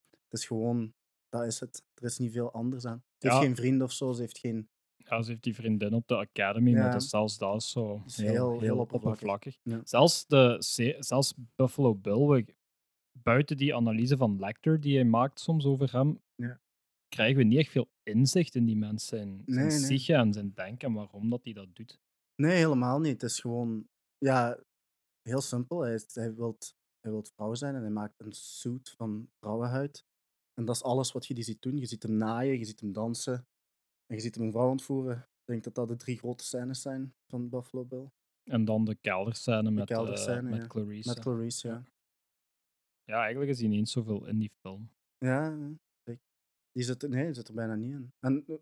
het 0.10 0.40
is 0.40 0.46
gewoon, 0.46 0.94
dat 1.30 1.44
is 1.46 1.60
het. 1.60 1.84
Er 1.94 2.04
is 2.04 2.18
niet 2.18 2.32
veel 2.32 2.52
anders 2.52 2.86
aan. 2.86 3.04
Ze 3.18 3.28
heeft 3.30 3.42
geen 3.42 3.56
vriend 3.56 3.82
of 3.82 3.92
zo, 3.92 4.12
ze 4.14 4.22
heeft 4.22 4.38
geen... 4.38 4.70
Ja, 4.96 5.22
ze 5.22 5.30
heeft 5.30 5.44
die 5.44 5.56
vriendin 5.56 5.94
op 5.94 6.08
de 6.08 6.16
academy, 6.18 6.72
maar 6.74 6.86
Ja. 6.86 6.92
dat 6.92 7.02
is 7.02 7.10
zelfs 7.10 7.38
dat 7.38 7.56
is 7.62 7.70
zo 7.72 8.04
is 8.06 8.18
heel, 8.18 8.60
heel- 8.60 8.78
oppervlakkig. 8.78 9.58
Ja. 9.64 9.82
Zelfs, 9.84 10.26
de, 10.28 10.56
zelfs 11.00 11.34
Buffalo 11.56 11.96
Bill, 11.96 12.26
we- 12.28 12.56
buiten 13.12 13.58
die 13.58 13.76
analyse 13.76 14.18
van 14.18 14.40
Lecter 14.40 14.80
die 14.80 14.96
hij 14.96 15.06
maakt 15.06 15.40
soms 15.40 15.66
over 15.66 15.92
hem, 15.92 16.22
Ja. 16.36 16.60
krijgen 17.08 17.38
we 17.38 17.44
niet 17.44 17.58
echt 17.60 17.72
veel 17.72 17.90
inzicht 18.04 18.56
in 18.56 18.66
die 18.66 18.78
mensen, 18.78 19.18
zijn, 19.18 19.42
zijn 19.46 19.68
Nee, 19.68 19.78
nee. 19.78 19.82
psyche 19.88 20.14
en 20.14 20.34
zijn 20.34 20.52
denken 20.54 20.88
en 20.88 20.94
waarom 20.94 21.30
dat 21.30 21.44
hij 21.44 21.54
dat 21.54 21.76
doet. 21.76 22.00
Nee, 22.36 22.56
helemaal 22.58 23.00
niet. 23.00 23.22
Het 23.22 23.32
is 23.32 23.40
gewoon, 23.40 23.88
ja, 24.18 24.60
heel 25.30 25.42
simpel. 25.42 25.80
Hij, 25.82 25.94
is- 25.94 26.14
hij, 26.16 26.34
wilt, 26.36 26.76
hij 27.00 27.12
wilt 27.12 27.32
vrouw 27.36 27.54
zijn 27.54 27.76
en 27.76 27.82
hij 27.82 27.92
maakt 27.92 28.20
een 28.20 28.32
suit 28.34 28.90
van 28.90 29.30
vrouwenhuid. 29.40 30.06
En 30.54 30.66
dat 30.66 30.76
is 30.76 30.84
alles 30.84 31.12
wat 31.12 31.26
je 31.28 31.34
die 31.34 31.44
ziet 31.44 31.62
doen. 31.62 31.78
Je 31.78 31.86
ziet 31.86 32.04
hem 32.04 32.16
naaien, 32.18 32.58
je 32.58 32.66
ziet 32.66 32.80
hem 32.80 32.92
dansen 32.94 33.34
en 34.06 34.16
je 34.16 34.20
ziet 34.22 34.36
hem 34.36 34.44
een 34.44 34.52
vrouw 34.52 34.70
ontvoeren. 34.70 35.18
Ik 35.18 35.46
denk 35.46 35.64
dat 35.64 35.76
dat 35.76 35.88
de 35.88 35.96
drie 35.96 36.18
grote 36.18 36.44
scènes 36.44 36.82
zijn 36.82 37.14
van 37.28 37.50
Buffalo 37.50 37.86
Bill. 37.86 38.10
En 38.44 38.66
dan 38.66 38.86
de 38.86 38.96
kelderscène 39.00 39.62
met, 39.72 39.82
eh, 39.82 39.88
met 40.50 40.62
ja. 40.62 40.68
Clarice. 40.68 41.10
Met 41.10 41.20
Clarice, 41.20 41.68
ja. 41.68 41.84
Ja, 43.04 43.22
eigenlijk 43.22 43.52
is 43.52 43.60
hij 43.60 43.68
niet 43.70 43.90
zoveel 43.90 44.26
in 44.28 44.38
die 44.38 44.52
film. 44.62 44.90
Ja. 45.18 45.70
Die 46.72 46.84
zit, 46.84 47.02
nee, 47.10 47.26
die 47.26 47.34
zit 47.34 47.48
er 47.48 47.54
bijna 47.54 47.76
niet 47.76 47.92
in. 47.92 48.14
En 48.20 48.44
eh, 48.48 48.56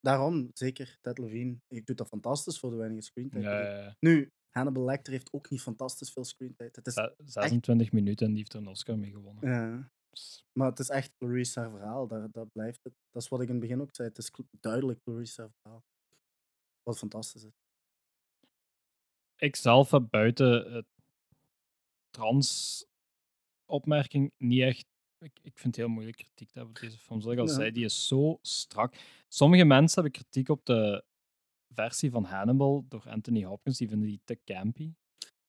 daarom, 0.00 0.50
zeker, 0.52 0.98
Ted 1.00 1.18
Levine, 1.18 1.56
hij 1.68 1.82
doet 1.84 1.96
dat 1.96 2.08
fantastisch 2.08 2.58
voor 2.58 2.70
de 2.70 2.76
weinige 2.76 3.02
screentime. 3.02 3.42
Ja, 3.42 3.60
ja, 3.60 3.82
ja. 3.84 3.96
Nu, 4.00 4.32
Hannibal 4.50 4.84
Lecter 4.84 5.12
heeft 5.12 5.32
ook 5.32 5.50
niet 5.50 5.60
fantastisch 5.60 6.10
veel 6.10 6.24
screentijd. 6.24 6.76
Het 6.76 6.86
is, 6.86 6.94
Ze- 6.94 7.14
26 7.24 7.92
minuten 7.92 8.26
en 8.26 8.32
die 8.32 8.38
heeft 8.40 8.52
er 8.52 8.58
een 8.60 8.66
Oscar 8.66 8.98
mee 8.98 9.10
gewonnen. 9.10 9.50
ja. 9.52 9.90
Dus 10.10 10.46
Maar 10.52 10.68
het 10.68 10.78
is 10.78 10.88
echt 10.88 11.12
Clarice 11.16 11.60
haar 11.60 11.70
verhaal, 11.70 12.06
daar, 12.06 12.30
dat 12.30 12.52
blijft 12.52 12.84
het. 12.84 12.92
Dat 13.10 13.22
is 13.22 13.28
wat 13.28 13.40
ik 13.40 13.46
in 13.46 13.52
het 13.52 13.62
begin 13.62 13.80
ook 13.80 13.94
zei, 13.94 14.08
het 14.08 14.18
is 14.18 14.30
duidelijk 14.60 15.00
Clarice 15.02 15.40
haar 15.40 15.50
verhaal. 15.62 15.84
Wat 16.82 16.98
fantastisch 16.98 17.42
is. 17.44 17.52
ik 19.36 19.56
zelf 19.56 19.90
heb 19.90 20.10
buiten 20.10 20.72
het 20.72 20.86
trans 22.10 22.84
opmerking 23.66 24.32
niet 24.38 24.60
echt. 24.62 24.86
Ik, 25.18 25.38
ik 25.42 25.58
vind 25.58 25.76
het 25.76 25.76
heel 25.76 25.88
moeilijk 25.94 26.16
kritiek 26.16 26.48
te 26.50 26.58
hebben 26.58 26.74
op 26.76 26.80
deze 26.80 26.98
film. 26.98 27.20
Zoals 27.20 27.36
ik 27.36 27.42
al 27.42 27.48
Ja. 27.48 27.54
zei, 27.54 27.70
die 27.72 27.84
is 27.84 28.06
zo 28.06 28.38
strak. 28.42 28.94
Sommige 29.28 29.64
mensen 29.64 30.02
hebben 30.02 30.20
kritiek 30.22 30.48
op 30.48 30.64
de 30.66 31.04
versie 31.74 32.10
van 32.10 32.24
Hannibal 32.24 32.84
door 32.88 33.04
Anthony 33.08 33.44
Hopkins. 33.44 33.78
Die 33.78 33.88
vinden 33.88 34.08
die 34.08 34.20
te 34.24 34.38
campy. 34.44 34.92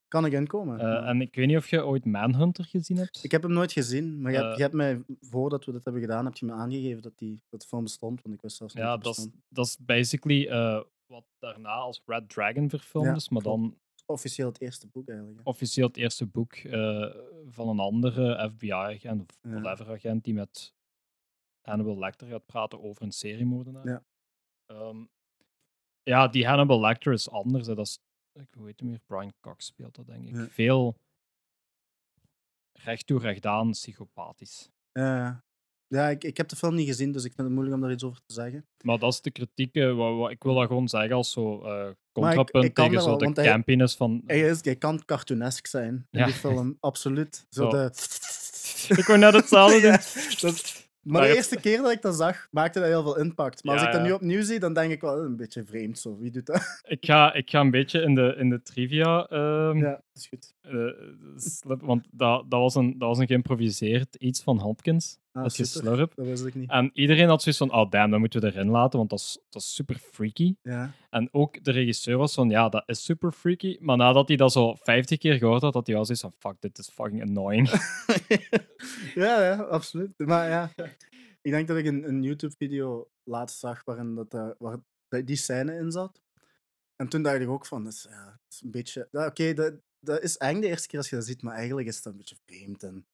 Kan 0.07 0.25
ik 0.25 0.31
inkomen? 0.33 0.77
Ja. 0.77 1.05
En 1.05 1.21
ik 1.21 1.35
weet 1.35 1.47
niet 1.47 1.57
of 1.57 1.69
je 1.69 1.85
ooit 1.85 2.05
Manhunter 2.05 2.65
gezien 2.65 2.97
hebt. 2.97 3.23
Ik 3.23 3.31
heb 3.31 3.41
hem 3.41 3.51
nooit 3.53 3.71
gezien, 3.71 4.21
maar 4.21 4.31
je, 4.31 4.37
hebt, 4.37 4.49
Eh, 4.49 4.55
je 4.55 4.61
hebt 4.61 4.73
mij, 4.73 5.03
voordat 5.21 5.65
we 5.65 5.71
dit 5.71 5.83
hebben 5.83 6.01
gedaan, 6.01 6.25
heb 6.25 6.35
je 6.35 6.45
me 6.45 6.51
aangegeven 6.51 7.01
dat 7.01 7.17
die, 7.17 7.41
dat 7.49 7.65
film 7.65 7.83
bestond, 7.83 8.21
want 8.21 8.35
ik 8.35 8.41
wist 8.41 8.57
zelfs 8.57 8.73
niet 8.73 8.83
ja, 8.83 8.97
dat 8.97 9.03
dat 9.03 9.17
is, 9.17 9.27
dat 9.49 9.77
basically 9.81 10.47
eh, 10.47 10.81
wat 11.05 11.25
daarna 11.39 11.69
als 11.73 12.01
Red 12.05 12.29
Dragon 12.29 12.69
verfilmd 12.69 13.07
Ja, 13.07 13.15
is, 13.15 13.29
maar 13.29 13.41
klopt. 13.41 13.59
dan 13.61 13.77
Officieel 14.05 14.47
het 14.47 14.61
eerste 14.61 14.87
boek 14.87 15.07
eigenlijk. 15.07 15.37
hè. 15.39 15.43
officieel 15.49 15.87
het 15.87 15.97
eerste 15.97 16.25
boek 16.25 16.55
van 17.49 17.67
een 17.69 17.79
andere 17.79 18.49
FBI-agent 18.53 19.21
of 19.21 19.37
Ja. 19.41 19.61
whatever-agent 19.61 20.23
die 20.23 20.33
met 20.33 20.73
Hannibal 21.61 21.99
Lecter 21.99 22.27
gaat 22.27 22.45
praten 22.45 22.81
over 22.83 23.01
een 23.03 23.11
seriemoordenaar. 23.11 23.87
Ja. 23.87 24.03
Ehm, 24.65 25.03
ja, 26.09 26.27
die 26.27 26.47
Hannibal 26.47 26.79
Lecter 26.79 27.13
is 27.13 27.29
anders. 27.29 27.67
Hè. 27.67 27.75
Dat 27.75 27.85
is, 27.85 27.99
ik 28.33 28.47
weet 28.59 28.81
niet 28.81 28.89
meer, 28.89 28.99
Brian 29.05 29.33
Cox 29.41 29.65
speelt 29.65 29.95
dat, 29.95 30.05
denk 30.07 30.27
ik. 30.27 30.35
Ja. 30.35 30.47
Veel 30.49 30.95
recht 32.73 33.07
toe, 33.07 33.19
recht 33.19 33.45
aan, 33.45 33.71
psychopathisch. 33.71 34.69
Ja, 34.91 35.43
ja 35.87 36.09
ik, 36.09 36.23
ik 36.23 36.37
heb 36.37 36.47
de 36.47 36.55
film 36.55 36.75
niet 36.75 36.87
gezien, 36.87 37.11
dus 37.11 37.23
ik 37.23 37.33
vind 37.33 37.41
het 37.47 37.49
moeilijk 37.55 37.75
om 37.75 37.81
daar 37.81 37.91
iets 37.91 38.03
over 38.03 38.21
te 38.25 38.33
zeggen. 38.33 38.65
Maar 38.83 38.99
dat 38.99 39.13
is 39.13 39.21
de 39.21 39.31
kritiek. 39.31 39.75
eh, 39.75 39.95
wa- 39.95 40.13
wa- 40.15 40.29
ik 40.29 40.43
wil 40.43 40.53
dat 40.53 40.67
gewoon 40.67 40.87
zeggen 40.87 41.15
als 41.15 41.31
zo 41.31 41.53
ik- 41.89 41.95
contrapunt 42.11 42.63
ik 42.63 42.75
tegen 42.75 43.01
zo 43.01 43.17
wel, 43.17 43.33
de 43.33 43.41
campiness 43.43 43.95
van... 43.95 44.21
Hij, 44.25 44.39
is, 44.39 44.63
hij 44.63 44.75
kan 44.75 45.05
cartoonesk 45.05 45.67
zijn 45.67 45.93
in 46.09 46.19
Ja. 46.19 46.25
die 46.25 46.33
film, 46.33 46.77
absoluut. 46.79 47.45
Zo 47.49 47.63
Zo. 47.63 47.69
de... 47.69 47.91
ik 49.01 49.05
wou 49.05 49.19
net 49.19 49.33
hetzelfde 49.33 49.81
doen. 49.87 49.91
Dat- 50.51 50.78
maar 51.03 51.13
Maar 51.13 51.21
de 51.21 51.27
het- 51.27 51.35
eerste 51.37 51.59
keer 51.59 51.81
dat 51.81 51.91
ik 51.91 52.01
dat 52.01 52.15
zag, 52.15 52.47
maakte 52.51 52.79
dat 52.79 52.87
heel 52.87 53.03
veel 53.03 53.17
impact. 53.19 53.63
Maar 53.63 53.73
als 53.75 53.83
ik 53.85 53.91
dat 53.91 54.01
nu 54.01 54.11
opnieuw 54.11 54.41
zie, 54.41 54.59
dan 54.59 54.73
denk 54.73 54.91
ik 54.91 55.01
wel 55.01 55.17
"Eh, 55.17 55.23
een 55.23 55.35
beetje 55.35 55.65
vreemd 55.65 55.99
zo. 55.99 56.17
Wie 56.17 56.31
doet 56.31 56.45
dat? 56.45 56.81
Ik 56.87 57.05
ga, 57.05 57.33
ik 57.33 57.49
ga 57.49 57.59
een 57.59 57.71
beetje 57.71 58.01
in 58.01 58.15
de, 58.15 58.35
in 58.37 58.49
de 58.49 58.61
trivia 58.61 59.25
ehm, 59.27 59.77
Ja, 59.77 60.01
is 60.13 60.27
goed. 60.27 60.53
eh, 60.61 60.71
slip, 61.35 61.81
want 61.81 62.07
dat, 62.11 62.45
dat, 62.49 62.59
was 62.59 62.75
een, 62.75 62.95
dat 62.97 63.07
was 63.07 63.17
een 63.17 63.27
geïmproviseerd 63.27 64.15
iets 64.15 64.41
van 64.43 64.59
Hopkins. 64.59 65.17
Ah, 65.31 65.43
dat 65.43 65.55
je 65.55 65.65
slurp. 65.65 66.15
Dat 66.15 66.25
wist 66.25 66.45
ik 66.45 66.55
niet. 66.55 66.69
En 66.69 66.89
iedereen 66.93 67.27
had 67.27 67.41
zoiets 67.41 67.61
van, 67.61 67.73
oh 67.73 67.89
damn, 67.89 68.11
dat 68.11 68.19
moeten 68.19 68.41
we 68.41 68.47
erin 68.47 68.69
laten, 68.69 68.97
want 68.97 69.09
dat 69.09 69.19
is, 69.19 69.39
dat 69.49 69.61
is 69.61 69.73
super 69.73 69.95
freaky. 69.95 70.55
Ja. 70.61 70.91
En 71.09 71.29
ook 71.31 71.63
de 71.63 71.71
regisseur 71.71 72.17
was 72.17 72.33
van, 72.33 72.49
ja, 72.49 72.69
dat 72.69 72.83
is 72.85 73.03
super 73.03 73.31
freaky. 73.31 73.77
Maar 73.79 73.97
nadat 73.97 74.27
hij 74.27 74.37
dat 74.37 74.51
zo 74.51 74.75
50 74.75 75.17
keer 75.17 75.37
gehoord 75.37 75.61
had, 75.61 75.73
had 75.73 75.85
hij 75.87 75.95
wel 75.95 76.05
zoiets 76.05 76.23
van, 76.23 76.33
fuck, 76.37 76.61
dit 76.61 76.77
is 76.77 76.89
fucking 76.89 77.21
annoying. 77.21 77.69
ja, 79.23 79.43
ja, 79.43 79.61
absoluut. 79.61 80.17
Maar 80.17 80.49
ja, 80.49 80.71
ik 81.41 81.51
denk 81.51 81.67
dat 81.67 81.77
ik 81.77 81.85
een, 81.85 82.07
een 82.07 82.23
YouTube-video 82.23 83.09
laatst 83.23 83.59
zag 83.59 83.83
waarin 83.85 84.15
dat, 84.15 84.33
eh, 84.33 84.49
waar 84.57 84.79
die 85.25 85.35
scène 85.35 85.75
in 85.75 85.91
zat. 85.91 86.21
En 86.95 87.07
toen 87.07 87.21
dacht 87.21 87.39
ik 87.39 87.49
ook 87.49 87.65
van, 87.65 87.83
dat 87.83 87.93
is, 87.93 88.07
ja, 88.09 88.25
dat 88.25 88.53
is 88.53 88.61
een 88.61 88.71
beetje... 88.71 89.07
ja, 89.11 89.25
Oké, 89.25 89.53
dat, 89.53 89.73
dat 89.99 90.21
is 90.21 90.37
eng 90.37 90.61
de 90.61 90.67
eerste 90.67 90.87
keer 90.87 90.99
als 90.99 91.09
je 91.09 91.15
dat 91.15 91.25
ziet, 91.25 91.41
maar 91.41 91.55
eigenlijk 91.55 91.87
is 91.87 92.01
dat 92.01 92.11
een 92.11 92.17
beetje 92.17 92.37
vreemd. 92.45 92.83
En, 92.83 93.05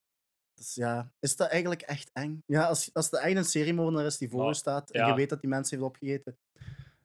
dus 0.56 0.76
ja, 0.76 1.12
is 1.20 1.36
dat 1.36 1.50
eigenlijk 1.50 1.82
echt 1.82 2.10
eng? 2.14 2.42
Ja, 2.46 2.66
als, 2.68 2.94
als 2.94 3.10
de 3.10 3.18
eigen 3.18 3.46
seriemoordenaar 3.46 4.06
is 4.06 4.18
die 4.18 4.30
voor 4.30 4.40
Maar, 4.40 4.48
je 4.48 4.54
staat 4.54 4.92
en 4.92 5.00
ja. 5.02 5.08
je 5.08 5.14
weet 5.16 5.30
dat 5.30 5.42
die 5.42 5.50
mensen 5.50 5.78
heeft 5.78 5.90
opgegeten. 5.90 6.38
ik 6.54 6.62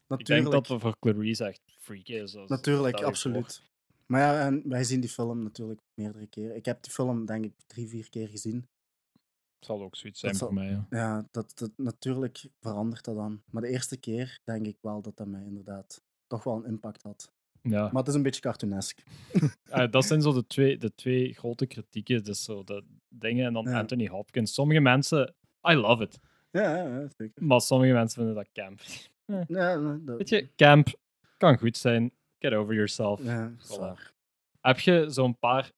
Natuurlijk, 0.08 0.26
denk 0.50 0.52
dat 0.52 0.68
het 0.68 0.80
voor 0.80 0.96
Clarice 0.98 1.44
echt 1.44 1.60
freaky 1.78 2.12
is. 2.12 2.36
als- 2.36 2.48
natuurlijk 2.50 2.96
voor. 2.98 3.06
absoluut. 3.06 3.62
Maar 4.06 4.20
ja, 4.20 4.46
en 4.46 4.62
wij 4.68 4.84
zien 4.84 5.00
die 5.00 5.10
film 5.10 5.42
natuurlijk 5.42 5.80
meerdere 5.94 6.26
keren. 6.26 6.56
Ik 6.56 6.64
heb 6.64 6.82
die 6.82 6.92
film 6.92 7.26
denk 7.26 7.44
ik 7.44 7.52
drie, 7.66 7.88
vier 7.88 8.08
keer 8.08 8.28
gezien. 8.28 8.68
Het 9.58 9.68
zal 9.68 9.82
ook 9.82 9.96
zoiets 9.96 10.20
zijn 10.20 10.32
Dat 10.32 10.40
voor 10.40 10.50
zal- 10.52 10.64
mij, 10.64 10.70
ja. 10.72 10.86
Ja, 10.90 11.28
dat, 11.30 11.52
dat, 11.58 11.70
natuurlijk 11.76 12.44
verandert 12.60 13.04
dat 13.04 13.14
dan. 13.16 13.42
Maar 13.50 13.62
de 13.62 13.68
eerste 13.68 13.96
keer 13.96 14.38
denk 14.44 14.66
ik 14.66 14.76
wel 14.80 15.00
dat 15.02 15.16
dat 15.16 15.26
mij 15.26 15.44
inderdaad 15.44 16.02
toch 16.26 16.44
wel 16.44 16.54
een 16.56 16.64
impact 16.64 17.02
had. 17.02 17.32
Ja. 17.62 17.82
Maar 17.82 17.92
het 18.02 18.08
is 18.08 18.14
een 18.14 18.22
beetje 18.22 18.40
cartoonesk. 18.40 18.98
Eh, 19.70 19.90
dat 19.90 20.04
zijn 20.04 20.22
zo 20.22 20.32
de 20.32 20.46
twee, 20.46 20.78
de 20.78 20.94
twee 20.94 21.32
grote 21.34 21.66
kritieken. 21.66 22.24
Dus 22.24 22.44
zo 22.44 22.64
de 22.64 22.84
dingen 23.08 23.46
en 23.46 23.52
dan 23.52 23.64
Ja. 23.64 23.78
Anthony 23.78 24.06
Hopkins. 24.08 24.54
Sommige 24.54 24.80
mensen, 24.80 25.34
I 25.68 25.74
love 25.74 26.02
it. 26.02 26.18
Ja, 26.50 26.76
ja, 26.76 27.06
zeker. 27.16 27.44
Maar 27.44 27.60
sommige 27.60 27.92
mensen 27.92 28.16
vinden 28.16 28.34
dat 28.34 28.52
camp. 28.52 28.80
Ja, 29.48 29.76
nee, 29.76 30.04
dat, 30.04 30.16
Weet 30.16 30.28
je, 30.28 30.48
camp 30.56 30.88
kan 31.36 31.58
goed 31.58 31.76
zijn. 31.76 32.12
Get 32.38 32.52
over 32.52 32.74
yourself. 32.74 33.22
ja, 33.22 33.52
Voilà. 33.56 34.12
Heb 34.60 34.78
je 34.78 35.04
zo'n 35.08 35.38
paar 35.38 35.70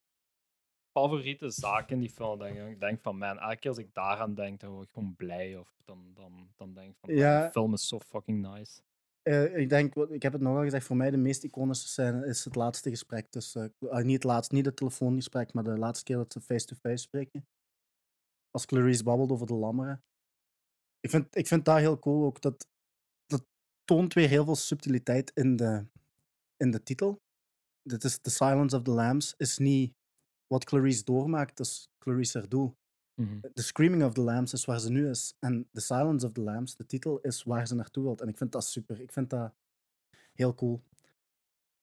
favoriete 0.91 1.49
zaken 1.49 1.93
in 1.95 1.99
die 1.99 2.09
film? 2.09 2.39
Dat 2.39 2.47
je 2.47 2.75
denkt 2.79 3.01
van, 3.01 3.17
man, 3.17 3.39
elke 3.39 3.55
keer 3.55 3.69
als 3.69 3.79
ik 3.79 3.93
daaraan 3.93 4.33
denk, 4.33 4.59
dan 4.59 4.69
word 4.71 4.87
ik 4.87 4.93
gewoon 4.93 5.15
blij. 5.15 5.57
Of 5.57 5.73
dan, 5.85 6.11
dan, 6.13 6.47
dan 6.55 6.73
denk 6.73 6.89
ik 6.89 6.95
van, 6.99 7.15
Ja. 7.15 7.45
de 7.45 7.51
film 7.51 7.73
is 7.73 7.87
zo 7.87 7.99
fucking 7.99 8.53
nice. 8.55 8.81
Eh, 9.23 9.57
ik 9.57 9.69
denk, 9.69 9.95
ik 9.95 10.21
heb 10.21 10.33
het 10.33 10.41
nogal 10.41 10.63
gezegd, 10.63 10.85
voor 10.85 10.95
mij 10.95 11.11
de 11.11 11.17
meest 11.17 11.43
iconische 11.43 11.87
scène 11.87 12.25
is 12.25 12.45
het 12.45 12.55
laatste 12.55 12.89
gesprek 12.89 13.27
eh, 13.33 14.03
niet 14.03 14.13
het 14.13 14.23
laatste, 14.23 14.55
niet 14.55 14.65
het 14.65 14.75
telefoongesprek, 14.75 15.53
maar 15.53 15.63
de 15.63 15.77
laatste 15.77 16.03
keer 16.03 16.15
dat 16.15 16.33
ze 16.33 16.41
face-to-face 16.41 17.03
spreken. 17.03 17.47
Als 18.51 18.65
Clarice 18.65 19.03
babbelt 19.03 19.31
over 19.31 19.47
de 19.47 19.53
lammeren. 19.53 20.03
Ik 20.99 21.09
vind, 21.09 21.35
ik 21.35 21.47
vind 21.47 21.65
dat 21.65 21.77
heel 21.77 21.99
cool 21.99 22.25
ook. 22.25 22.41
Dat, 22.41 22.67
dat 23.25 23.45
toont 23.83 24.13
weer 24.13 24.29
heel 24.29 24.45
veel 24.45 24.55
subtiliteit 24.55 25.31
in 25.33 25.55
de, 25.55 25.87
in 26.57 26.71
de 26.71 26.83
titel. 26.83 27.21
Dit 27.81 28.03
is 28.03 28.17
The 28.17 28.29
Silence 28.29 28.75
of 28.75 28.83
the 28.83 28.91
Lambs, 28.91 29.33
is 29.37 29.57
niet 29.57 29.93
wat 30.47 30.63
Clarice 30.63 31.03
doormaakt, 31.03 31.57
dat 31.57 31.65
is 31.65 31.89
Clarice 31.97 32.37
haar 32.37 32.49
Mhm. 33.15 33.39
The 33.53 33.63
Screaming 33.63 34.03
of 34.03 34.13
the 34.13 34.21
Lambs 34.21 34.53
is 34.53 34.65
waar 34.65 34.79
ze 34.79 34.89
nu 34.91 35.09
is. 35.09 35.35
En 35.39 35.67
The 35.71 35.81
Silence 35.81 36.25
of 36.25 36.31
the 36.31 36.41
Lambs, 36.41 36.75
de 36.75 36.85
titel, 36.85 37.19
is 37.19 37.43
waar 37.43 37.67
ze 37.67 37.75
naartoe 37.75 38.03
wilt. 38.03 38.21
En 38.21 38.27
ik 38.27 38.37
vind 38.37 38.51
dat 38.51 38.65
super. 38.65 39.01
Ik 39.01 39.11
vind 39.11 39.29
dat 39.29 39.53
heel 40.33 40.53
cool. 40.53 40.81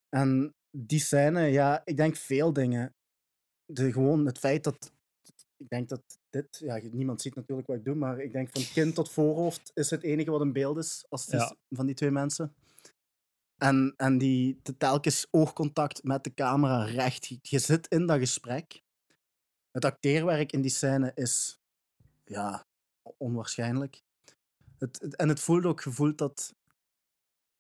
En 0.09 0.55
die 0.70 1.01
scène, 1.01 1.41
ja, 1.47 1.83
ik 1.85 1.97
denk 1.97 2.16
veel 2.16 2.53
dingen. 2.53 2.95
De, 3.64 3.93
gewoon 3.93 4.26
het 4.26 4.39
feit 4.39 4.64
dat 4.64 4.93
ik 5.57 5.68
denk 5.68 5.89
dat 5.89 6.18
dit, 6.31 6.59
ja, 6.59 6.81
niemand 6.91 7.20
ziet 7.22 7.35
natuurlijk 7.35 7.68
wat 7.68 7.76
ik 7.76 7.85
doe, 7.85 7.95
maar 7.95 8.18
ik 8.20 8.33
denk 8.33 8.49
van 8.53 8.62
kind 8.72 8.95
tot 8.95 9.11
voorhoofd 9.11 9.70
is 9.74 9.91
het 9.91 10.03
enige 10.03 10.31
wat 10.31 10.41
in 10.41 10.53
beeld 10.53 10.76
is, 10.76 11.07
als 11.09 11.26
het 11.26 11.35
is 11.41 11.55
van 11.68 11.87
die 11.87 11.95
twee 11.95 12.11
mensen. 12.11 12.55
En, 13.57 13.95
en 13.97 14.18
die 14.18 14.61
te- 14.62 14.76
telkens 14.76 15.26
oogcontact 15.31 16.03
met 16.03 16.24
de 16.24 16.35
camera 16.35 16.85
recht. 16.85 17.39
Je 17.43 17.59
zit 17.59 17.89
in 17.89 18.07
dat 18.07 18.18
gesprek. 18.18 18.83
Het 19.71 19.85
acteerwerk 19.85 20.53
in 20.53 20.61
die 20.61 20.71
scène 20.71 21.12
is 21.14 21.61
ja, 22.25 22.66
onwaarschijnlijk. 23.16 24.03
Het, 24.79 25.01
het- 25.01 25.16
en 25.16 25.29
het 25.29 25.41
voelt 25.41 25.64
ook 25.64 25.81
gevoeld 25.83 26.18
dat 26.18 26.55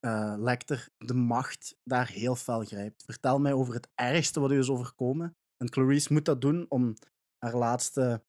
eh 0.00 0.34
Lecter 0.38 0.88
de 0.98 1.14
macht 1.14 1.76
daar 1.84 2.08
heel 2.08 2.36
fel 2.36 2.64
grijpt. 2.64 3.04
Vertel 3.04 3.38
mij 3.38 3.52
over 3.52 3.74
het 3.74 3.88
ergste 3.94 4.40
wat 4.40 4.50
u 4.50 4.58
is 4.58 4.70
overkomen. 4.70 5.36
En 5.56 5.68
Clarice 5.68 6.12
moet 6.12 6.24
dat 6.24 6.40
doen 6.40 6.66
om 6.68 6.94
haar 7.38 7.56
laatste 7.56 8.22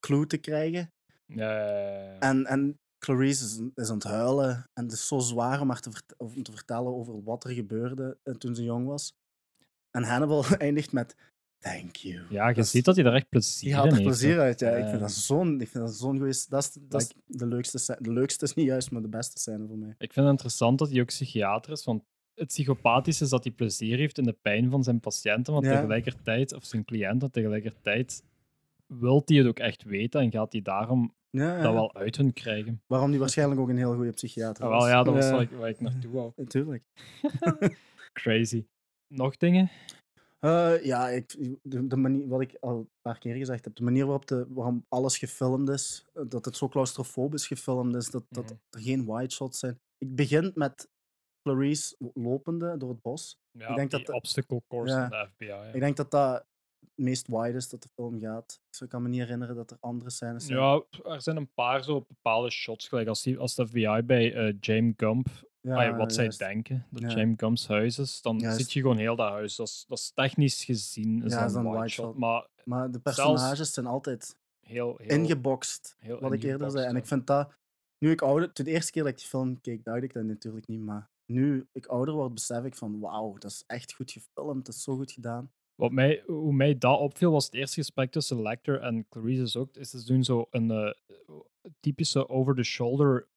clue 0.00 0.26
te 0.26 0.36
krijgen. 0.36 0.92
Ja, 1.26 1.50
ja, 1.58 1.78
ja, 1.78 2.02
ja. 2.12 2.18
En, 2.18 2.46
en 2.46 2.80
Clarice 2.98 3.44
is, 3.44 3.60
is 3.74 3.88
aan 3.88 3.94
het 3.94 4.04
huilen. 4.04 4.70
En 4.72 4.84
het 4.84 4.92
is 4.92 5.06
zo 5.06 5.18
zwaar 5.18 5.60
om 5.60 5.68
haar 5.68 5.80
te, 5.80 5.90
vert- 5.90 6.14
om 6.16 6.42
te 6.42 6.52
vertellen 6.52 6.94
over 6.94 7.22
wat 7.22 7.44
er 7.44 7.50
gebeurde 7.50 8.18
eh, 8.22 8.34
toen 8.34 8.54
ze 8.54 8.62
jong 8.62 8.86
was. 8.86 9.14
En 9.90 10.02
Hannibal 10.02 10.44
eindigt 10.58 10.92
met 10.92 11.14
thank 11.58 11.96
you. 11.96 12.22
Ja, 12.30 12.48
je 12.48 12.54
Dat 12.54 12.64
is- 12.64 12.70
ziet 12.70 12.84
dat 12.84 12.96
hij 12.96 13.04
er 13.04 13.14
echt 13.14 13.28
plezier 13.28 13.62
Die 13.68 13.74
haalt 13.74 13.86
in 13.86 13.92
er 13.92 13.98
heeft. 13.98 14.08
plezier 14.18 14.40
uit, 14.40 14.60
ja. 14.60 14.70
Ik 14.70 14.88
vind 14.88 15.00
dat 15.00 15.12
zo'n 15.12 15.60
ik 15.60 15.68
vind 15.68 15.84
dat 15.84 16.24
is, 16.26 16.46
dat 16.46 17.00
is 17.00 17.12
de 17.26 17.46
leukste 17.46 17.78
scène. 17.78 17.98
De 18.02 18.12
leukste 18.12 18.44
is 18.44 18.54
niet 18.54 18.66
juist, 18.66 18.90
maar 18.90 19.02
de 19.02 19.08
beste 19.08 19.38
scène 19.40 19.66
voor 19.66 19.78
mij. 19.78 19.88
Ik 19.98 20.12
vind 20.12 20.14
het 20.26 20.28
interessant 20.28 20.78
dat 20.78 20.90
hij 20.90 21.00
ook 21.00 21.06
psychiater 21.06 21.72
is, 21.72 21.84
want 21.84 22.02
het 22.34 22.46
psychopathische 22.48 23.24
is 23.24 23.30
dat 23.30 23.44
hij 23.44 23.52
plezier 23.52 23.96
heeft 23.98 24.18
in 24.18 24.24
de 24.24 24.36
pijn 24.42 24.70
van 24.70 24.84
zijn 24.84 25.00
patiënten, 25.00 25.52
want 25.52 25.64
Ja. 25.66 25.74
tegelijkertijd, 25.74 26.52
of 26.54 26.64
zijn 26.64 26.84
cliënten, 26.84 27.30
tegelijkertijd 27.30 28.22
wil 28.86 29.22
hij 29.24 29.36
het 29.36 29.46
ook 29.46 29.58
echt 29.58 29.82
weten 29.82 30.20
en 30.20 30.30
gaat 30.30 30.52
hij 30.52 30.62
daarom 30.62 31.14
Ja, 31.30 31.56
ja. 31.56 31.62
dat 31.62 31.72
wel 31.72 31.94
uit 31.94 32.16
hun 32.16 32.32
krijgen. 32.32 32.82
Waarom 32.86 33.10
die 33.10 33.18
waarschijnlijk 33.20 33.60
ook 33.60 33.68
een 33.68 33.76
heel 33.76 33.94
goede 33.94 34.10
psychiater 34.12 34.64
Ah, 34.64 34.70
was. 34.70 34.82
wel, 34.84 34.92
ja, 34.92 35.02
dat 35.02 35.14
was 35.14 35.30
waar 35.30 35.40
ik, 35.40 35.50
waar 35.50 35.68
ik 35.68 35.80
naartoe 35.80 36.10
wou. 36.12 36.32
Natuurlijk. 36.36 36.82
Crazy. 38.12 38.66
Nog 39.14 39.36
dingen? 39.36 39.70
Eh, 40.38 40.84
ja, 40.84 41.08
ik, 41.08 41.36
de, 41.62 41.86
de 41.86 41.96
manier, 41.96 42.28
wat 42.28 42.40
ik 42.40 42.56
al 42.60 42.76
een 42.78 42.90
paar 43.02 43.18
keer 43.18 43.34
gezegd 43.34 43.64
heb, 43.64 43.74
de 43.76 43.82
manier 43.84 44.04
waarop 44.04 44.26
de, 44.26 44.46
waarom 44.48 44.84
alles 44.88 45.18
gefilmd 45.18 45.68
is, 45.68 46.04
eh, 46.14 46.22
dat 46.28 46.44
het 46.44 46.56
zo 46.56 46.68
claustrofobisch 46.68 47.46
gefilmd 47.46 47.94
is, 47.94 48.10
dat, 48.10 48.24
dat 48.28 48.44
Mhm. 48.44 48.54
er 48.70 48.80
geen 48.80 49.06
wide 49.06 49.30
shots 49.32 49.58
zijn. 49.58 49.80
Ik 49.98 50.14
begin 50.14 50.52
met 50.54 50.88
Clarice 51.42 51.96
lopende 52.14 52.76
door 52.76 52.88
het 52.88 53.02
bos. 53.02 53.38
Ja, 53.50 53.68
Ik 53.68 53.76
denk 53.76 53.90
dat 53.90 54.06
de- 54.06 54.12
obstacle 54.12 54.62
course 54.68 54.94
Ja. 54.94 55.08
van 55.08 55.18
de 55.18 55.28
FBI. 55.34 55.46
Ja. 55.46 55.62
Ik 55.72 55.80
denk 55.80 55.96
dat 55.96 56.10
dat 56.10 56.32
het 56.34 56.44
meest 56.94 57.26
wide 57.26 57.56
is 57.56 57.68
dat 57.68 57.82
de 57.82 57.88
film 57.94 58.20
gaat. 58.20 58.60
Ik 58.80 58.88
kan 58.88 59.02
me 59.02 59.08
niet 59.08 59.20
herinneren 59.20 59.56
dat 59.56 59.70
er 59.70 59.76
andere 59.80 60.10
scènes 60.10 60.46
zijn. 60.46 60.58
Ja, 60.58 60.82
er 61.04 61.22
zijn 61.22 61.36
een 61.36 61.52
paar 61.54 61.84
zo 61.84 62.00
bepaalde 62.08 62.50
shots, 62.50 62.88
gelijk 62.88 63.08
als, 63.08 63.22
die, 63.22 63.38
als 63.38 63.54
de 63.54 63.66
FBI 63.66 64.02
bij 64.04 64.34
eh, 64.34 64.54
James 64.60 64.94
Gump, 64.96 65.26
Ja, 65.66 65.96
wat 65.96 66.14
zij 66.14 66.28
denken, 66.28 66.86
dat 66.90 67.00
Ja. 67.00 67.16
James 67.18 67.34
Gumps 67.36 67.66
huis 67.66 67.98
is, 67.98 68.22
dan 68.22 68.38
Juist. 68.38 68.56
zie 68.56 68.66
je 68.68 68.80
gewoon 68.80 68.96
heel 68.96 69.16
dat 69.16 69.30
huis. 69.30 69.56
Dat 69.56 69.66
is, 69.68 69.84
dat 69.88 69.98
is 69.98 70.10
technisch 70.14 70.64
gezien 70.64 71.22
is 71.24 71.32
dat 71.32 71.54
een 71.54 71.70
wide 71.70 71.88
shot, 71.88 72.16
maar 72.16 72.46
Maar 72.64 72.90
de 72.90 72.98
personages 72.98 73.72
zijn 73.72 73.86
altijd 73.86 74.36
heel, 74.60 74.94
heel 74.98 75.18
ingeboxt, 75.18 75.96
heel 75.98 76.20
wat 76.20 76.32
ik 76.32 76.42
eerder 76.42 76.50
ingeboxt, 76.50 76.72
zei. 76.72 76.86
En 76.86 76.96
ik 76.96 77.06
vind 77.06 77.26
dat, 77.26 77.52
nu 77.98 78.10
ik 78.10 78.22
ouder, 78.22 78.50
de 78.52 78.70
eerste 78.70 78.92
keer 78.92 79.02
dat 79.02 79.12
ik 79.12 79.18
die 79.18 79.26
film 79.26 79.60
keek, 79.60 79.84
dacht 79.84 80.02
ik 80.02 80.12
dat 80.12 80.24
natuurlijk 80.24 80.66
niet, 80.66 80.80
maar 80.80 81.10
nu 81.26 81.66
ik 81.72 81.86
ouder 81.86 82.14
word, 82.14 82.34
besef 82.34 82.64
ik 82.64 82.74
van 82.74 83.00
wauw, 83.00 83.38
dat 83.38 83.50
is 83.50 83.64
echt 83.66 83.94
goed 83.94 84.10
gefilmd, 84.10 84.66
dat 84.66 84.74
is 84.74 84.82
zo 84.82 84.96
goed 84.96 85.12
gedaan. 85.12 85.50
Wat 85.74 85.92
mij, 85.92 86.22
hoe 86.26 86.52
mij 86.52 86.78
dat 86.78 86.98
opviel, 86.98 87.30
was 87.30 87.44
het 87.44 87.54
eerste 87.54 87.80
gesprek 87.80 88.10
tussen 88.10 88.42
Lecter 88.42 88.80
en 88.80 89.08
Clarice 89.08 89.42
is 89.42 89.56
ook. 89.56 89.76
Is 89.76 89.90
ze 89.90 90.04
doen 90.04 90.24
zo 90.24 90.46
een 90.50 90.70
eh, 90.70 90.92
typische 91.80 92.28
over-the-shoulder 92.28 93.28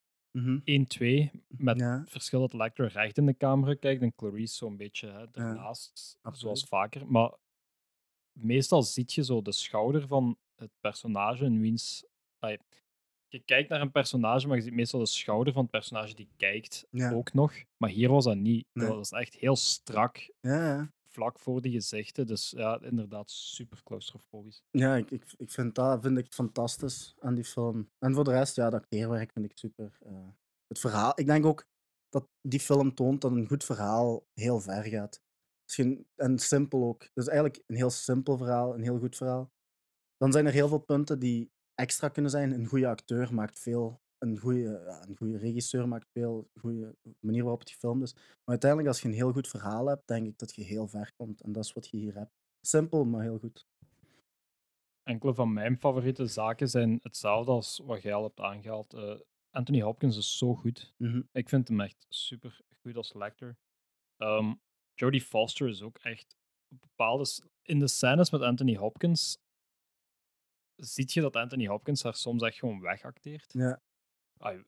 Mhm. 0.41 0.59
1-2. 0.63 1.31
Met 1.47 1.79
Ja. 1.79 1.99
het 1.99 2.09
verschil 2.09 2.39
dat 2.39 2.53
Lecter 2.53 2.87
recht 2.87 3.17
in 3.17 3.25
de 3.25 3.37
camera 3.37 3.73
kijkt 3.75 4.01
en 4.01 4.15
Clarice 4.15 4.55
zo'n 4.55 4.77
beetje 4.77 5.07
hè, 5.07 5.25
ernaast, 5.31 6.17
zoals 6.31 6.63
vaker. 6.65 7.11
Maar 7.11 7.31
meestal 8.31 8.83
zie 8.83 9.03
je 9.07 9.23
zo 9.23 9.41
de 9.41 9.51
schouder 9.51 10.07
van 10.07 10.37
het 10.55 10.71
personage 10.79 11.45
in 11.45 11.61
wiens. 11.61 12.05
je 13.31 13.39
kijkt 13.39 13.69
naar 13.69 13.81
een 13.81 13.91
personage, 13.91 14.47
maar 14.47 14.57
je 14.57 14.63
ziet 14.63 14.73
meestal 14.73 14.99
de 14.99 15.05
schouder 15.05 15.53
van 15.53 15.61
het 15.61 15.71
personage 15.71 16.15
die 16.15 16.29
kijkt 16.37 16.87
Ja. 16.91 17.11
ook 17.13 17.33
nog. 17.33 17.53
Maar 17.77 17.89
hier 17.89 18.09
was 18.09 18.23
dat 18.25 18.37
niet. 18.37 18.67
Nee. 18.73 18.87
Dat 18.87 18.95
was 18.95 19.11
echt 19.11 19.33
heel 19.35 19.55
strak 19.55 20.29
ja. 20.39 20.91
Vlak 21.09 21.39
voor 21.39 21.61
die 21.61 21.71
gezichten. 21.71 22.27
Dus 22.27 22.49
ja, 22.49 22.81
inderdaad, 22.81 23.31
super 23.31 23.83
claustrofobisch. 23.83 24.63
ja 24.71 24.95
ik, 24.95 25.11
ik, 25.11 25.23
ik 25.37 25.51
vind 25.51 25.75
dat 25.75 26.01
vind 26.01 26.17
ik 26.17 26.33
fantastisch 26.33 27.15
aan 27.19 27.35
die 27.35 27.43
film. 27.43 27.89
En 27.99 28.13
voor 28.13 28.23
de 28.23 28.31
rest, 28.31 28.55
ja, 28.55 28.69
dat 28.69 28.81
acteerwerk 28.81 29.31
vind 29.31 29.45
ik 29.45 29.57
super. 29.57 29.97
eh, 30.05 30.27
het 30.67 30.79
verhaal, 30.79 31.11
ik 31.15 31.25
denk 31.25 31.45
ook 31.45 31.65
dat 32.09 32.27
die 32.41 32.59
film 32.59 32.93
toont 32.95 33.21
dat 33.21 33.31
een 33.31 33.47
goed 33.47 33.63
verhaal 33.63 34.27
heel 34.33 34.59
ver 34.59 34.83
gaat. 34.83 35.21
En 36.15 36.39
simpel 36.39 36.83
ook. 36.83 37.09
Dus 37.13 37.27
eigenlijk 37.27 37.63
een 37.67 37.75
heel 37.75 37.89
simpel 37.89 38.37
verhaal, 38.37 38.73
een 38.73 38.83
heel 38.83 38.99
goed 38.99 39.15
verhaal. 39.15 39.51
Dan 40.17 40.31
zijn 40.31 40.45
er 40.45 40.51
heel 40.51 40.67
veel 40.67 40.79
punten 40.79 41.19
die 41.19 41.51
extra 41.73 42.09
kunnen 42.09 42.31
zijn. 42.31 42.51
Een 42.51 42.65
goede 42.65 42.87
acteur 42.87 43.33
maakt 43.33 43.59
veel. 43.59 44.01
Een 44.19 44.37
goede, 44.37 45.03
een 45.07 45.17
goede 45.17 45.37
regisseur 45.37 45.87
maakt 45.87 46.09
veel. 46.11 46.49
Een 46.53 46.61
goede 46.61 46.95
manier 47.19 47.41
waarop 47.41 47.59
het 47.59 47.69
gefilmd 47.69 48.03
is. 48.03 48.13
Maar 48.13 48.23
uiteindelijk, 48.45 48.89
als 48.89 49.01
je 49.01 49.07
een 49.07 49.13
heel 49.13 49.31
goed 49.31 49.47
verhaal 49.47 49.87
hebt, 49.87 50.07
denk 50.07 50.27
ik 50.27 50.37
dat 50.37 50.55
je 50.55 50.63
heel 50.63 50.87
ver 50.87 51.13
komt. 51.15 51.41
En 51.41 51.51
dat 51.51 51.63
is 51.63 51.73
wat 51.73 51.89
je 51.89 51.97
hier 51.97 52.15
hebt. 52.15 52.31
Simpel, 52.61 53.05
maar 53.05 53.21
heel 53.21 53.39
goed. 53.39 53.67
Enkele 55.03 55.33
van 55.33 55.53
mijn 55.53 55.77
favoriete 55.77 56.25
zaken 56.25 56.69
zijn 56.69 56.99
hetzelfde 57.01 57.51
als 57.51 57.81
wat 57.85 58.01
jij 58.01 58.13
al 58.13 58.23
hebt 58.23 58.39
aangehaald. 58.39 58.93
Eh, 58.93 59.19
Anthony 59.49 59.81
Hopkins 59.81 60.17
is 60.17 60.37
zo 60.37 60.55
goed. 60.55 60.93
Mhm. 60.97 61.21
Ik 61.31 61.49
vind 61.49 61.67
hem 61.67 61.81
echt 61.81 62.05
super 62.09 62.61
goed 62.81 62.95
als 62.95 63.13
lector. 63.13 63.57
Ehm 64.17 64.53
Jodie 64.99 65.21
Foster 65.21 65.67
is 65.67 65.81
ook 65.81 65.97
echt 65.97 66.35
op 66.67 66.81
bepaalde... 66.81 67.25
In 67.61 67.79
de 67.79 67.87
scènes 67.87 68.29
met 68.31 68.41
Anthony 68.41 68.75
Hopkins 68.75 69.37
ziet 70.75 71.13
je 71.13 71.21
dat 71.21 71.35
Anthony 71.35 71.67
Hopkins 71.67 72.03
haar 72.03 72.15
soms 72.15 72.41
echt 72.41 72.57
gewoon 72.57 72.81
wegacteert. 72.81 73.53
Ja. 73.53 73.81
Ah, 74.39 74.53
eh, 74.53 74.59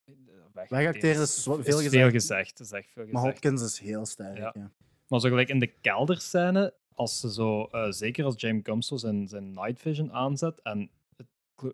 Wegacteren 0.69 1.21
is 1.21 1.43
veel 1.43 1.63
Veel 1.63 1.77
gezegd. 1.79 2.11
gezegd. 2.11 2.59
is 2.59 2.71
echt 2.71 2.91
veel 2.91 3.03
Maar 3.05 3.13
gezegd. 3.21 3.33
Hopkins 3.43 3.61
is 3.61 3.79
heel 3.79 4.05
sterk. 4.05 4.37
Ja. 4.37 4.51
Ja. 4.57 4.71
Maar 5.07 5.19
zo 5.19 5.29
gelijk 5.29 5.49
in 5.49 5.59
de 5.59 5.67
kelderscène, 5.81 6.73
als 6.93 7.19
ze 7.19 7.31
zo, 7.33 7.63
eh, 7.65 7.91
zeker 7.91 8.25
als 8.25 8.41
James 8.41 8.61
Gump 8.63 8.83
zo 8.83 8.97
zijn, 8.97 9.27
zijn 9.27 9.51
night 9.53 9.79
vision 9.79 10.11
aanzet 10.13 10.61
en, 10.61 10.91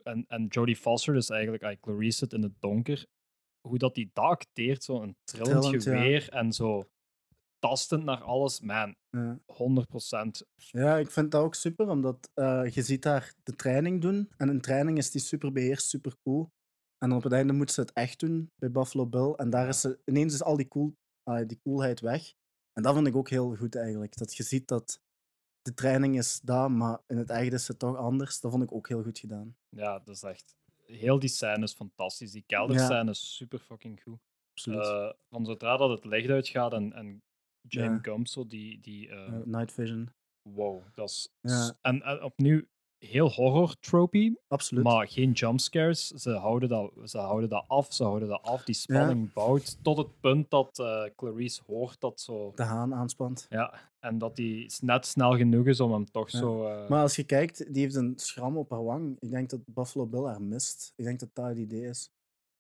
en, 0.03 0.25
en 0.27 0.45
Jodie 0.47 0.75
Foster, 0.75 1.13
dus 1.13 1.29
eigenlijk 1.29 1.81
Clarice 1.81 2.17
zit 2.17 2.33
in 2.33 2.43
het 2.43 2.53
donker, 2.59 3.05
hoe 3.61 3.77
dat 3.77 3.95
die 3.95 4.09
dat 4.13 4.23
acteert, 4.25 4.83
zo 4.83 5.01
een 5.01 5.15
trillend, 5.23 5.61
Trillend, 5.61 5.83
ja. 5.83 5.91
geweer 5.91 6.29
en 6.29 6.53
zo 6.53 6.89
tastend 7.59 8.03
naar 8.03 8.21
alles, 8.21 8.59
man, 8.61 8.95
Ja. 9.09 9.39
100%. 9.45 10.43
Ja, 10.55 10.97
ik 10.97 11.11
vind 11.11 11.31
dat 11.31 11.41
ook 11.43 11.55
super, 11.55 11.89
omdat 11.89 12.29
eh, 12.33 12.63
je 12.69 12.81
ziet 12.81 13.03
haar 13.03 13.33
de 13.43 13.55
training 13.55 14.01
doen. 14.01 14.29
En 14.37 14.49
een 14.49 14.61
training 14.61 14.97
is 14.97 15.11
die 15.11 15.21
super 15.21 15.51
beheerst, 15.51 15.89
super 15.89 16.13
cool. 16.23 16.51
En 16.97 17.11
op 17.11 17.23
het 17.23 17.33
einde 17.33 17.53
moet 17.53 17.71
ze 17.71 17.81
het 17.81 17.93
echt 17.93 18.19
doen 18.19 18.51
bij 18.55 18.71
Buffalo 18.71 19.05
Bill. 19.07 19.31
En 19.33 19.49
daar 19.49 19.63
Ja. 19.63 19.67
is 19.69 19.81
ze, 19.81 19.99
ineens 20.05 20.33
is 20.33 20.43
al 20.43 20.55
die, 20.57 20.67
cool, 20.67 20.95
die 21.47 21.59
coolheid 21.63 21.99
weg. 21.99 22.33
En 22.73 22.83
dat 22.83 22.93
vond 22.93 23.07
ik 23.07 23.15
ook 23.15 23.29
heel 23.29 23.55
goed 23.55 23.75
eigenlijk. 23.75 24.17
Dat 24.17 24.35
je 24.35 24.43
ziet 24.43 24.67
dat 24.67 25.01
de 25.61 25.73
training 25.73 26.17
is 26.17 26.39
daar, 26.43 26.71
maar 26.71 26.99
in 27.07 27.17
het 27.17 27.29
echt 27.29 27.53
is 27.53 27.67
het 27.67 27.79
toch 27.79 27.95
anders. 27.95 28.39
Dat 28.39 28.51
vond 28.51 28.63
ik 28.63 28.71
ook 28.71 28.87
heel 28.87 29.03
goed 29.03 29.19
gedaan. 29.19 29.57
Ja, 29.69 29.99
dat 29.99 30.15
is 30.15 30.23
echt... 30.23 30.55
Heel 30.85 31.19
die 31.19 31.29
scène 31.29 31.63
is 31.63 31.73
fantastisch. 31.73 32.31
Die 32.31 32.43
kelderscène 32.45 33.09
is 33.09 33.35
super 33.35 33.59
fucking 33.59 34.01
goed. 34.03 34.19
Absoluut. 34.51 34.85
Eh, 34.85 35.11
van 35.29 35.45
zodra 35.45 35.77
dat 35.77 35.89
het 35.89 36.05
licht 36.05 36.29
uitgaat 36.29 36.73
en, 36.73 36.93
en 36.93 37.21
James 37.67 38.33
Ja. 38.33 38.43
Die... 38.43 38.79
die 38.79 39.09
eh, 39.09 39.33
Night 39.45 39.71
Vision. 39.71 40.09
wow, 40.41 40.83
dat 40.93 41.09
is... 41.09 41.29
Ja. 41.41 41.77
En, 41.81 42.01
en 42.01 42.23
opnieuw, 42.23 42.63
heel 42.99 43.29
horror-tropy, 43.31 44.33
Absoluut. 44.47 44.83
Maar 44.83 45.07
geen 45.07 45.31
jumpscares. 45.31 46.07
Ze 46.07 46.31
houden, 46.31 46.69
dat, 46.69 46.91
ze 47.03 47.17
houden 47.17 47.49
dat 47.49 47.63
af. 47.67 47.93
Ze 47.93 48.03
houden 48.03 48.27
dat 48.29 48.41
af. 48.41 48.63
Die 48.63 48.75
spanning 48.75 49.33
bouwt 49.33 49.77
tot 49.83 49.97
het 49.97 50.19
punt 50.19 50.49
dat 50.49 50.79
eh, 50.79 51.03
Clarice 51.15 51.61
hoort 51.67 51.99
dat 51.99 52.19
zo. 52.21 52.51
De 52.55 52.63
haan 52.63 52.93
aanspant. 52.93 53.45
Ja, 53.49 53.73
en 53.99 54.17
dat 54.17 54.35
die 54.35 54.73
net 54.81 55.05
snel 55.05 55.35
genoeg 55.37 55.65
is 55.65 55.79
om 55.79 55.91
hem 55.91 56.05
toch 56.11 56.29
Ja. 56.29 56.39
zo. 56.39 56.65
eh, 56.67 56.89
Maar 56.89 57.01
als 57.01 57.15
je 57.15 57.23
kijkt, 57.23 57.73
die 57.73 57.81
heeft 57.81 57.95
een 57.95 58.13
schram 58.15 58.57
op 58.57 58.69
haar 58.69 58.83
wang. 58.83 59.17
Ik 59.19 59.29
denk 59.29 59.49
dat 59.49 59.59
Buffalo 59.65 60.05
Bill 60.05 60.23
haar 60.23 60.41
mist. 60.41 60.93
Ik 60.95 61.05
denk 61.05 61.19
dat 61.19 61.29
dat 61.33 61.45
het 61.45 61.57
idee 61.57 61.85
is. 61.87 62.11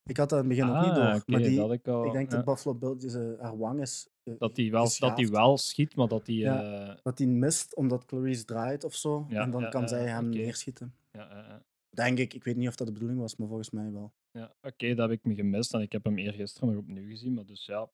Ik 0.03 0.17
had 0.17 0.29
dat 0.29 0.43
in 0.43 0.49
het 0.49 0.57
begin 0.57 0.75
ook 0.75 0.81
niet 0.81 0.91
ah, 0.91 0.95
door. 0.95 1.21
maar 1.25 1.39
die, 1.39 1.51
ik, 1.73 1.87
al, 1.87 2.05
ik 2.05 2.11
denk 2.11 2.31
ja. 2.31 2.35
dat 2.35 2.45
Buffalo 2.45 2.75
Bill, 2.75 3.37
haar 3.39 3.57
wang 3.57 3.81
is... 3.81 4.07
eh, 4.27 4.33
dat 4.37 4.55
die 4.55 4.71
wel, 4.71 4.89
dat 4.99 5.15
die 5.17 5.29
wel 5.29 5.57
schiet, 5.57 5.95
maar 5.95 6.07
dat. 6.07 6.27
Ja. 6.27 6.87
eh, 6.89 6.95
Dat 7.03 7.17
hij 7.17 7.27
mist 7.27 7.75
omdat 7.75 8.05
Clarice 8.05 8.45
draait 8.45 8.83
of 8.83 8.95
zo. 8.95 9.25
Ja, 9.29 9.41
en 9.41 9.51
dan 9.51 9.61
ja, 9.61 9.69
kan 9.69 9.87
zij 9.87 10.07
hem 10.07 10.29
neerschieten. 10.29 10.93
Denk 11.89 12.17
ik. 12.17 12.33
Ik 12.33 12.43
weet 12.43 12.55
niet 12.55 12.67
of 12.67 12.75
dat 12.75 12.87
de 12.87 12.93
bedoeling 12.93 13.19
was, 13.19 13.35
maar 13.35 13.47
volgens 13.47 13.69
mij 13.69 13.91
wel. 13.91 14.13
Ja, 14.31 14.55
oké, 14.61 14.93
dat 14.95 15.09
heb 15.09 15.19
ik 15.19 15.25
me 15.25 15.35
gemist 15.35 15.73
en 15.73 15.81
ik 15.81 15.91
heb 15.91 16.03
hem 16.03 16.17
eergisteren 16.17 16.69
nog 16.69 16.77
opnieuw 16.77 17.09
gezien. 17.09 17.33
Maar 17.33 17.45
dus 17.45 17.65
ja, 17.65 17.89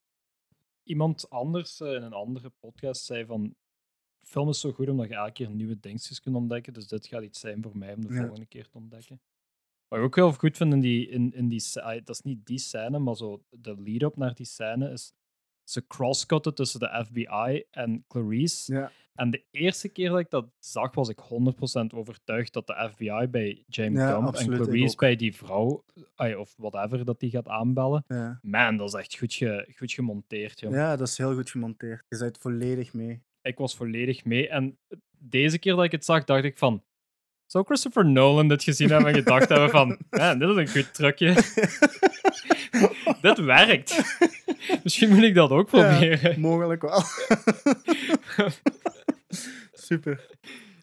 iemand 0.83 1.29
anders 1.29 1.79
eh, 1.81 1.93
in 1.93 2.01
een 2.01 2.13
andere 2.13 2.49
podcast 2.49 3.03
zei 3.05 3.25
van. 3.25 3.55
film 4.21 4.49
is 4.49 4.59
zo 4.59 4.71
goed 4.71 4.89
omdat 4.89 5.07
je 5.09 5.15
elke 5.15 5.31
keer 5.31 5.49
nieuwe 5.49 5.79
dingetjes 5.79 6.19
kunt 6.21 6.35
ontdekken. 6.35 6.73
Dus 6.73 6.87
dit 6.87 7.07
gaat 7.07 7.23
iets 7.23 7.39
zijn 7.39 7.61
voor 7.61 7.77
mij 7.77 7.93
om 7.93 8.01
de 8.01 8.13
volgende 8.13 8.45
keer 8.45 8.67
te 8.69 8.77
ontdekken. 8.77 9.21
Wat 9.87 9.99
ik 9.99 10.05
ook 10.05 10.15
heel 10.15 10.33
goed 10.33 10.57
vind 10.57 10.73
in 10.73 10.79
die, 10.79 11.07
in, 11.07 11.33
in 11.33 11.47
die 11.47 11.63
dat 11.83 12.09
is 12.09 12.21
niet 12.21 12.45
die 12.45 12.59
scène, 12.59 12.99
maar 12.99 13.15
zo 13.15 13.43
de 13.49 13.81
lead-up 13.81 14.15
naar 14.17 14.33
die 14.35 14.45
scène 14.45 14.91
is 14.91 15.13
ze 15.63 15.87
crosscutten 15.87 16.55
tussen 16.55 16.79
de 16.79 17.05
FBI 17.05 17.63
en 17.71 18.05
Clarice. 18.07 18.73
Ja. 18.73 18.91
En 19.15 19.29
de 19.29 19.43
eerste 19.51 19.89
keer 19.89 20.09
dat 20.09 20.19
ik 20.19 20.29
dat 20.29 20.45
zag, 20.59 20.95
was 20.95 21.09
ik 21.09 21.19
100% 21.19 21.95
overtuigd 21.95 22.53
dat 22.53 22.67
de 22.67 22.89
FBI 22.91 23.27
bij 23.29 23.63
James 23.67 23.99
Ja, 23.99 24.15
en 24.15 24.31
Clarice 24.31 24.95
bij 24.95 25.15
die 25.15 25.35
vrouw, 25.35 25.83
of 26.15 26.53
whatever, 26.57 27.05
dat 27.05 27.19
die 27.19 27.29
gaat 27.29 27.47
aanbellen. 27.47 28.03
Ja. 28.07 28.39
Man, 28.41 28.77
dat 28.77 28.87
is 28.87 28.93
echt 28.93 29.17
goed, 29.17 29.33
ge, 29.33 29.73
goed 29.75 29.91
gemonteerd. 29.91 30.59
joh. 30.59 30.71
ja, 30.71 30.95
dat 30.95 31.07
is 31.07 31.17
heel 31.17 31.33
goed 31.33 31.49
gemonteerd. 31.49 32.05
Je 32.09 32.17
bent 32.17 32.37
volledig 32.37 32.93
mee. 32.93 33.21
Ik 33.41 33.57
was 33.57 33.75
volledig 33.75 34.25
mee. 34.25 34.49
En 34.49 34.77
deze 35.17 35.59
keer 35.59 35.75
dat 35.75 35.83
ik 35.83 35.91
het 35.91 36.05
zag, 36.05 36.23
dacht 36.23 36.43
ik 36.43 36.57
van... 36.57 36.83
Zou 37.45 37.65
Christopher 37.65 38.05
Nolan 38.05 38.47
dit 38.47 38.63
gezien 38.63 38.89
hebben 38.89 39.07
en 39.07 39.15
gedacht 39.15 39.49
hebben 39.49 39.69
van... 39.69 39.87
Man, 40.09 40.39
dit 40.39 40.49
is 40.49 40.55
een 40.55 40.67
goed 40.67 40.93
trucje. 40.93 41.33
dit 43.21 43.37
werkt. 43.37 44.17
Misschien 44.83 45.09
moet 45.09 45.23
ik 45.23 45.33
dat 45.35 45.49
ook 45.49 45.67
proberen. 45.67 46.31
Ja, 46.31 46.39
mogelijk 46.39 46.81
wel. 46.81 47.01
Super. 49.71 50.29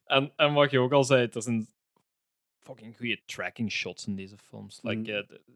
En, 0.05 0.33
en 0.37 0.53
wat 0.53 0.71
je 0.71 0.79
ook 0.79 0.93
al 0.93 1.05
zei, 1.05 1.29
er 1.33 1.43
zijn 1.43 1.69
fucking 2.59 2.97
goede 2.97 3.21
tracking 3.27 3.73
shots 3.73 4.07
in 4.07 4.17
deze 4.17 4.37
films. 4.39 4.79
Like, 4.83 4.99
Mm. 5.01 5.07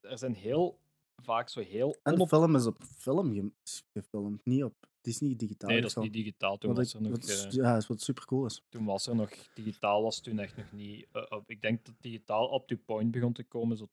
eh, 0.03 0.11
er 0.11 0.19
zijn 0.19 0.35
heel 0.35 0.79
vaak 1.23 1.49
zo 1.49 1.61
heel... 1.61 1.97
En 2.03 2.15
de 2.15 2.27
film 2.29 2.57
is 2.57 2.67
op 2.67 2.77
film 2.99 3.33
ge- 3.35 3.51
gefilmd, 3.93 4.45
niet 4.45 4.65
op 4.65 4.75
Disney 5.01 5.35
digitaal. 5.37 5.71
Nee, 5.71 5.81
dat 5.81 5.91
is 5.91 5.97
niet 5.97 6.13
digitaal. 6.13 6.59
Toen 6.59 6.75
was 6.75 6.89
ik- 6.89 6.95
er 6.95 7.03
nog... 7.03 7.11
wat 7.11 7.29
eh, 7.45 7.51
ja, 7.51 7.77
is 7.77 7.87
wat 7.87 8.01
super 8.01 8.25
cool 8.25 8.47
is. 8.47 8.63
toen 8.69 8.85
was 8.85 9.07
er 9.07 9.15
nog 9.17 9.31
digitaal 9.55 10.03
was 10.03 10.21
toen 10.21 10.39
echt 10.39 10.57
nog 10.57 10.73
niet 10.73 11.07
eh, 11.13 11.23
op. 11.29 11.51
ik 11.51 11.61
denk 11.63 11.85
dat 11.85 11.95
digitaal 12.01 12.55
up 12.55 12.67
to 12.67 12.77
point 12.87 13.11
begon 13.11 13.33
te 13.33 13.43
komen 13.45 13.77
zo 13.77 13.89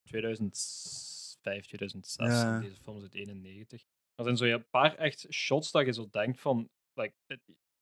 2005 1.42 1.66
2006 1.66 2.28
Ja. 2.28 2.56
en 2.56 2.62
deze 2.62 2.82
film 2.82 2.98
is 2.98 3.04
uit 3.04 3.14
91 3.14 3.84
er 4.16 4.24
zijn 4.24 4.38
zo 4.38 4.46
een 4.46 4.70
paar 4.70 4.96
echt 4.96 5.28
shots 5.30 5.72
dat 5.72 5.86
je 5.86 5.94
zo 5.94 6.08
denkt 6.12 6.40
van 6.40 6.70
like, 6.94 7.14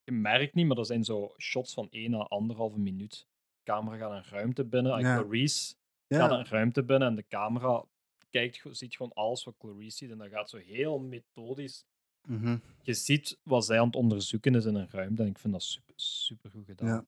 je 0.03 0.11
merkt 0.11 0.53
niet 0.53 0.67
maar 0.67 0.77
er 0.77 0.85
zijn 0.85 1.03
zo 1.03 1.33
shots 1.37 1.73
van 1.73 1.87
1 1.89 2.13
à 2.13 2.17
anderhalve 2.17 2.79
minuut 2.79 3.27
de 3.55 3.71
camera 3.71 3.97
gaat 3.97 4.11
een 4.11 4.31
ruimte 4.31 4.65
binnen 4.65 4.99
Ja. 4.99 5.17
Clarice 5.17 5.75
gaat 6.07 6.31
een 6.31 6.45
ruimte 6.45 6.83
binnen 6.83 7.07
en 7.07 7.15
de 7.15 7.27
camera 7.27 7.85
kijkt, 8.29 8.61
ziet 8.71 8.95
gewoon 8.95 9.13
alles 9.13 9.43
wat 9.43 9.57
Clarice 9.57 9.97
ziet 9.97 10.11
en 10.11 10.17
dat 10.17 10.29
gaat 10.29 10.49
zo 10.49 10.57
heel 10.57 10.99
methodisch 10.99 11.85
mhm. 12.27 12.57
je 12.81 12.93
ziet 12.93 13.39
wat 13.43 13.65
zij 13.65 13.79
aan 13.79 13.85
het 13.85 13.95
onderzoeken 13.95 14.55
is 14.55 14.65
in 14.65 14.75
een 14.75 14.87
ruimte. 14.91 15.21
En 15.21 15.27
ik 15.27 15.39
vind 15.39 15.53
dat 15.53 15.63
super, 15.63 15.93
super 15.95 16.49
goed 16.49 16.65
gedaan. 16.65 16.87
Ja. 16.87 17.05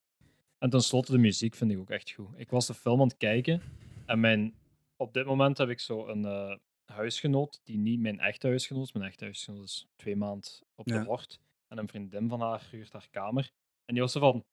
En 0.58 0.70
tenslotte, 0.70 1.12
de 1.12 1.18
muziek 1.18 1.56
vind 1.56 1.72
ik 1.72 1.80
ook 1.80 1.89
echt 1.89 2.12
goed. 2.12 2.28
Ik 2.36 2.49
was 2.49 2.68
de 2.68 2.74
film 2.74 3.02
aan 3.02 3.08
het 3.08 3.18
kijken. 3.18 3.62
En 4.06 4.20
mijn, 4.20 4.54
op 5.02 5.14
dit 5.14 5.26
moment 5.26 5.58
heb 5.58 5.70
ik 5.70 5.80
zo 5.80 6.08
een 6.08 6.26
eh, 6.26 6.56
huisgenoot, 6.86 7.62
die 7.64 7.78
niet 7.78 7.99
mijn 7.99 8.20
echte 8.20 8.47
huisgenoot 8.47 8.84
is. 8.84 8.91
Mijn 8.91 9.06
echte 9.06 9.24
huisgenoot 9.24 9.64
is 9.64 9.88
twee 9.95 10.16
maanden 10.16 10.52
op 10.76 10.86
de 10.86 10.93
Ja. 10.93 11.20
En 11.68 11.78
een 11.78 11.88
vriendin 11.88 12.30
van 12.30 12.41
haar 12.41 12.68
huurt 12.72 12.93
haar 12.93 13.08
kamer. 13.12 13.52
En 13.86 13.93
die 13.93 14.04
was 14.04 14.12
zo 14.12 14.20
van... 14.20 14.45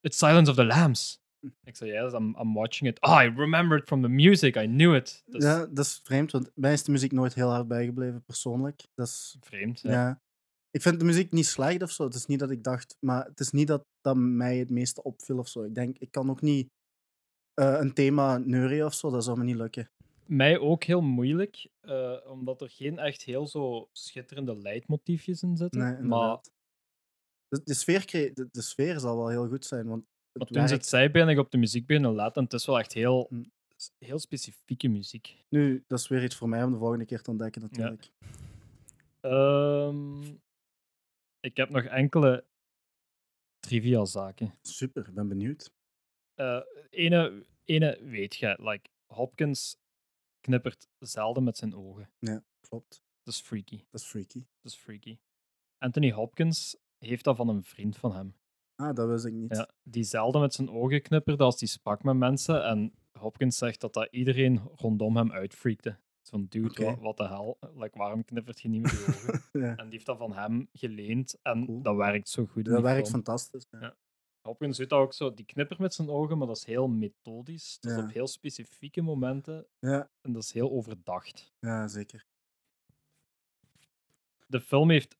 It's 0.00 0.18
Silence 0.18 0.50
of 0.50 0.56
the 0.56 0.64
Lambs. 0.64 1.22
Ik 1.64 1.76
zei, 1.76 1.92
yes, 1.92 2.12
I'm, 2.12 2.36
I'm 2.40 2.54
watching 2.54 2.90
it. 2.90 3.00
Oh, 3.00 3.22
I 3.22 3.28
remembered 3.28 3.86
from 3.86 4.02
the 4.02 4.08
music. 4.08 4.56
I 4.56 4.66
knew 4.66 4.94
it. 4.94 5.22
Ja, 5.26 5.66
dat 5.66 5.84
is 5.84 6.00
vreemd, 6.04 6.32
want 6.32 6.50
mij 6.54 6.72
is 6.72 6.82
de 6.82 6.90
muziek 6.90 7.12
nooit 7.12 7.34
heel 7.34 7.48
hard 7.48 7.68
bijgebleven, 7.68 8.24
persoonlijk. 8.24 8.86
Dat 8.94 9.06
is, 9.06 9.36
vreemd. 9.40 9.80
ja. 9.80 9.90
Ja. 9.90 10.22
Ik 10.70 10.82
vind 10.82 10.98
de 10.98 11.04
muziek 11.04 11.32
niet 11.32 11.46
slecht 11.46 11.82
of 11.82 11.90
zo. 11.90 12.04
Het 12.04 12.14
is 12.14 12.26
niet 12.26 12.38
dat 12.38 12.50
ik 12.50 12.64
dacht, 12.64 12.96
maar 13.00 13.24
het 13.24 13.40
is 13.40 13.50
niet 13.50 13.66
dat 13.66 13.86
dat 14.00 14.16
mij 14.16 14.58
het 14.58 14.70
meeste 14.70 15.02
opviel 15.02 15.38
of 15.38 15.48
zo. 15.48 15.62
Ik 15.62 15.74
denk, 15.74 15.98
ik 15.98 16.10
kan 16.10 16.30
ook 16.30 16.40
niet 16.40 16.68
eh, 17.54 17.76
een 17.80 17.92
thema 17.92 18.38
neurien 18.38 18.84
of 18.84 18.94
zo, 18.94 19.10
dat 19.10 19.24
zou 19.24 19.38
me 19.38 19.44
niet 19.44 19.56
lukken. 19.56 19.90
Mij 20.26 20.58
ook 20.58 20.84
heel 20.84 21.00
moeilijk, 21.00 21.68
eh, 21.80 22.16
omdat 22.26 22.60
er 22.60 22.70
geen 22.70 22.98
echt 22.98 23.22
heel 23.22 23.46
zo 23.46 23.88
schitterende 23.92 24.56
leidmotiefjes 24.56 25.42
in 25.42 25.56
zitten. 25.56 25.80
Nee, 25.80 26.02
maar. 26.02 26.40
De, 27.48 27.60
de, 27.64 27.74
sfeer, 27.74 28.06
de, 28.06 28.48
de 28.50 28.62
sfeer 28.62 29.00
zal 29.00 29.16
wel 29.16 29.28
heel 29.28 29.48
goed 29.48 29.64
zijn, 29.64 29.86
want 29.86 30.04
het 30.32 30.50
maar 30.50 30.78
toen 30.78 31.12
ben 31.12 31.28
ik 31.28 31.38
op 31.38 31.50
de 31.50 31.58
muziek 31.58 31.86
beginnen 31.86 32.14
letten. 32.14 32.34
En 32.34 32.44
het 32.44 32.52
is 32.52 32.66
wel 32.66 32.78
echt 32.78 32.92
heel, 32.92 33.26
Hm. 33.28 33.44
heel 33.98 34.18
specifieke 34.18 34.88
muziek. 34.88 35.44
Nu, 35.48 35.84
dat 35.86 35.98
is 35.98 36.08
weer 36.08 36.24
iets 36.24 36.36
voor 36.36 36.48
mij 36.48 36.64
om 36.64 36.72
de 36.72 36.78
volgende 36.78 37.04
keer 37.04 37.22
te 37.22 37.30
ontdekken, 37.30 37.62
natuurlijk. 37.62 38.10
Ehm, 39.20 40.22
ik 41.40 41.56
heb 41.56 41.70
nog 41.70 41.84
enkele 41.84 42.44
trivia-zaken. 43.58 44.54
Super, 44.62 45.08
ik 45.08 45.14
ben 45.14 45.28
benieuwd. 45.28 45.72
Eh, 46.34 46.60
ene, 46.90 47.46
ene 47.64 47.98
weet 48.02 48.34
je, 48.36 48.58
like, 48.60 48.90
Hopkins 49.06 49.76
knippert 50.40 50.88
zelden 50.98 51.44
met 51.44 51.56
zijn 51.56 51.74
ogen. 51.74 52.10
Klopt, 52.60 53.02
Dat 53.22 53.34
is 53.34 53.40
freaky. 53.40 53.84
dat 53.90 54.00
is 54.00 54.06
freaky. 54.06 54.38
Dat 54.60 54.72
is 54.72 54.76
freaky. 54.78 55.18
Anthony 55.78 56.10
Hopkins 56.12 56.76
heeft 56.98 57.24
dat 57.24 57.36
van 57.36 57.48
een 57.48 57.62
vriend 57.62 57.96
van 57.96 58.14
hem. 58.14 58.34
Ah, 58.76 58.94
dat 58.94 59.08
wist 59.08 59.24
ik 59.24 59.32
niet. 59.32 59.56
Ja, 59.56 59.70
die 59.82 60.04
zelden 60.04 60.40
met 60.40 60.54
zijn 60.54 60.70
ogen 60.70 61.02
knipperde 61.02 61.44
als 61.44 61.58
hij 61.60 61.68
sprak 61.68 62.02
met 62.02 62.16
mensen. 62.16 62.64
En 62.64 62.94
Hopkins 63.18 63.58
zegt 63.58 63.80
dat 63.80 63.92
dat 63.94 64.08
iedereen 64.10 64.58
rondom 64.74 65.16
hem 65.16 65.32
uitfreakte. 65.32 65.98
Zo'n 66.22 66.46
dude, 66.48 66.96
wat, 67.00 67.16
de 67.16 67.26
hel, 67.28 67.58
like, 67.74 67.98
waarom 67.98 68.24
knippert 68.24 68.60
je 68.60 68.68
niet 68.68 68.82
met 68.82 68.90
je 68.90 68.98
ogen? 69.08 69.42
Ja, 69.52 69.76
en 69.76 69.84
die 69.84 69.92
heeft 69.92 70.06
dat 70.06 70.18
van 70.18 70.32
hem 70.32 70.68
geleend 70.72 71.38
en 71.42 71.66
Cool. 71.66 71.82
dat 71.82 71.96
werkt 71.96 72.28
zo 72.28 72.46
goed. 72.46 72.64
dat 72.64 72.74
die 72.74 72.82
werkt 72.84 73.08
film. 73.08 73.12
fantastisch. 73.24 73.66
Ja. 73.70 73.78
Ja. 73.80 73.96
Hopkins 74.46 74.76
doet 74.76 74.88
dat 74.88 74.98
ook 75.00 75.12
zo, 75.14 75.34
die 75.34 75.44
knippert 75.44 75.78
met 75.78 75.94
zijn 75.94 76.08
ogen, 76.10 76.38
maar 76.38 76.46
dat 76.46 76.56
is 76.56 76.64
heel 76.64 76.88
methodisch. 76.88 77.78
Dat 77.80 77.90
is 77.92 77.98
Ja. 77.98 78.04
op 78.04 78.12
heel 78.12 78.26
specifieke 78.26 79.02
momenten 79.02 79.66
Ja, 79.78 80.10
en 80.20 80.32
dat 80.32 80.42
is 80.42 80.52
heel 80.52 80.70
overdacht. 80.70 81.52
ja, 81.58 81.88
zeker. 81.88 82.26
De 84.46 84.60
film 84.60 84.90
heeft 84.90 85.16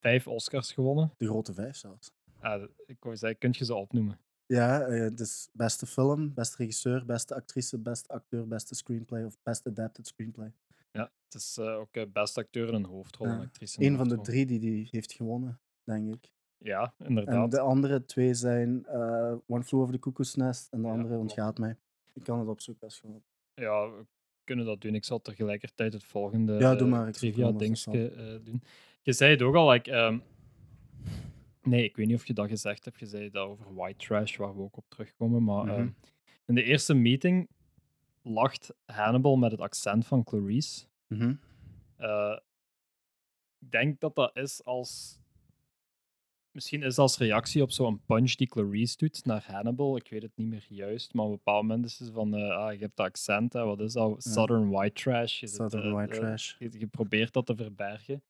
vijf 0.00 0.26
Oscars 0.26 0.72
gewonnen. 0.72 1.12
De 1.16 1.26
grote 1.26 1.54
vijf 1.54 1.76
zelfs. 1.76 2.10
Ah, 2.40 2.62
ik 2.86 2.96
wou 3.04 3.16
zeggen, 3.16 3.38
kun 3.38 3.54
je 3.58 3.64
ze 3.64 3.74
opnoemen? 3.74 4.20
Ja, 4.46 4.80
eh, 4.86 5.14
dus 5.14 5.48
beste 5.52 5.86
film, 5.86 6.34
beste 6.34 6.56
regisseur, 6.56 7.04
beste 7.06 7.34
actrice, 7.34 7.78
beste 7.78 8.08
acteur, 8.08 8.48
beste 8.48 8.74
screenplay 8.74 9.24
of 9.24 9.38
best 9.42 9.66
adapted 9.66 10.06
screenplay. 10.06 10.52
Ja, 10.92 11.12
het 11.24 11.34
is 11.34 11.56
eh, 11.56 11.74
ook 11.78 11.94
eh, 11.96 12.06
beste 12.12 12.40
acteur 12.40 12.68
in 12.68 12.74
een 12.74 12.84
hoofdrol. 12.84 13.26
en 13.26 13.32
Ja. 13.36 13.40
actrice 13.42 13.82
een 13.84 13.96
van 13.96 14.08
de 14.08 14.20
drie 14.20 14.46
die 14.46 14.58
die 14.58 14.88
heeft 14.90 15.12
gewonnen, 15.12 15.60
denk 15.84 16.14
ik. 16.14 16.32
Ja, 16.58 16.94
En 16.98 17.06
inderdaad. 17.06 17.50
de 17.50 17.60
andere 17.60 18.04
twee 18.04 18.34
zijn 18.34 18.86
eh, 18.86 19.34
One 19.46 19.62
Flew 19.64 19.80
Over 19.80 19.92
the 19.94 19.98
Cuckoo's 20.00 20.34
Nest 20.34 20.72
en 20.72 20.80
de 20.82 20.86
Ja, 20.88 20.92
andere 20.92 21.16
ontgaat 21.18 21.58
mij. 21.58 21.76
Ik 22.14 22.22
kan 22.22 22.38
het 22.38 22.48
opzoeken 22.48 22.82
als 22.84 23.00
je. 23.00 23.08
Ja, 23.54 23.90
we 23.90 24.06
kunnen 24.44 24.64
dat 24.66 24.80
doen. 24.80 24.94
Ik 24.94 25.04
zal 25.04 25.20
tegelijkertijd 25.20 25.92
het 25.92 26.04
volgende 26.04 26.52
Ja, 26.58 26.74
doe 26.74 26.88
maar. 26.88 27.08
Ik 27.08 27.16
zoek 27.16 27.32
trivia 27.32 27.52
dingetje 27.52 28.10
eh, 28.10 28.44
doen. 28.44 28.62
Je 29.02 29.12
zei 29.12 29.30
het 29.30 29.42
ook 29.42 29.54
al, 29.54 29.70
like, 29.70 29.90
ehm, 29.92 30.18
nee, 31.62 31.84
ik 31.84 31.96
weet 31.96 32.06
niet 32.06 32.16
of 32.16 32.26
je 32.26 32.34
dat 32.34 32.48
gezegd 32.48 32.84
hebt. 32.84 32.98
Je 32.98 33.06
zei 33.06 33.30
dat 33.30 33.46
over 33.48 33.74
white 33.74 34.06
trash, 34.06 34.36
waar 34.36 34.56
we 34.56 34.62
ook 34.62 34.76
op 34.76 34.84
terugkomen. 34.88 35.44
Maar 35.44 35.64
Mhm. 35.64 35.74
ehm, 35.74 35.88
in 36.46 36.54
de 36.54 36.62
eerste 36.62 36.94
meeting 36.94 37.48
lacht 38.22 38.74
Hannibal 38.84 39.36
met 39.36 39.50
het 39.50 39.60
accent 39.60 40.06
van 40.06 40.24
Clarice. 40.24 40.86
Mhm. 41.06 41.34
Eh, 41.96 42.38
ik 43.58 43.70
denk 43.70 44.00
dat 44.00 44.14
dat 44.14 44.36
is 44.36 44.64
als. 44.64 45.18
Misschien 46.56 46.82
is 46.82 46.94
dat 46.94 46.98
als 46.98 47.18
reactie 47.18 47.62
op 47.62 47.70
zo'n 47.70 48.00
punch 48.06 48.34
die 48.34 48.46
Clarice 48.46 48.96
doet 48.96 49.24
naar 49.24 49.44
Hannibal. 49.46 49.96
Ik 49.96 50.08
weet 50.08 50.22
het 50.22 50.36
niet 50.36 50.46
meer 50.48 50.66
juist. 50.68 51.14
Maar 51.14 51.24
op 51.24 51.30
een 51.30 51.36
bepaald 51.36 51.62
moment 51.62 51.84
is 51.84 51.98
het 51.98 52.10
van. 52.12 52.34
ah, 52.34 52.72
je 52.72 52.78
hebt 52.78 52.96
dat 52.96 53.06
accent, 53.06 53.52
hè, 53.52 53.64
wat 53.64 53.80
is 53.80 53.92
dat? 53.92 54.22
Southern 54.22 54.68
white 54.70 55.02
trash. 55.02 55.42
Southern 55.44 55.88
eh, 55.88 55.92
white 55.92 56.12
eh, 56.12 56.18
trash. 56.18 56.54
je, 56.58 56.78
je 56.78 56.86
probeert 56.86 57.32
dat 57.32 57.46
te 57.46 57.56
verbergen. 57.56 58.22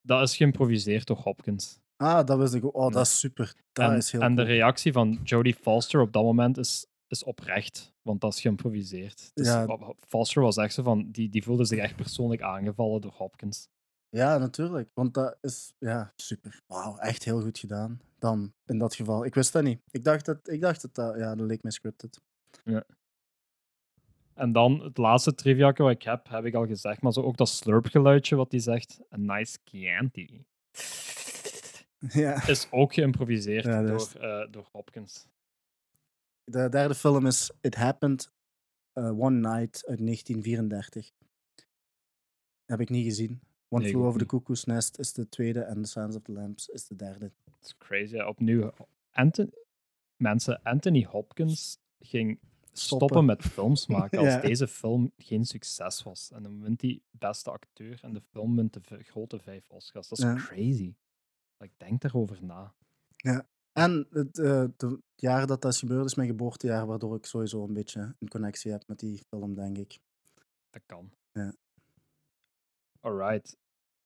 Dat 0.00 0.22
is 0.22 0.36
geïmproviseerd 0.36 1.06
door 1.06 1.16
Hopkins. 1.16 1.80
Ah, 1.96 2.26
dat 2.26 2.38
wist 2.38 2.54
ik 2.54 2.64
ook. 2.64 2.76
Oh, 2.76 2.92
dat 2.92 3.06
is 3.06 3.18
super. 3.18 3.54
Dat 3.72 3.90
en 3.90 3.96
is 3.96 4.12
heel 4.12 4.20
en 4.20 4.34
de 4.34 4.42
reactie 4.42 4.92
van 4.92 5.20
Jodie 5.24 5.54
Foster 5.54 6.00
op 6.00 6.12
dat 6.12 6.22
moment 6.22 6.58
is, 6.58 6.86
is 7.06 7.24
oprecht, 7.24 7.94
want 8.02 8.20
dat 8.20 8.32
is 8.34 8.40
geïmproviseerd. 8.40 9.30
Dus 9.34 9.46
Ja. 9.46 9.94
Foster 10.08 10.42
was 10.42 10.56
echt 10.56 10.74
zo 10.74 10.82
van, 10.82 11.10
die, 11.10 11.28
die 11.28 11.42
voelde 11.42 11.64
zich 11.64 11.78
echt 11.78 11.96
persoonlijk 11.96 12.42
aangevallen 12.42 13.00
door 13.00 13.12
Hopkins. 13.12 13.68
Ja, 14.14 14.38
natuurlijk. 14.38 14.90
Want 14.94 15.14
dat 15.14 15.36
is 15.40 15.72
ja, 15.78 16.12
super. 16.16 16.62
Wauw, 16.66 16.96
echt 16.96 17.24
heel 17.24 17.40
goed 17.40 17.58
gedaan. 17.58 18.00
Dan, 18.18 18.52
in 18.66 18.78
dat 18.78 18.94
geval. 18.94 19.24
Ik 19.24 19.34
wist 19.34 19.52
dat 19.52 19.62
niet. 19.62 19.80
Ik 19.90 20.04
dacht 20.04 20.24
dat, 20.24 20.48
ik 20.48 20.60
dacht 20.60 20.80
dat, 20.82 20.94
dat 20.94 21.16
ja, 21.16 21.34
dat 21.34 21.46
leek 21.46 21.62
mij 21.62 21.72
scripted. 21.72 22.20
En 24.34 24.52
dan 24.52 24.80
het 24.80 24.98
laatste 24.98 25.34
trivia 25.34 25.72
wat 25.72 25.90
ik 25.90 26.02
heb, 26.02 26.28
heb 26.28 26.44
ik 26.44 26.54
al 26.54 26.66
gezegd, 26.66 27.02
maar 27.02 27.12
zo 27.12 27.20
ook 27.22 27.36
dat 27.36 27.48
slurpgeluidje 27.48 28.36
wat 28.36 28.50
hij 28.50 28.60
zegt, 28.60 29.00
a 29.12 29.16
nice 29.16 29.58
Chianti, 29.64 30.44
Ja. 31.98 32.46
is 32.48 32.66
ook 32.70 32.94
geïmproviseerd 32.94 33.64
Ja, 33.64 33.82
door, 33.82 33.96
is- 33.96 34.14
eh, 34.16 34.46
door 34.50 34.68
Hopkins. 34.72 35.26
De 36.44 36.68
derde 36.68 36.94
film 36.94 37.26
is 37.26 37.50
It 37.60 37.74
Happened 37.74 38.32
uh, 38.94 39.20
One 39.20 39.38
Night 39.38 39.86
uit 39.86 39.98
1934. 39.98 41.10
Heb 42.64 42.80
ik 42.80 42.88
niet 42.88 43.04
gezien. 43.04 43.40
One 43.74 43.82
Nee, 43.82 43.92
Flew 43.92 44.04
Over 44.04 44.18
the 44.20 44.26
Cuckoo's 44.26 44.64
Nest 44.64 44.98
is 44.98 45.12
de 45.12 45.28
tweede 45.28 45.60
en 45.60 45.82
The 45.82 45.88
Silence 45.88 46.16
of 46.18 46.22
the 46.24 46.32
Lambs 46.32 46.68
is 46.68 46.86
de 46.86 46.96
derde. 46.96 47.32
Dat 47.44 47.58
is 47.62 47.76
crazy. 47.78 48.18
Opnieuw, 48.20 48.70
Anthony, 49.10 49.50
mensen, 50.16 50.62
Anthony 50.62 51.04
Hopkins 51.04 51.78
ging 52.00 52.38
stoppen, 52.72 53.06
Stoppen. 53.08 53.24
met 53.24 53.42
films 53.42 53.86
maken 53.96 54.18
als 54.18 54.28
Ja. 54.28 54.40
deze 54.40 54.68
film 54.68 55.12
geen 55.16 55.44
succes 55.44 56.02
was. 56.02 56.30
En 56.32 56.42
dan 56.42 56.60
wint 56.62 56.80
hij 56.82 57.00
beste 57.10 57.50
acteur 57.50 57.98
en 58.02 58.12
de 58.12 58.20
film 58.20 58.56
wint 58.56 58.72
de 58.88 59.02
grote 59.02 59.38
vijf 59.38 59.70
Oscars. 59.70 60.08
Dat 60.08 60.18
is 60.18 60.24
Ja. 60.24 60.34
crazy. 60.34 60.94
Ik 61.58 61.72
denk 61.76 62.00
daarover 62.00 62.38
na. 62.44 62.74
En 63.72 64.06
het 64.10 64.38
eh, 64.38 64.64
de 64.76 65.00
jaar 65.14 65.46
dat 65.46 65.62
dat 65.62 65.72
is 65.72 65.78
gebeurd 65.78 66.04
is 66.04 66.14
mijn 66.14 66.28
geboortejaar, 66.28 66.86
waardoor 66.86 67.16
ik 67.16 67.26
sowieso 67.26 67.64
een 67.64 67.72
beetje 67.72 68.14
een 68.18 68.28
connectie 68.28 68.70
heb 68.72 68.86
met 68.86 68.98
die 68.98 69.22
film, 69.28 69.54
denk 69.54 69.78
ik. 69.78 69.98
Dat 70.70 70.82
kan. 70.86 71.10
Ja. 71.32 71.54
Alright. 73.00 73.56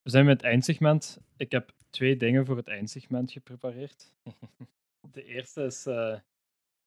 We 0.08 0.14
zijn 0.14 0.26
met 0.26 0.36
het 0.36 0.50
eindsegment. 0.50 1.18
Ik 1.36 1.52
heb 1.52 1.72
twee 1.90 2.16
dingen 2.16 2.46
voor 2.46 2.56
het 2.56 2.68
eindsegment 2.68 3.32
geprepareerd. 3.32 4.14
De 5.12 5.24
eerste 5.24 5.62
is, 5.62 5.86
eh, 5.86 6.18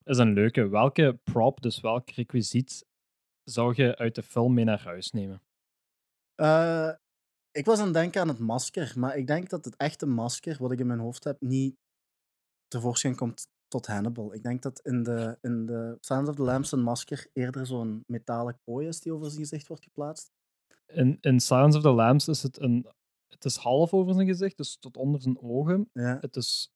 is 0.03 0.17
een 0.17 0.33
leuke. 0.33 0.67
Welke 0.67 1.19
prop, 1.23 1.61
dus 1.61 1.79
welk 1.79 2.09
requisiet, 2.09 2.85
zou 3.43 3.73
je 3.75 3.97
uit 3.97 4.15
de 4.15 4.23
film 4.23 4.53
mee 4.53 4.65
naar 4.65 4.83
huis 4.83 5.11
nemen? 5.11 5.41
Eh, 6.35 6.91
ik 7.51 7.65
was 7.65 7.79
aan 7.79 7.85
het 7.85 7.93
denken 7.93 8.21
aan 8.21 8.27
het 8.27 8.39
masker, 8.39 8.93
maar 8.95 9.17
ik 9.17 9.27
denk 9.27 9.49
dat 9.49 9.65
het 9.65 9.75
echte 9.75 10.05
masker, 10.05 10.57
wat 10.59 10.71
ik 10.71 10.79
in 10.79 10.87
mijn 10.87 10.99
hoofd 10.99 11.23
heb, 11.23 11.41
niet 11.41 11.75
tevoorschijn 12.67 13.15
komt 13.15 13.47
tot 13.67 13.87
Hannibal. 13.87 14.33
Ik 14.33 14.43
denk 14.43 14.61
dat 14.61 14.79
in 14.79 15.03
de, 15.03 15.37
in 15.41 15.65
de 15.65 15.97
Silence 15.99 16.31
of 16.31 16.35
the 16.35 16.43
Lambs 16.43 16.71
een 16.71 16.83
masker 16.83 17.27
eerder 17.33 17.65
zo'n 17.65 18.03
metalen 18.07 18.59
kooi 18.63 18.87
is 18.87 18.99
die 18.99 19.13
over 19.13 19.27
zijn 19.27 19.41
gezicht 19.41 19.67
wordt 19.67 19.83
geplaatst. 19.83 20.31
In, 20.87 21.17
in 21.19 21.39
Silence 21.39 21.77
of 21.77 21.83
the 21.83 21.91
Lambs 21.91 22.27
is 22.27 22.43
het 22.43 22.59
een... 22.59 22.99
Het 23.33 23.45
is 23.45 23.55
half 23.55 23.93
over 23.93 24.13
zijn 24.13 24.27
gezicht, 24.27 24.57
dus 24.57 24.77
tot 24.79 24.97
onder 24.97 25.21
zijn 25.21 25.41
ogen. 25.41 25.89
Ja, 25.93 26.17
Het 26.21 26.35
is 26.35 26.71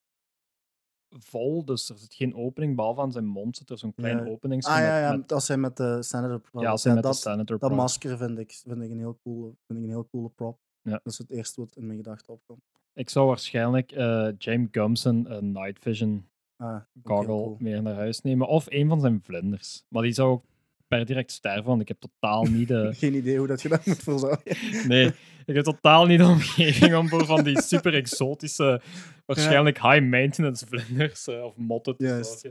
vol, 1.10 1.66
dus 1.66 1.90
er 1.90 1.98
zit 1.98 2.14
geen 2.14 2.36
opening, 2.36 2.76
behalve 2.76 3.02
aan 3.02 3.12
zijn 3.12 3.26
mond 3.26 3.58
zit 3.58 3.70
er 3.70 3.78
zo'n 3.78 3.94
klein 3.94 4.18
Ja. 4.18 4.32
opening. 4.32 4.66
ah 4.66 4.78
ja, 4.78 5.00
ja, 5.00 5.24
als 5.28 5.48
hij 5.48 5.58
met 5.58 5.78
de 5.78 6.04
senator 6.04 6.32
ja, 6.44 6.50
praat. 6.52 6.66
als 6.66 6.84
hij 6.84 6.94
met 6.94 7.04
dat, 7.04 7.14
de 7.14 7.20
senator 7.20 7.46
dat 7.60 7.70
praat. 7.70 7.80
masker 7.80 8.18
vind 8.18 8.38
ik, 8.40 8.52
vind, 8.52 8.82
ik 8.82 8.92
een 8.92 8.98
heel 9.00 9.20
coole, 9.24 9.54
vind 9.68 9.80
ik 9.80 9.86
een 9.86 9.90
heel 9.92 10.08
coole 10.12 10.30
prop. 10.30 10.60
Ja. 10.82 10.92
Dat 10.92 11.06
is 11.14 11.18
het 11.18 11.30
eerste 11.30 11.62
wat 11.62 11.76
in 11.76 11.86
mijn 11.86 11.98
gedachten 11.98 12.34
opkomt. 12.34 12.62
Ik 12.94 13.10
zou 13.10 13.28
waarschijnlijk 13.28 13.92
eh, 13.92 14.30
James 14.38 14.68
Gumson 14.72 15.32
een 15.34 15.52
Night 15.52 15.80
Vision 15.82 16.28
Ah, 16.58 16.82
goggle 17.04 17.26
cool. 17.26 17.56
meer 17.60 17.82
naar 17.82 17.96
huis 17.96 18.22
nemen. 18.22 18.48
Of 18.48 18.66
een 18.70 18.88
van 18.88 19.00
zijn 19.00 19.22
vlinders. 19.22 19.86
Maar 19.88 20.02
die 20.02 20.12
zou 20.14 20.40
per 20.88 21.06
direct 21.06 21.32
sterven, 21.32 21.66
want 21.66 21.82
ik 21.82 21.88
heb 21.88 22.00
totaal 22.00 22.44
niet 22.44 22.68
de... 22.68 22.90
Geen 22.98 23.14
idee 23.14 23.38
hoe 23.38 23.48
dat 23.48 23.62
je 23.62 23.70
dat 23.70 23.86
moet 23.86 24.04
verzorgen. 24.04 24.56
Nee, 24.88 25.06
ik 25.46 25.56
heb 25.56 25.64
totaal 25.64 26.06
niet 26.06 26.20
de 26.20 26.26
omgeving 26.26 26.96
om 26.96 27.08
voor 27.10 27.26
van 27.26 27.44
die 27.44 27.62
super 27.62 27.94
exotische, 27.94 28.82
waarschijnlijk 29.26 29.82
high 29.82 30.02
maintenance 30.04 30.66
vlinders 30.68 31.28
eh, 31.28 31.44
of 31.44 31.56
motten 31.58 31.98
te 31.98 32.04
Juist. 32.06 32.50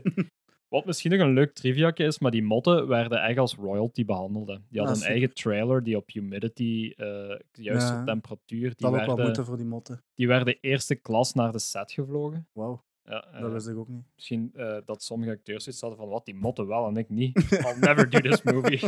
Wat 0.67 0.85
misschien 0.85 1.11
nog 1.11 1.19
een 1.19 1.33
leuk 1.33 1.53
trivia 1.53 1.95
is, 1.95 2.19
maar 2.19 2.31
die 2.31 2.43
motten 2.43 2.87
werden 2.87 3.23
echt 3.23 3.37
als 3.37 3.55
royalty 3.55 4.05
behandeld. 4.05 4.47
Die 4.47 4.79
hadden 4.79 4.95
Ah, 4.97 5.01
een 5.01 5.07
eigen 5.07 5.33
trailer 5.33 5.83
die 5.83 5.97
op 5.97 6.09
humidity, 6.11 6.93
eh, 6.95 7.05
de 7.51 7.61
juiste 7.61 7.93
Ja. 7.93 8.03
temperatuur, 8.03 8.59
die 8.59 8.69
Dat 8.69 8.77
zal 8.79 8.89
ook 8.89 8.95
wel 8.97 9.05
werden, 9.05 9.25
moeten 9.25 9.45
voor 9.45 9.57
die 9.57 9.65
motten. 9.65 10.03
die 10.15 10.27
werden 10.27 10.57
eerste 10.61 10.95
klas 10.95 11.33
naar 11.33 11.51
de 11.51 11.59
set 11.59 11.91
gevlogen. 11.91 12.47
Wauw, 12.53 12.83
Ja, 13.05 13.23
eh, 13.33 13.41
dat 13.41 13.51
wist 13.51 13.67
ik 13.67 13.77
ook 13.77 13.87
niet. 13.87 14.05
Misschien 14.15 14.51
eh, 14.53 14.77
dat 14.85 15.03
sommige 15.03 15.31
acteurs 15.31 15.63
zoiets 15.63 15.81
hadden 15.81 15.99
van 15.99 16.09
wat, 16.09 16.25
die 16.25 16.35
motten 16.35 16.67
wel 16.67 16.87
en 16.87 16.97
ik 16.97 17.09
niet. 17.09 17.37
I'll 17.65 17.79
never 17.79 18.09
do 18.09 18.19
this 18.19 18.41
movie. 18.41 18.79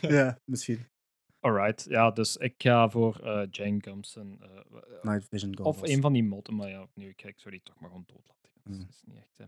ja, 0.16 0.38
misschien. 0.44 0.86
Alright, 1.40 1.84
ja, 1.88 2.10
dus 2.10 2.36
ik 2.36 2.54
ga 2.58 2.88
voor 2.90 3.20
eh 3.24 3.46
Jane 3.50 3.78
Gumson. 3.82 4.38
eh, 4.42 4.56
eh, 4.56 5.02
Night 5.02 5.28
Vision 5.28 5.58
of 5.58 5.82
een 5.82 6.00
van 6.00 6.12
die 6.12 6.24
motten, 6.24 6.54
maar 6.54 6.68
ja, 6.68 6.82
opnieuw, 6.82 7.08
ik, 7.08 7.22
ik 7.22 7.38
zou 7.38 7.54
die 7.54 7.62
toch 7.62 7.80
maar 7.80 7.88
gewoon 7.88 8.04
dood 8.06 8.26
laten. 8.26 8.50
gaan. 8.62 8.72
Mm. 8.72 8.78
Dat 8.78 8.88
is 8.88 9.02
niet 9.04 9.16
echt. 9.16 9.38
hè. 9.38 9.44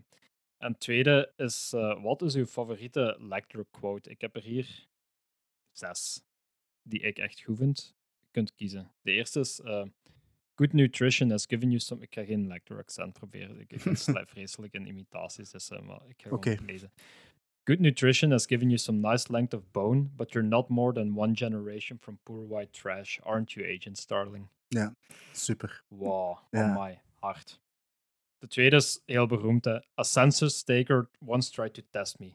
En 0.57 0.77
tweede 0.77 1.33
is, 1.35 1.73
eh, 1.73 2.03
wat 2.03 2.21
is 2.21 2.35
uw 2.35 2.45
favoriete 2.45 3.15
Lecter 3.19 3.65
quote? 3.71 4.09
Ik 4.09 4.21
heb 4.21 4.35
er 4.35 4.43
hier 4.43 4.87
zes, 5.71 6.23
die 6.81 6.99
ik 6.99 7.17
echt 7.17 7.41
goed 7.41 7.57
vind. 7.57 7.95
Je 8.19 8.27
kunt 8.31 8.53
kiezen. 8.53 8.91
De 9.01 9.11
eerste 9.11 9.39
is, 9.39 9.59
eh, 9.59 9.85
good 10.55 10.73
nutrition 10.73 11.29
has 11.29 11.45
given 11.45 11.69
you 11.69 11.79
some... 11.79 12.01
Ik 12.01 12.13
ga 12.13 12.23
geen 12.23 12.47
Lecter 12.47 12.77
accent 12.77 13.13
proberen, 13.13 13.59
ik, 13.59 13.83
ben 13.83 13.97
vreselijk 14.27 14.73
in 14.73 14.87
imitaties, 14.87 15.51
dus, 15.51 15.69
maar 15.69 16.01
ik 16.07 16.21
ga 16.21 16.29
gewoon 16.29 16.37
Oké. 16.37 16.57
lezen. 16.65 16.91
Good 17.63 17.79
nutrition 17.79 18.31
has 18.31 18.45
given 18.45 18.67
you 18.67 18.77
some 18.77 18.99
nice 19.09 19.31
length 19.31 19.53
of 19.53 19.71
bone, 19.71 20.01
but 20.15 20.31
you're 20.33 20.47
not 20.47 20.69
more 20.69 20.93
than 20.93 21.17
one 21.17 21.33
generation 21.35 21.97
from 21.99 22.19
poor 22.23 22.47
white 22.47 22.71
trash, 22.71 23.19
aren't 23.23 23.51
you, 23.51 23.65
Agent 23.75 23.97
Starling? 23.97 24.47
Super. 25.31 25.81
Wow, 25.87 26.37
Ja. 26.51 26.69
oh 26.69 26.83
my, 26.83 26.99
hard. 27.19 27.59
De 28.39 28.47
tweede 28.47 28.75
is 28.75 29.01
heel 29.05 29.27
beroemd. 29.27 29.65
Hè. 29.65 29.79
A 29.99 30.03
census 30.03 30.63
taker 30.63 31.09
once 31.19 31.51
tried 31.51 31.73
to 31.73 31.81
test 31.89 32.19
me. 32.19 32.27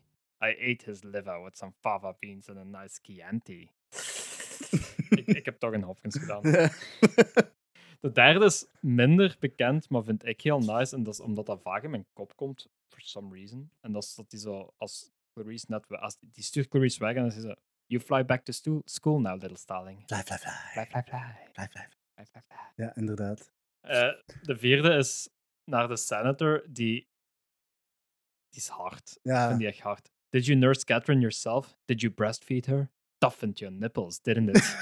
I 0.43 0.57
ate 0.71 0.85
his 0.85 1.03
liver 1.03 1.43
with 1.45 1.57
some 1.57 1.73
fava 1.81 2.14
beans 2.18 2.49
and 2.49 2.59
a 2.59 2.64
nice 2.64 2.99
Chianti. 3.03 3.71
ik, 5.11 5.27
ik 5.27 5.45
heb 5.45 5.59
toch 5.59 5.73
een 5.73 5.83
Hopkins 5.83 6.18
gedaan. 6.18 6.43
De 8.01 8.13
derde 8.13 8.45
is 8.45 8.67
minder 8.81 9.37
bekend, 9.39 9.89
maar 9.89 10.03
vind 10.05 10.25
ik 10.27 10.41
heel 10.41 10.59
nice. 10.59 10.97
En 10.97 11.03
dat 11.03 11.15
is 11.15 11.21
omdat 11.21 11.47
dat 11.47 11.61
vaak 11.63 11.83
in 11.83 11.91
mijn 11.91 12.07
kop 12.13 12.37
komt, 12.37 12.69
for 12.89 13.01
some 13.01 13.35
reason. 13.35 13.71
En 13.81 13.93
dat 13.93 14.03
is 14.05 14.15
dat 14.15 14.31
die 14.31 14.41
zo, 14.41 14.73
als 14.77 15.11
Clarice 15.33 15.65
net, 15.69 15.87
we- 15.89 15.99
als 15.99 16.17
die 16.21 16.45
stuurt 16.45 16.69
Clarice 16.69 16.99
weg 16.99 17.15
en 17.15 17.23
dan 17.23 17.31
zegt 17.31 17.43
ze, 17.45 17.57
you 17.87 18.03
fly 18.03 18.25
back 18.25 18.45
to 18.45 18.81
school 18.85 19.21
now, 19.21 19.41
little 19.43 19.57
starling. 19.59 20.03
Fly, 20.07 20.23
fly, 20.23 20.37
fly. 20.39 20.51
Fly, 20.73 20.87
fly, 20.87 21.03
fly. 21.03 21.19
Fly, 21.53 21.67
fly. 21.69 21.89
Fly, 22.15 22.25
fly, 22.27 22.43
fly. 22.49 22.57
Ja, 22.85 22.95
inderdaad. 22.97 23.53
Eh, 23.81 24.13
de 24.43 24.57
vierde 24.57 24.95
is 24.97 25.29
naar 25.65 25.89
de 25.89 25.97
senator, 25.97 26.63
die, 26.69 27.09
die 28.49 28.61
is 28.61 28.69
hard. 28.69 29.11
Ik 29.11 29.19
Ja, 29.33 29.47
vind 29.47 29.59
die 29.59 29.69
echt 29.69 29.81
hard. 29.81 30.13
Did 30.29 30.45
you 30.47 30.59
nurse 30.59 30.85
Catherine 30.85 31.21
yourself? 31.21 31.77
Did 31.85 32.01
you 32.01 32.13
breastfeed 32.13 32.67
her? 32.67 32.91
Toughened 33.21 33.59
your 33.59 33.75
nipples, 33.75 34.21
didn't 34.23 34.49
it? 34.57 34.77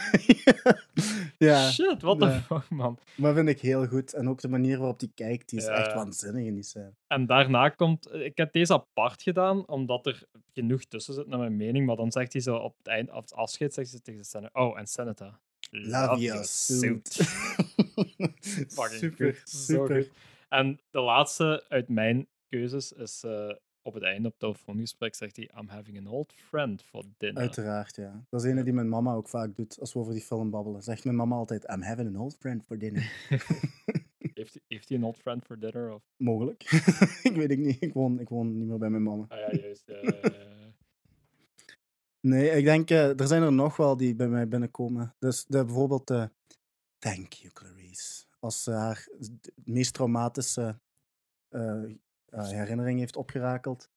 ja, 1.48 1.70
Shit, 1.70 2.02
what 2.02 2.18
the 2.20 2.30
fuck, 2.46 2.70
man. 2.70 2.98
maar 3.16 3.34
vind 3.34 3.48
ik 3.48 3.60
heel 3.60 3.86
goed. 3.86 4.12
En 4.14 4.28
ook 4.28 4.40
de 4.40 4.48
manier 4.48 4.78
waarop 4.78 4.98
die 4.98 5.12
kijkt, 5.14 5.48
die 5.48 5.58
is 5.58 5.64
Ja. 5.64 5.72
echt 5.72 5.94
waanzinnig 5.94 6.44
in 6.44 6.54
die 6.54 6.62
scène. 6.62 6.92
En 7.06 7.26
daarna 7.26 7.68
komt... 7.68 8.12
Ik 8.14 8.36
heb 8.36 8.52
deze 8.52 8.72
apart 8.72 9.22
gedaan, 9.22 9.66
omdat 9.68 10.06
er 10.06 10.22
genoeg 10.54 10.84
tussen 10.84 11.14
zit, 11.14 11.26
naar 11.26 11.38
mijn 11.38 11.56
mening. 11.56 11.86
Maar 11.86 11.96
dan 11.96 12.12
zegt 12.12 12.32
hij 12.32 12.42
zo 12.42 12.56
op 12.56 12.76
het 12.78 12.86
eind, 12.86 13.10
op 13.10 13.22
het 13.22 13.34
afscheid, 13.34 13.74
zegt 13.74 13.88
ze 13.90 14.00
tegen 14.02 14.20
de 14.20 14.26
senator... 14.26 14.62
Oh, 14.62 14.78
en 14.78 14.86
senator. 14.86 15.38
Love 15.70 16.20
your 16.20 16.44
suit. 16.44 17.14
Fucking 18.76 18.98
super, 18.98 19.40
super. 19.44 20.08
En 20.48 20.80
de 20.90 21.00
laatste 21.00 21.64
uit 21.68 21.88
mijn 21.88 22.26
keuzes 22.48 22.92
is 22.92 23.22
eh, 23.24 23.50
op 23.88 23.94
het 23.94 24.02
einde 24.02 24.26
op 24.26 24.32
het 24.32 24.40
telefoongesprek 24.40 25.14
zegt 25.14 25.36
hij 25.36 25.50
I'm 25.58 25.68
having 25.68 25.98
an 25.98 26.06
old 26.06 26.32
friend 26.32 26.82
for 26.82 27.04
dinner. 27.16 27.42
Uiteraard, 27.42 27.96
ja. 27.96 28.24
Dat 28.30 28.44
is 28.44 28.50
een 28.50 28.64
die 28.64 28.72
mijn 28.72 28.88
mama 28.88 29.14
ook 29.14 29.28
vaak 29.28 29.56
doet 29.56 29.80
als 29.80 29.92
we 29.92 29.98
over 29.98 30.12
die 30.12 30.22
film 30.22 30.50
babbelen. 30.50 30.82
Zegt 30.82 31.04
mijn 31.04 31.16
mama 31.16 31.36
altijd: 31.36 31.70
I'm 31.70 31.82
having 31.82 32.08
an 32.16 32.20
old 32.22 32.36
friend 32.38 32.64
for 32.64 32.78
dinner. 32.78 33.02
heeft, 34.34 34.52
hij- 34.54 34.62
heeft 34.68 34.88
hij 34.88 34.98
een 34.98 35.04
old 35.04 35.18
friend 35.18 35.44
for 35.44 35.58
dinner? 35.58 35.92
Of? 35.94 36.02
Mogelijk. 36.16 36.62
ik 37.30 37.32
weet 37.36 37.50
het 37.50 37.58
niet. 37.58 37.82
Ik 37.82 37.92
woon, 37.92 38.20
ik 38.20 38.28
woon 38.28 38.58
niet 38.58 38.68
meer 38.68 38.78
bij 38.78 38.90
mijn 38.90 39.02
mama. 39.02 39.24
Ah 39.28 39.38
ja, 39.38 39.50
juist. 39.60 39.84
Nee, 42.20 42.50
ik 42.50 42.64
denk, 42.64 42.90
eh, 42.90 43.20
er 43.20 43.26
zijn 43.26 43.42
er 43.42 43.52
nog 43.52 43.76
wel 43.76 43.96
die 43.96 44.14
bij 44.14 44.28
mij 44.28 44.48
binnenkomen. 44.48 45.14
Dus 45.18 45.44
de, 45.44 45.64
bijvoorbeeld 45.64 46.06
de 46.06 46.30
Thank 46.98 47.32
you, 47.32 47.52
Clarice. 47.52 48.24
Als 48.40 48.66
haar 48.66 49.08
meest 49.64 49.94
traumatische 49.94 50.78
eh, 51.48 51.82
eh, 52.30 52.48
herinnering 52.48 52.98
heeft 52.98 53.16
opgerakeld. 53.16 53.90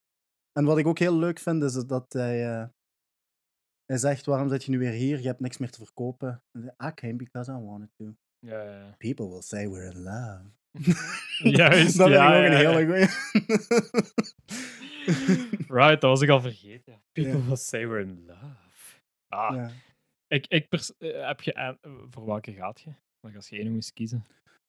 En 0.51 0.65
wat 0.65 0.77
ik 0.77 0.87
ook 0.87 0.99
heel 0.99 1.15
leuk 1.17 1.39
vind, 1.39 1.63
is 1.63 1.73
dat 1.73 2.13
hij, 2.13 2.49
eh, 2.61 2.67
hij 3.85 3.97
zegt, 3.97 4.25
waarom 4.25 4.49
zit 4.49 4.63
je 4.63 4.71
nu 4.71 4.79
weer 4.79 4.91
hier? 4.91 5.19
Je 5.19 5.27
hebt 5.27 5.39
niks 5.39 5.57
meer 5.57 5.71
te 5.71 5.83
verkopen. 5.83 6.43
I 6.83 6.93
came 6.95 7.15
because 7.15 7.51
I 7.51 7.55
wanted 7.55 7.89
to. 7.95 8.15
ja, 8.39 8.61
ja, 8.63 8.79
ja. 8.79 8.95
People 8.97 9.29
will 9.29 9.41
say 9.41 9.69
we're 9.69 9.91
in 9.91 10.01
love. 10.01 10.41
Juist, 11.57 11.97
dat 12.01 12.09
ja, 12.09 12.31
vind 12.31 12.53
ik 12.53 12.67
ook 12.67 12.73
een 12.73 12.75
hele 12.75 12.85
goeie. 12.85 13.07
Right, 15.67 16.01
dat 16.01 16.09
was 16.09 16.21
ik 16.21 16.29
al 16.29 16.41
vergeten. 16.41 17.01
People 17.11 17.45
will 17.45 17.55
say 17.55 17.87
we're 17.87 18.01
in 18.01 18.25
love. 18.25 18.99
Ah, 19.27 19.69
ik, 20.27 20.47
ik 20.47 20.69
pers- 20.69 20.97
eh, 20.97 21.27
heb 21.27 21.41
je, 21.41 21.55
aan- 21.55 21.77
voor 22.09 22.25
welke 22.25 22.53
gaat 22.53 22.81
je? 22.81 22.93
Als 23.35 23.49
je 23.49 23.57
één 23.57 23.71
moest 23.71 23.93
kiezen. 23.93 24.25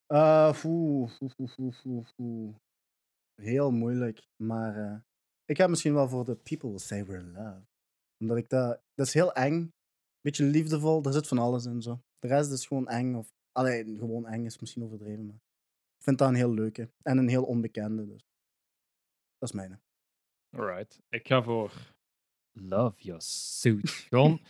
Uh, 0.09 0.53
foe, 0.53 1.09
foe, 1.09 1.31
foe, 1.31 1.49
foe, 1.49 1.73
foe, 1.73 2.05
foe. 2.05 2.55
Heel 3.43 3.71
moeilijk, 3.71 4.27
maar 4.37 4.77
eh, 4.77 4.99
ik 5.45 5.57
ga 5.57 5.67
misschien 5.67 5.95
wel 5.95 6.09
voor 6.09 6.25
de 6.25 6.35
People 6.35 6.69
Will 6.69 6.79
Say 6.79 7.05
We're 7.05 7.19
in 7.21 7.33
Love. 7.33 7.63
Omdat 8.19 8.37
ik 8.37 8.49
dat... 8.49 8.83
Dat 8.95 9.07
is 9.07 9.15
heel 9.15 9.33
eng. 9.33 9.73
Beetje 10.21 10.45
liefdevol, 10.45 11.03
daar 11.03 11.13
zit 11.13 11.29
van 11.29 11.39
alles 11.39 11.65
in 11.65 11.83
zo. 11.83 12.03
De 12.19 12.27
rest 12.29 12.51
is 12.51 12.67
gewoon 12.67 12.89
eng. 12.89 13.15
Of, 13.15 13.33
allee, 13.53 13.85
gewoon 13.99 14.27
eng 14.27 14.45
is 14.45 14.59
misschien 14.59 14.85
overdreven, 14.85 15.27
maar 15.27 15.35
ik 15.99 16.03
vind 16.05 16.19
dat 16.19 16.29
een 16.29 16.35
heel 16.35 16.55
leuke. 16.55 16.91
En 17.03 17.19
een 17.19 17.29
heel 17.29 17.45
onbekende, 17.45 18.07
dus. 18.07 18.27
Dat 19.39 19.49
is 19.49 19.55
mijne. 19.55 19.81
Alright. 20.57 21.01
Ik 21.09 21.27
ga 21.27 21.43
voor 21.43 21.73
Love 22.53 23.03
Your 23.03 23.21
Suit. 23.25 23.91
Gewoon 24.11 24.41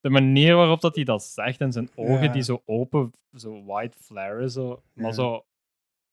de 0.00 0.10
manier 0.10 0.54
waarop 0.56 0.80
dat 0.80 0.94
hij 0.94 1.04
dat 1.04 1.24
zegt 1.24 1.60
en 1.60 1.72
zijn 1.72 1.90
ogen 1.94 2.22
Ja. 2.22 2.32
die 2.32 2.42
zo 2.42 2.62
open, 2.64 3.12
zo 3.32 3.64
white 3.64 3.98
flare, 3.98 4.50
zo, 4.50 4.82
maar 4.92 5.06
Ja. 5.06 5.12
zo 5.12 5.46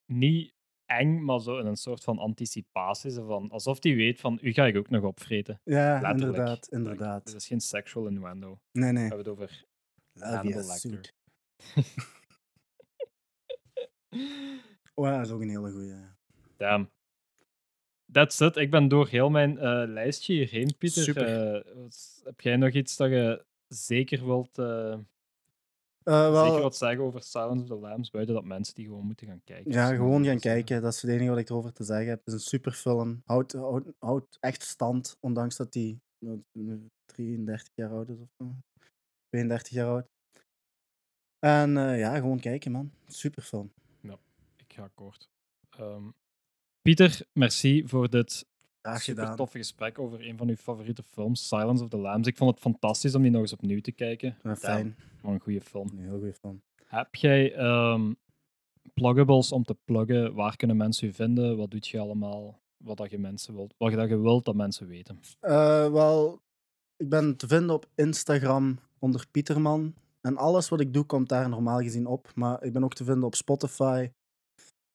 niet 0.06 0.54
eng, 0.98 1.24
maar 1.24 1.40
zo 1.40 1.58
in 1.58 1.66
een 1.66 1.76
soort 1.76 2.04
van 2.04 2.18
anticipatie. 2.18 3.12
Van, 3.12 3.50
alsof 3.50 3.84
hij 3.84 3.96
weet 3.96 4.20
van, 4.20 4.40
u 4.42 4.52
ga 4.54 4.66
ik 4.66 4.78
ook 4.78 4.90
nog 4.90 5.04
opvreten. 5.04 5.60
Ja, 5.64 5.94
Letterlijk. 5.94 6.20
inderdaad, 6.20 6.68
inderdaad. 6.68 7.24
Het 7.26 7.36
is 7.36 7.48
geen 7.48 7.62
sexual 7.62 8.08
innuendo. 8.08 8.60
Nee, 8.72 8.88
We 8.88 8.92
nee. 8.92 9.02
hebben 9.02 9.18
het 9.18 9.28
over 9.28 9.66
Love 10.14 10.36
Hannibal 10.36 10.66
Lecter. 10.66 11.12
Oh 14.96 15.06
ja, 15.06 15.18
dat 15.18 15.26
is 15.26 15.32
ook 15.32 15.42
een 15.42 15.50
hele 15.50 15.72
goeie. 15.72 15.96
Damn. 16.58 16.92
That's 18.12 18.40
it. 18.40 18.56
Ik 18.56 18.72
ben 18.72 18.88
door 18.88 19.08
heel 19.08 19.30
mijn 19.30 19.58
eh, 19.58 19.84
lijstje 19.88 20.34
hierheen, 20.34 20.78
Pieter. 20.78 21.04
Super. 21.04 21.56
Eh, 21.56 21.84
heb 22.24 22.42
jij 22.42 22.56
nog 22.56 22.72
iets 22.72 22.98
dat 22.98 23.10
je 23.10 23.46
zeker 23.68 24.26
wilt 24.26 24.58
eh, 24.58 24.98
Eh, 26.04 26.32
wel, 26.32 26.46
zeker 26.46 26.62
wat 26.62 26.76
zeggen 26.78 27.04
over 27.04 27.24
Silence 27.24 27.62
of 27.62 27.68
the 27.68 27.76
Lambs, 27.76 28.10
buiten 28.10 28.36
dat 28.36 28.44
mensen 28.44 28.76
die 28.76 28.86
gewoon 28.86 29.06
moeten 29.06 29.28
gaan 29.28 29.42
kijken? 29.44 29.72
Ja, 29.72 29.90
Dus, 29.90 29.98
gewoon 29.98 30.22
eh, 30.22 30.28
gaan 30.28 30.36
eh, 30.36 30.42
kijken. 30.42 30.82
Dat 30.82 30.94
is 30.94 31.02
het 31.02 31.12
enige 31.12 31.30
wat 31.30 31.40
ik 31.40 31.50
erover 31.50 31.74
te 31.74 31.84
zeggen 31.84 32.08
heb. 32.08 32.18
Het 32.18 32.28
is 32.28 32.34
een 32.34 32.40
superfilm. 32.40 33.22
Houdt, 33.26 33.54
houdt, 33.54 33.88
houdt 34.00 34.38
echt 34.40 34.64
stand, 34.64 35.18
ondanks 35.20 35.56
dat 35.56 35.74
hij 35.74 36.00
nu 36.52 36.90
33 37.06 37.70
jaar 37.76 37.90
oud 37.92 38.10
is 38.10 38.20
of 38.20 38.30
zo. 38.38 38.56
32 39.30 39.74
jaar 39.74 39.88
oud. 39.88 40.08
En 41.40 41.78
eh, 41.78 42.00
ja, 42.00 42.16
gewoon 42.16 42.40
kijken, 42.40 42.72
man. 42.72 42.92
Superfilm. 43.08 43.74
Ik 44.58 44.74
ga 44.80 44.90
kort. 44.94 45.30
Ehm, 45.70 46.10
Pieter, 46.82 47.22
merci 47.34 47.88
voor 47.88 48.10
dit 48.10 48.46
Graag 48.84 49.02
super 49.02 49.22
gedaan. 49.22 49.38
toffe 49.38 49.58
gesprek 49.58 50.00
over 50.00 50.28
een 50.28 50.38
van 50.38 50.48
uw 50.48 50.56
favoriete 50.56 51.04
films, 51.04 51.48
Silence 51.48 51.84
of 51.84 51.90
the 51.90 51.98
Lambs. 51.98 52.28
Ik 52.28 52.38
vond 52.38 52.52
het 52.52 52.60
fantastisch 52.60 53.16
om 53.16 53.22
die 53.22 53.32
nog 53.32 53.42
eens 53.42 53.54
opnieuw 53.54 53.82
te 53.82 53.92
kijken. 53.92 54.38
Ja, 54.44 54.56
fijn. 54.56 54.96
Wat 55.22 55.34
een 55.34 55.40
goede 55.40 55.62
film. 55.62 55.90
Een 55.92 56.00
heel 56.00 56.18
goede 56.18 56.34
film. 56.34 56.62
Heb 56.86 57.16
jij 57.16 57.54
ehm, 57.54 58.14
pluggables 58.94 59.52
om 59.52 59.64
te 59.64 59.78
pluggen? 59.86 60.34
Waar 60.34 60.56
kunnen 60.56 60.78
mensen 60.78 61.08
u 61.08 61.14
vinden? 61.14 61.58
Wat 61.58 61.72
doet 61.72 61.88
je 61.88 62.00
allemaal? 62.00 62.62
Wat 62.78 62.98
dat 62.98 63.12
je 63.12 63.18
mensen 63.18 63.56
wilt, 63.56 63.74
wat 63.78 63.94
dat 63.94 64.10
je 64.10 64.20
wilt 64.20 64.46
dat 64.46 64.56
mensen 64.56 64.88
weten. 64.88 65.20
Eh, 65.40 65.92
wel, 65.92 66.42
ik 66.98 67.10
ben 67.10 67.38
te 67.38 67.48
vinden 67.48 67.76
op 67.76 67.86
Instagram 67.96 68.80
onder 69.00 69.26
Pieterman. 69.32 69.94
En 70.22 70.38
alles 70.38 70.70
wat 70.70 70.80
ik 70.80 70.94
doe 70.94 71.04
komt 71.04 71.30
daar 71.30 71.50
normaal 71.50 71.80
gezien 71.80 72.06
op. 72.06 72.32
Maar 72.36 72.64
ik 72.64 72.74
ben 72.74 72.84
ook 72.84 72.94
te 72.94 73.04
vinden 73.04 73.24
op 73.24 73.36
Spotify, 73.36 74.10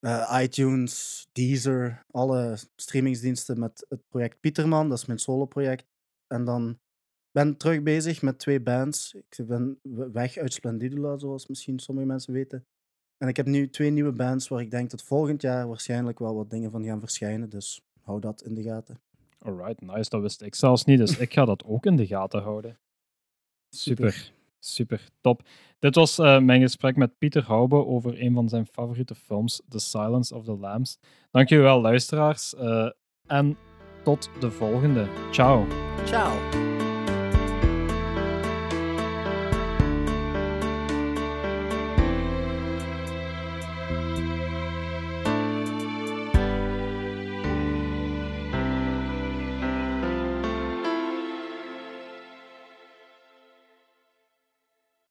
eh, 0.00 0.38
iTunes, 0.42 1.26
Deezer, 1.32 2.04
alle 2.10 2.58
streamingsdiensten 2.76 3.58
met 3.58 3.86
het 3.88 4.00
project 4.08 4.40
Pieterman. 4.40 4.88
Dat 4.88 4.98
is 4.98 5.06
mijn 5.06 5.18
solo-project. 5.18 5.86
En 6.26 6.44
dan 6.44 6.78
ben 7.30 7.48
ik 7.48 7.58
terug 7.58 7.82
bezig 7.82 8.22
met 8.22 8.38
twee 8.38 8.60
bands. 8.60 9.14
Ik 9.14 9.46
ben 9.46 9.78
we- 9.82 10.10
weg 10.10 10.36
uit 10.36 10.52
Splendidula, 10.52 11.18
zoals 11.18 11.46
misschien 11.46 11.78
sommige 11.78 12.06
mensen 12.06 12.32
weten. 12.32 12.66
En 13.16 13.28
ik 13.28 13.36
heb 13.36 13.46
nu 13.46 13.70
twee 13.70 13.90
nieuwe 13.90 14.12
bands 14.12 14.48
waar 14.48 14.60
ik 14.60 14.70
denk 14.70 14.90
dat 14.90 15.02
volgend 15.02 15.42
jaar 15.42 15.68
waarschijnlijk 15.68 16.18
wel 16.18 16.34
wat 16.34 16.50
dingen 16.50 16.70
van 16.70 16.84
gaan 16.84 17.00
verschijnen. 17.00 17.48
Dus 17.48 17.80
hou 18.00 18.20
dat 18.20 18.42
in 18.42 18.54
de 18.54 18.62
gaten. 18.62 19.00
Alright, 19.38 19.80
nice. 19.80 20.10
Dat 20.10 20.20
wist 20.20 20.42
ik 20.42 20.54
zelfs 20.54 20.84
niet, 20.84 20.98
dus 20.98 21.18
ik 21.18 21.32
ga 21.32 21.44
dat 21.44 21.64
ook 21.64 21.86
in 21.86 21.96
de 21.96 22.06
gaten 22.06 22.42
houden. 22.42 22.78
Super, 23.70 24.12
super, 24.12 24.32
top. 25.20 25.42
Dit 25.78 25.94
was 25.94 26.18
eh, 26.18 26.38
mijn 26.38 26.60
gesprek 26.60 26.96
met 26.96 27.18
Pieter 27.18 27.44
Haube 27.46 27.86
over 27.86 28.22
een 28.22 28.34
van 28.34 28.48
zijn 28.48 28.66
favoriete 28.66 29.14
films, 29.14 29.62
The 29.68 29.78
Silence 29.78 30.34
of 30.34 30.44
the 30.44 30.56
Lambs. 30.56 30.98
Dankjewel, 31.30 31.80
luisteraars. 31.80 32.54
eh, 32.54 32.90
en 33.26 33.56
tot 34.04 34.30
de 34.40 34.50
volgende. 34.50 35.06
Ciao. 35.30 35.66
Ciao. 36.04 36.36